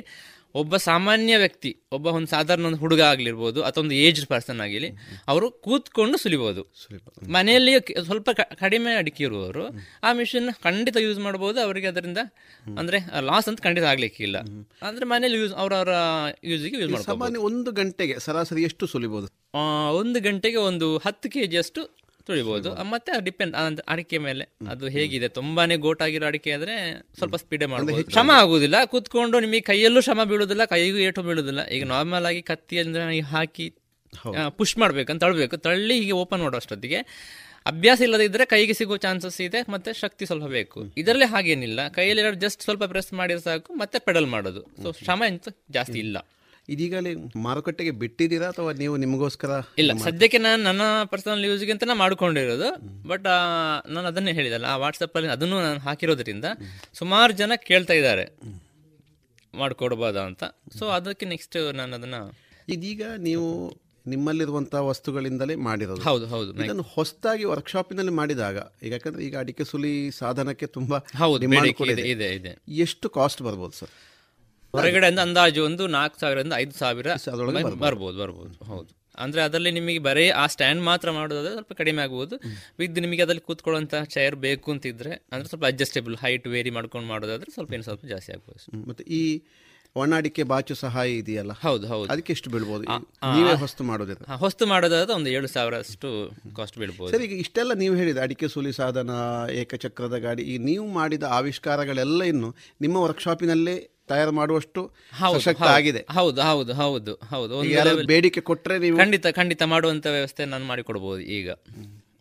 [0.54, 4.90] ಒಬ್ಬ ಸಾಮಾನ್ಯ ವ್ಯಕ್ತಿ ಒಬ್ಬ ಒಂದು ಸಾಧಾರಣ ಒಂದು ಹುಡುಗ ಆಗಿರ್ಬೋದು ಅಥವಾ ಒಂದು ಏಜ್ ಪರ್ಸನ್ ಆಗಿರಲಿ
[5.28, 6.62] ಅವರು ಕೂತ್ಕೊಂಡು ಸುಲಿಬೋದು.
[7.28, 7.72] ಮನೆಯಲ್ಲಿ
[8.04, 9.64] ಸ್ವಲ್ಪ ಕಡಿಮೆ ಅಡಿಕೆ ಇರುವವರು
[10.02, 12.18] ಆ ಮಿಷಿನ್ ಖಂಡಿತ ಯೂಸ್ ಮಾಡಬಹುದು ಅವರಿಗೆ ಅದರಿಂದ
[12.78, 14.38] ಅಂದ್ರೆ ಲಾಸ್ ಅಂತ ಖಂಡಿತ ಆಗ್ಲಿಕ್ಕಿಲ್ಲ
[14.82, 15.94] ಅಂದ್ರೆ ಮನೆಯಲ್ಲಿ ಯೂಸ್ ಅವರವರ
[16.44, 19.28] ಯೂಸಿಗೆ ಯೂಸ್ ಮಾಡ್ಬೋದು ಸಾಮಾನ್ಯ ಒಂದು ಗಂಟೆಗೆ ಸರಾಸರಿ ಎಷ್ಟು ಸುಲಿಬಹುದು
[19.96, 21.82] ಒಂದು ಗಂಟೆಗೆ ಒಂದು ಹತ್ತು ಕೆ ಜಿಯಷ್ಟು
[22.28, 24.44] ತುಳಿಬಹುದು ಮತ್ತೆ ಡಿಪೆಂಡ್ ಅಡಿಕೆ ಮೇಲೆ.
[24.70, 25.28] ಅದು ಹೇಗಿದೆ?
[25.38, 26.76] ತುಂಬಾನೇ ಗೋಟ್ ಆಗಿರೋ ಅಡಿಕೆ ಆದ್ರೆ
[27.18, 28.84] ಸ್ವಲ್ಪ ಸ್ಪೀಡೇ ಮಾಡಬಹುದು ಶ್ರಮ ಆಗುದಿಲ್ಲ.
[28.84, 31.60] ಕೂತ್ಕೊಂಡು ನಿಮಗೆ ಕೈಯಲ್ಲೂ ಶ್ರಮ ಬೀಳುದಿಲ್ಲ ಕೈಗೂ ಏಟು ಬೀಳುದಿಲ್ಲ.
[31.76, 33.66] ಈಗ ನಾರ್ಮಲ್ ಆಗಿ ಕತ್ತಿ ಅಂದ್ರೆ ಹಾಕಿ
[34.58, 35.56] ಪುಷ್ ಮಾಡ್ಬೇಕಂತ ತಳ್ಬೇಕು.
[35.56, 37.00] ತಳ್ಳಿ ಹೀಗೆ ಓಪನ್ ಮಾಡೋ ಅಷ್ಟೊತ್ತಿಗೆ.
[37.66, 40.80] ಅಭ್ಯಾಸ ಇಲ್ಲದಿದ್ರೆ ಕೈಗೆ ಸಿಗೋ ಚಾನ್ಸಸ್ ಇದೆ ಮತ್ತೆ ಶಕ್ತಿ ಸ್ವಲ್ಪ ಬೇಕು.
[40.96, 41.80] ಇದರಲ್ಲಿ ಹಾಗೇನಿಲ್ಲ.
[41.88, 44.62] ಕೈಯಲ್ಲಿ ಜಸ್ಟ್ ಸ್ವಲ್ಪ ಪ್ರೆಸ್ ಮಾಡಿದ್ರೆ ಸಾಕು ಮತ್ತೆ ಪೆಡಲ್ ಮಾಡೋದು.
[44.82, 46.18] ಸೊ ಶ್ರಮ ಎಂತ ಜಾಸ್ತಿ ಇಲ್ಲ.
[46.68, 47.12] ಇದೀಗಲೇ
[47.42, 52.68] ಮಾರುಕಟ್ಟೆಗೆ ಬಿಟ್ಟಿದ್ದೀರಾ ಅಥವಾ ನೀವು ನಿಮಗೋಸ್ಕರ ಇಲ್ಲ ಸದ್ಯಕ್ಕೆ ನಾನು ನನ್ನ ಪರ್ಸನಲ್ ಯೂಸ್ಗೆ ಅಂತ ನಾನು ಮಾಡ್ಕೊಂಡಿರೋದು
[53.08, 53.28] ಬಟ್
[53.88, 56.44] ನಾನು ಅದನ್ನೇ ಹೇಳಿದಲ್ಲ ಆ ವಾಟ್ಸಪ್ಪಲ್ಲಿ ಅದನ್ನು ನಾನು ಹಾಕಿರೋದ್ರಿಂದ
[56.94, 58.24] ಸುಮಾರು ಜನ ಕೇಳ್ತಾ ಇದ್ದಾರೆ.
[59.54, 60.44] ಮಾಡಿಕೊಡ್ಬೋದಾ ಅಂತ.
[60.78, 62.16] ಸೊ ಅದಕ್ಕೆ ನೆಕ್ಸ್ಟ್ ನಾನು ಅದನ್ನ
[62.68, 63.46] ಇದೀಗ ನೀವು
[64.06, 66.02] ನಿಮ್ಮಲ್ಲಿರುವಂತಹ ವಸ್ತುಗಳಿಂದಲೇ ಮಾಡಿರೋದು.
[66.02, 71.42] ಹೌದು ಹೌದು ಇದನ್ನು ಹೊಸದಾಗಿ ವರ್ಕ್ಶಾಪಿನಲ್ಲಿ ಮಾಡಿದಾಗ ಈಗ ಯಾಕಂದ್ರೆ ಈಗ ಅಡಿಕೆ ಸುಲಿ ಸಾಧನಕ್ಕೆ ತುಂಬಾ ಹೌದು
[72.06, 72.52] ಇದೆ ಇದೆ.
[72.68, 73.92] ಎಷ್ಟು ಕಾಸ್ಟ್ ಬರ್ಬೋದು ಸರ್
[74.74, 77.08] ಹೊರಗಡೆಯಿಂದ ಅಂದಾಜು ಒಂದು ನಾಲ್ಕು ಸಾವಿರದಿಂದ ಐದು ಸಾವಿರ
[77.84, 78.16] ಬರ್ಬೋದು.
[78.22, 78.90] ಬರ್ಬೋದು ಹೌದು.
[79.18, 82.34] ಅಂದ್ರೆ ಅದರಲ್ಲಿ ನಿಮಗೆ ಬರೀ ಆ ಸ್ಟ್ಯಾಂಡ್ ಮಾತ್ರ ಮಾಡೋದಾದ್ರೆ ಸ್ವಲ್ಪ ಕಡಿಮೆ ಆಗ್ಬೋದು.
[82.78, 87.72] ವಿದ್ ನಿಮಗೆ ಅದ್ರಲ್ಲಿ ಕೂತ್ಕೊಳ್ಳುವಂತಹ ಚೇರ್ ಬೇಕು ಅಂತಿದ್ರೆ ಅಂದ್ರೆ ಸ್ವಲ್ಪ ಅಡ್ಜಸ್ಟೇಬಲ್ ಹೈಟ್ ವೇರಿ ಮಾಡ್ಕೊಂಡು ಮಾಡೋದಾದ್ರೆ ಸ್ವಲ್ಪ
[87.72, 89.22] ಏನು ಸ್ವಲ್ಪ ಜಾಸ್ತಿ ಆಗ್ಬೋದು ಮತ್ತೆ ಈ
[89.96, 91.52] ಒಣಾಡಿಕೆ ಬಾಚು ಸಹಾಯ ಇದೆಯಲ್ಲ?
[91.62, 92.08] ಹೌದು ಹೌದು.
[92.12, 92.84] ಅದಕ್ಕೆ ಎಷ್ಟು ಬೀಳ್ಬೋದು?
[93.34, 96.08] ನೀವೇ ಹೊಸ್ತು ಮಾಡೋದಿಲ್ಲ ಹೊಸ್ತು ಮಾಡೋದಾದ್ರೆ ಒಂದು ಏಳು ಸಾವಿರ ಅಷ್ಟು
[96.56, 97.10] ಕಾಸ್ಟ್ ಬೀಳ್ಬೋದು.
[97.12, 99.10] ಸರ್ ಈಗ ಇಷ್ಟೆಲ್ಲ ನೀವು ಹೇಳಿದ ಅಡಿಕೆ ಸೂಲಿ ಸಾಧನ
[99.62, 102.50] ಏಕಚಕ್ರದ ಗಾಡಿ ಈ ನೀವು ಮಾಡಿದ ಆವಿಷ್ಕಾರಗಳೆಲ್ಲ ಇನ್ನು
[102.80, 103.76] ನಿಮ್ಮ ವರ್ಕ್ಶಾಪಿನಲ್ಲೇ
[104.12, 104.82] ತಯಾರು ಮಾಡುವಷ್ಟು
[105.34, 106.02] ಸಶಕ್ತ ಆಗಿದೆ.
[106.18, 107.54] ಹೌದು ಹೌದು ಹೌದು ಹೌದು.
[108.12, 111.48] ಬೇಡಿಕೆ ಕೊಟ್ಟರೆ ನೀವು ಖಂಡಿತ ಖಂಡಿತ ಮಾಡುವಂತ ವ್ಯವಸ್ಥೆ ನಾನು ಮಾಡಿಕೊಡ್ಬೋದು ಈಗ.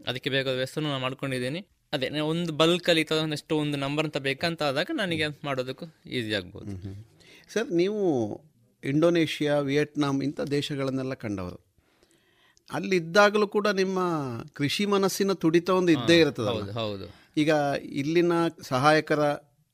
[0.10, 1.62] ಅದಕ್ಕೆ ಬೇಕಾದ ವ್ಯವಸ್ಥೆ ನಾನು ಮಾಡ್ಕೊಂಡಿದ್ದೀನಿ.
[1.94, 3.06] ಅದೇ ಒಂದು ಬಲ್ಕ್ ಅಲ್ಲಿ
[3.38, 5.86] ಎಷ್ಟು ಒಂದು ನಂಬರ್ ಅಂತ ಬೇಕಂತ ಆದಾಗ ನನಗೆ ಮಾಡೋದಕ್ಕೂ
[6.18, 6.72] ಈಸಿ ಆಗ್ಬೋದು.
[7.54, 8.02] ಸರ್ ನೀವು
[8.84, 11.58] ಇಂಡೋನೇಷ್ಯಾ ವಿಯೆಟ್ನಾಂ ಇಂಥ ದೇಶಗಳನ್ನೆಲ್ಲ ಕಂಡವರು.
[12.70, 14.00] ಅಲ್ಲಿದ್ದಾಗಲೂ ಕೂಡ ನಿಮ್ಮ
[14.60, 17.06] ಕೃಷಿ ಮನಸ್ಸಿನ ತುಡಿತ ಒಂದು ಇದ್ದೇ ಇರ್ತದೆ ಹೌದು.
[17.42, 17.52] ಈಗ
[18.02, 18.34] ಇಲ್ಲಿನ
[18.70, 19.22] ಸಹಾಯಕರ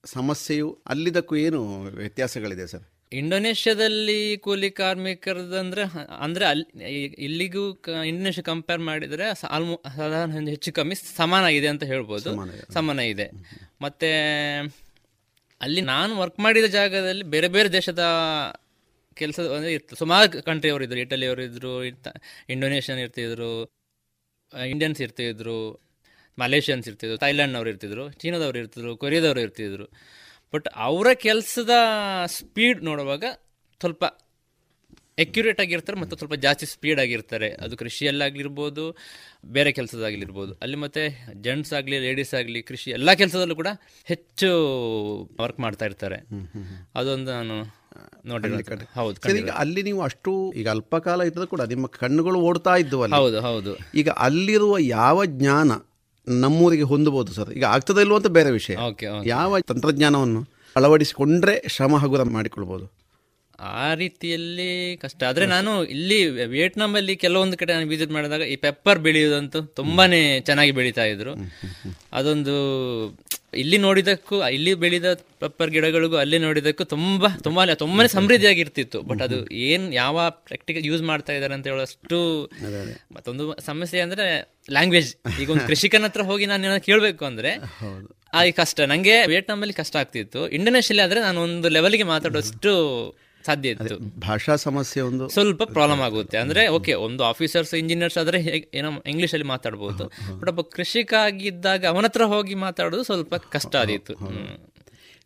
[0.06, 2.84] ಸಮಸ್ಯೆಯು ಅಲ್ಲಿದ್ದಕ್ಕೂ ಏನು ವ್ಯತ್ಯಾಸಗಳಿದೆ ಸರ್?
[3.14, 5.82] ಇಂಡೋನೇಷ್ಯಾದಲ್ಲಿ ಕೂಲಿ ಕಾರ್ಮಿಕರದಂದ್ರೆ
[6.20, 7.74] ಅಂದ್ರೆ ಅಲ್ಲಿ ಇಲ್ಲಿಗೂ
[8.06, 12.36] ಇಂಡೋನೇಷ್ಯಾ ಕಂಪೇರ್ ಮಾಡಿದ್ರೆ ಆಲ್ಮೋ ಸಾಧಾರಣ ಹೆಚ್ಚು ಕಮ್ಮಿ ಸಮಾನ ಇದೆ ಅಂತ ಹೇಳ್ಬೋದು.
[12.74, 13.32] ಸಮಾನ ಇದೆ.
[13.82, 14.10] ಮತ್ತೆ
[15.62, 18.04] ಅಲ್ಲಿ ನಾನು ವರ್ಕ್ ಮಾಡಿದ ಜಾಗದಲ್ಲಿ ಬೇರೆ ಬೇರೆ ದೇಶದ
[19.14, 21.00] ಕೆಲಸ ಅಂದರೆ ಇತ್ತು ಸುಮಾರು ಕಂಟ್ರಿಯವರು ಇದ್ರು.
[21.00, 23.64] ಇಟಲಿಯವರು ಇದ್ರು ಇಂಡೋನೇಷ್ಯನ್ ಇರ್ತಿದ್ರು
[24.68, 25.83] ಇಂಡಿಯನ್ಸ್ ಇರ್ತಿದ್ರು.
[26.38, 29.88] ಮಲೇಷಿಯನ್ಸ್ ಇರ್ತಿದ್ರು ಥೈಲ್ಯಾಂಡ್ನವ್ರು ಇರ್ತಿದ್ರು ಚೀನಾದವ್ರು ಇರ್ತಿದ್ರು ಕೊರಿಯಾದವರು ಇರ್ತಿದ್ರು.
[30.54, 31.76] ಬಟ್ ಅವರ ಕೆಲಸದ
[32.38, 33.24] ಸ್ಪೀಡ್ ನೋಡುವಾಗ
[33.82, 34.04] ಸ್ವಲ್ಪ
[35.24, 37.50] ಎಕ್ಯುರೇಟ್ ಆಗಿರ್ತಾರೆ ಮತ್ತು ಸ್ವಲ್ಪ ಜಾಸ್ತಿ ಸ್ಪೀಡ್ ಆಗಿರ್ತಾರೆ.
[37.64, 38.84] ಅದು ಕೃಷಿಯಲ್ಲಾಗಿರ್ಬೋದು
[39.56, 40.52] ಬೇರೆ ಕೆಲಸದಾಗಲಿರ್ಬೋದು.
[40.64, 41.04] ಅಲ್ಲಿ ಮತ್ತೆ
[41.46, 43.72] ಜೆಂಟ್ಸ್ ಆಗಲಿ ಲೇಡೀಸ್ ಆಗಲಿ ಕೃಷಿ ಎಲ್ಲ ಕೆಲಸದಲ್ಲೂ ಕೂಡ
[44.08, 44.50] ಹೆಚ್ಚು
[45.42, 46.20] ವರ್ಕ್ ಮಾಡ್ತಾ ಇರ್ತಾರೆ.
[46.96, 47.58] ಅದೊಂದು ನಾನು
[48.30, 48.50] ನೋಡಿ
[49.00, 53.74] ಹೌದು ಈಗ ಅಲ್ಲಿ ನೀವು ಅಷ್ಟು ಈಗ ಅಲ್ಪಕಾಲ ಇದ್ದರೂ ಕೂಡ ನಿಮ್ಮ ಕಣ್ಣುಗಳು ಓಡ್ತಾ ಇದ್ದವು ಹೌದು ಹೌದು.
[54.02, 55.72] ಈಗ ಅಲ್ಲಿರುವ ಯಾವ ಜ್ಞಾನ
[56.28, 57.50] ನಮ್ಮೂರಿಗೆ ಹೊಂದಬಹುದು ಸರ್.
[57.50, 58.76] ಈಗ ಆಗ್ತದೆ ಇಲ್ವೋ ಅಂತ ಬೇರೆ ವಿಷಯ.
[59.26, 63.04] ಯಾವ ತಂತ್ರಜ್ಞಾನವನ್ನು ಅಳವಡಿಸಿಕೊಂಡ್ರೆ ಶ್ರಮ ಹಗುರ ಮಾಡಿಕೊಳ್ಬಹುದು?
[63.60, 65.24] ಆ ರೀತಿಯಲ್ಲಿ ಕಷ್ಟ.
[65.24, 70.72] ಆದ್ರೆ ನಾನು ಇಲ್ಲಿ ವಿಯೆಟ್ನಾಂ ಅಲ್ಲಿ ಕೆಲವೊಂದು ಕಡೆ ನಾನು ವಿಸಿಟ್ ಮಾಡಿದಾಗ ಈ ಪೆಪ್ಪರ್ ಬೆಳೆಯುವುದಂತೂ ತುಂಬಾನೇ ಚೆನ್ನಾಗಿ
[70.72, 71.34] ಬೆಳೀತಾ ಇದ್ರು.
[72.14, 72.56] ಅದೊಂದು
[73.54, 79.02] ಇಲ್ಲಿ ನೋಡಿದಕ್ಕೂ ಇಲ್ಲಿ ಬೆಳೆದ ಪೆಪ್ಪರ್ ಗಿಡಗಳಿಗೂ ಅಲ್ಲಿ ನೋಡಿದಕ್ಕೂ ತುಂಬಾ ತುಂಬಾ ತುಂಬಾನೇ ಸಮೃದ್ಧಿಯಾಗಿರ್ತಿತ್ತು.
[79.02, 82.52] ಬಟ್ ಅದು ಏನ್ ಯಾವ ಪ್ರಾಕ್ಟಿಕಲ್ ಯೂಸ್ ಮಾಡ್ತಾ ಇದಾರೆ ಅಂತ ಹೇಳೋಷ್ಟು
[83.16, 87.52] ಮತ್ತೊಂದು ಸಮಸ್ಯೆ ಅಂದ್ರೆ ಲ್ಯಾಂಗ್ವೇಜ್ ಈಗ ಒಂದು ಕೃಷಿಕನ ಹತ್ರ ಹೋಗಿ ನಾನು ಕೇಳಬೇಕು ಅಂದ್ರೆ
[88.34, 88.82] ಆ ಕಷ್ಟ.
[88.82, 90.48] ನಂಗೆ ವಿಯೆಟ್ನಾಂ ಅಲ್ಲಿ ಕಷ್ಟ ಆಗ್ತಿತ್ತು.
[90.50, 92.72] ಇಂಡೋನೇಷ್ಯಲ್ಲಿ ಆದ್ರೆ ನಾನು ಒಂದು ಲೆವೆಲ್ಗೆ ಮಾತಾಡೋಷ್ಟು
[93.46, 94.20] ಸಾಧ್ಯ ಇತ್ತು.
[94.20, 96.38] ಭಾಷಾ ಸಮಸ್ಯೆ ಒಂದು ಸ್ವಲ್ಪ ಪ್ರಾಬ್ಲಮ್ ಆಗುತ್ತೆ.
[96.38, 100.06] ಅಂದ್ರೆ ಓಕೆ ಒಂದು ಆಫೀಸರ್ಸ್ ಇಂಜಿನಿಯರ್ಸ್ ಆದ್ರೆ ಏನೋ ಇಂಗ್ಲಿಷ್ ಅಲ್ಲಿ ಮಾತಾಡಬಹುದು
[100.40, 104.16] ಬಟ್ ಒಬ್ಬ ಕೃಷಿಕ ಆಗಿದ್ದಾಗ ಅವನ ಹತ್ರ ಹೋಗಿ ಮಾತಾಡೋದು ಸ್ವಲ್ಪ ಕಷ್ಟ ಆದಿತ್ತು.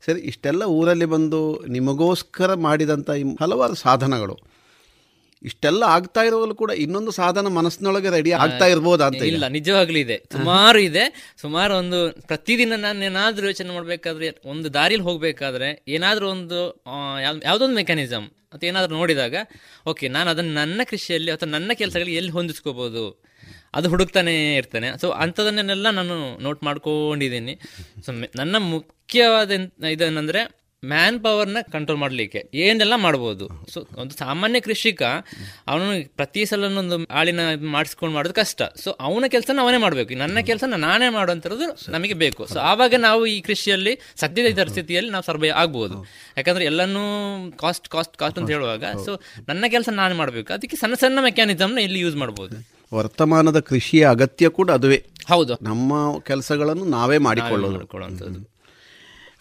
[0.05, 3.09] ಸರಿ ಇಷ್ಟೆಲ್ಲ ಊರಲ್ಲಿ ಬಂದು ನಿಮಗೋಸ್ಕರ ಮಾಡಿದಂಥ
[3.41, 4.46] ಹಲವಾರು ಸಾಧನಗಳು.
[5.47, 10.17] ಇಷ್ಟೆಲ್ಲ ಆಗ್ತಾ ಇರೋದ್ರಲ್ಲಿ ಕೂಡ ಇನ್ನೊಂದು ಸಾಧನ ಮನಸ್ಸಿನೊಳಗೆ ರೆಡಿ ಆಗ್ತಾ ಇರ್ಬೋದು ಅಂತ ಇಲ್ಲ ನಿಜವಾಗ್ಲೂ ಇದೆ.
[10.31, 11.05] ಸುಮಾರು ಇದೆ.
[11.41, 17.75] ಸುಮಾರು ಒಂದು ಪ್ರತಿದಿನ ನಾನು ಏನಾದ್ರೂ ಯೋಚನೆ ಮಾಡಬೇಕಾದ್ರೆ ಒಂದು ದಾರಿಲಿ ಹೋಗಬೇಕಾದ್ರೆ ಏನಾದ್ರೂ ಒಂದು ಯಾವುದೊಂದು ಯಾವ್- ಯಾವ್ದೊಂದು
[17.75, 19.35] ಮೆಕ್ಯಾನಿಸಮ್ ಅಥವಾ ಏನಾದ್ರೂ ನೋಡಿದಾಗ
[19.85, 23.05] ಓಕೆ ನಾನು ಅದನ್ನು ನನ್ನ ಕೃಷಿಯಲ್ಲಿ ಅಥವಾ ನನ್ನ ಕೆಲಸಗಳಲ್ಲಿ ಎಲ್ಲಿ ಹೊಂದಿಸ್ಕೋಬಹುದು
[23.73, 24.97] ಅದು ಹುಡುಕ್ತಾನೆ ಇರ್ತಾನೆ.
[24.97, 27.53] ಸೊ ಅಂಥದನ್ನೆಲ್ಲ ನಾನು ನೋಟ್ ಮಾಡ್ಕೊಂಡಿದ್ದೀನಿ.
[28.05, 29.51] ಸೊ ನನ್ನ ಮುಖ್ಯವಾದ
[29.91, 30.41] ಇದೇನಂದ್ರೆ
[30.85, 32.49] ಮ್ಯಾನ್ ಪವರ್ನ ಕಂಟ್ರೋಲ್ ಮಾಡಲಿಕ್ಕೆ.
[32.53, 33.49] ಏನೆಲ್ಲ ಮಾಡ್ಬೋದು?
[33.73, 35.03] ಸೊ ಒಂದು ಸಾಮಾನ್ಯ ಕೃಷಿಕ
[35.67, 38.61] ಅವನು ಪ್ರತಿ ಸಲ ಒಂದು ಆಳಿನ ಮಾಡಿಸ್ಕೊಂಡು ಮಾಡೋದು ಕಷ್ಟ.
[38.61, 40.13] ಸೊ ಅವನ ಕೆಲಸನ ಅವನೇ ಮಾಡಬೇಕು.
[40.13, 42.45] ನನ್ನ ಕೆಲಸ ನಾನೇ ಮಾಡುವಂಥದ್ದು ನಮಗೆ ಬೇಕು.
[42.45, 46.05] ಸೊ ಆವಾಗ ನಾವು ಈ ಕೃಷಿಯಲ್ಲಿ ಸದ್ಯದ ಇದರ ಸ್ಥಿತಿಯಲ್ಲಿ ನಾವು ಸರ್ವೇ ಆಗ್ಬೋದು.
[46.37, 46.99] ಯಾಕಂದ್ರೆ ಎಲ್ಲನೂ
[47.51, 50.53] ಕಾಸ್ಟ್ ಕಾಸ್ಟ್ ಕಾಸ್ಟ್ ಅಂತ ಹೇಳುವಾಗ ಸೊ ನನ್ನ ಕೆಲಸ ನಾನೇ ಮಾಡಬೇಕು.
[50.53, 52.77] ಅದಕ್ಕೆ ಸಣ್ಣ ಸಣ್ಣ ಮೆಕ್ಯಾನಿಸಮ್ನ ಇಲ್ಲಿ ಯೂಸ್ ಮಾಡ್ಬೋದು.
[52.95, 55.05] ವರ್ತಮಾನದ ಕೃಷಿಯ ಅಗತ್ಯ ಕೂಡ ಅದುವೇ.
[55.27, 55.57] ಹೌದು.
[55.61, 58.57] ನಮ್ಮ ಕೆಲಸಗಳನ್ನು ನಾವೇ ಮಾಡಿಕೊಳ್ಳೋದು.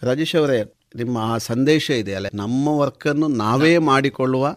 [0.02, 4.56] ರಾಜೇಶ್ ಅವರೇ ನಿಮ್ಮ ಆ ಸಂದೇಶ ಇದೆ ಅಲ್ಲ ನಮ್ಮ ವರ್ಕನ್ನು ನಾವೇ ಮಾಡಿಕೊಳ್ಳುವ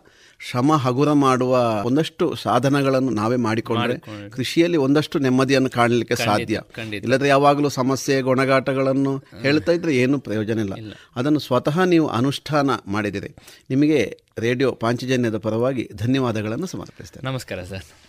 [0.49, 3.93] ಶ್ರಮ ಹಗುರ ಮಾಡುವ ಒಂದಷ್ಟು ಸಾಧನಗಳನ್ನು ನಾವೇ ಮಾಡಿಕೊಂಡ್ರೆ.
[4.29, 6.61] ಕೃಷಿಯಲ್ಲಿ ಒಂದಷ್ಟು ನೆಮ್ಮದಿಯನ್ನು ಕಾಣಲಿಕ್ಕೆ ಸಾಧ್ಯ.
[6.97, 10.73] ಇಲ್ಲದ್ರೆ ಯಾವಾಗಲೂ ಸಮಸ್ಯೆ ಗೊಣಗಾಟಗಳನ್ನು ಹೇಳ್ತಾ ಇದ್ರೆ ಏನು ಪ್ರಯೋಜನ ಇಲ್ಲ.
[11.15, 13.35] ಅದನ್ನು ಸ್ವತಃ ನೀವು ಅನುಷ್ಠಾನ ಮಾಡಿದಿರಿ
[13.69, 17.31] ನಿಮಗೆ ರೇಡಿಯೋ ಪಾಂಚಜನ್ಯದ ಪರವಾಗಿ ಧನ್ಯವಾದಗಳನ್ನು ಸಮರ್ಪಿಸ್ತೇನೆ.
[17.31, 18.08] ನಮಸ್ಕಾರ ಸರ್.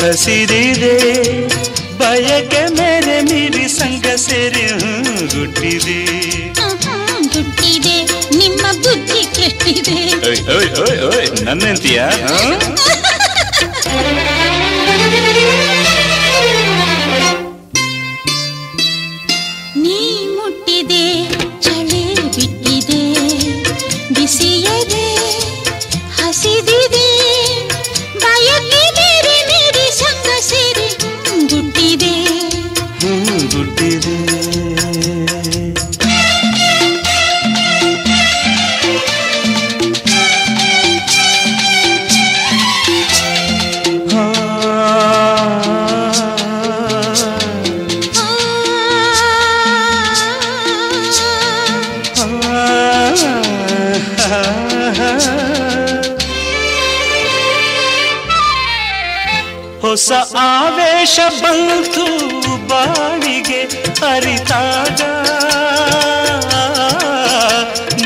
[0.00, 0.94] ಹಸಿರಿದೆ
[1.98, 4.64] ಬಯಕೆ ಮೇರೆ ಮೀರಿ ಸಂಗ ಸೇರಿ
[5.32, 5.98] ಗುಟ್ಟಿದೆ ಗುಟ್ಟಿದೆ
[7.32, 7.94] ಹುಟ್ಟಿದೆ.
[8.38, 9.94] ನಿಮ್ಮ ಬುದ್ಧಿ ಕೆಟ್ಟಿದೆ
[10.28, 12.00] ಓಯ್ ಓಯ್ ಓಯ್ ಓಯ್ ನನ್ನಂತೀಯ
[60.36, 62.04] ಆವೇಶ ಬಂತು
[62.68, 63.60] ಬಾಳಿಗೆ
[64.08, 65.00] ಅರಿತಾಗ.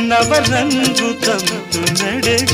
[0.01, 2.54] ನವರಂಗು ತಂತು ನಡೆಗೆ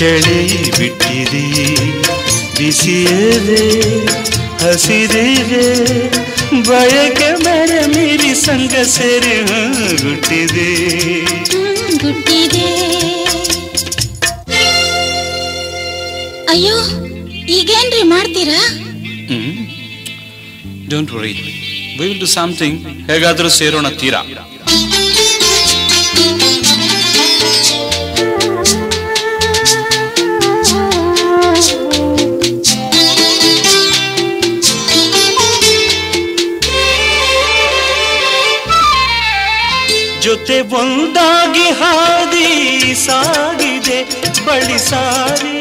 [0.00, 0.38] ಚಳಿ
[0.78, 1.46] ಬಿಟ್ಟಿರಿ
[2.58, 3.62] ಬಿಸಿಯದೆ
[4.62, 5.64] ಹಸಿರಿರೆ
[6.68, 9.36] ಬಯಕೆ ಮರ ಮೀರಿ ಸಂಗ ಸೇರಿ
[10.02, 10.70] ಹುಟ್ಟಿದೆ
[16.48, 16.76] ಅಯ್ಯೋ
[17.56, 18.60] ಈಗೇನ್ರಿ ಮಾಡ್ತೀರಾ?
[20.90, 21.52] Don't worry we
[22.00, 22.78] will do something
[23.10, 24.20] ಹೇಗಾದರೂ ಸೇರೋಣ ತೀರಾ?
[41.72, 44.02] ಹಾದಿ ಸಾಗಿದೆ
[44.46, 45.56] ಬಳಿ ಸಾರಿ.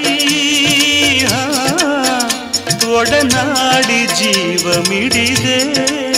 [2.99, 6.08] ಒಡನಾಡಿ ಜೀವ ಮಿಡಿದೆ.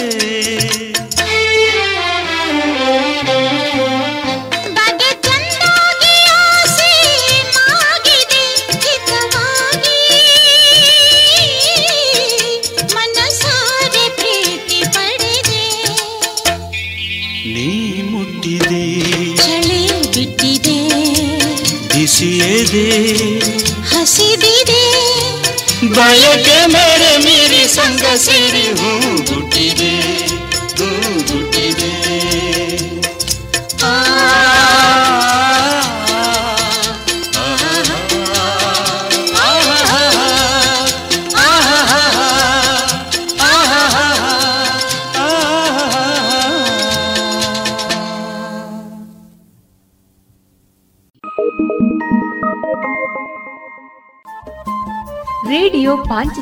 [26.01, 28.60] जाए के मेरे मेरी संग सेरी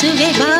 [0.00, 0.59] sube va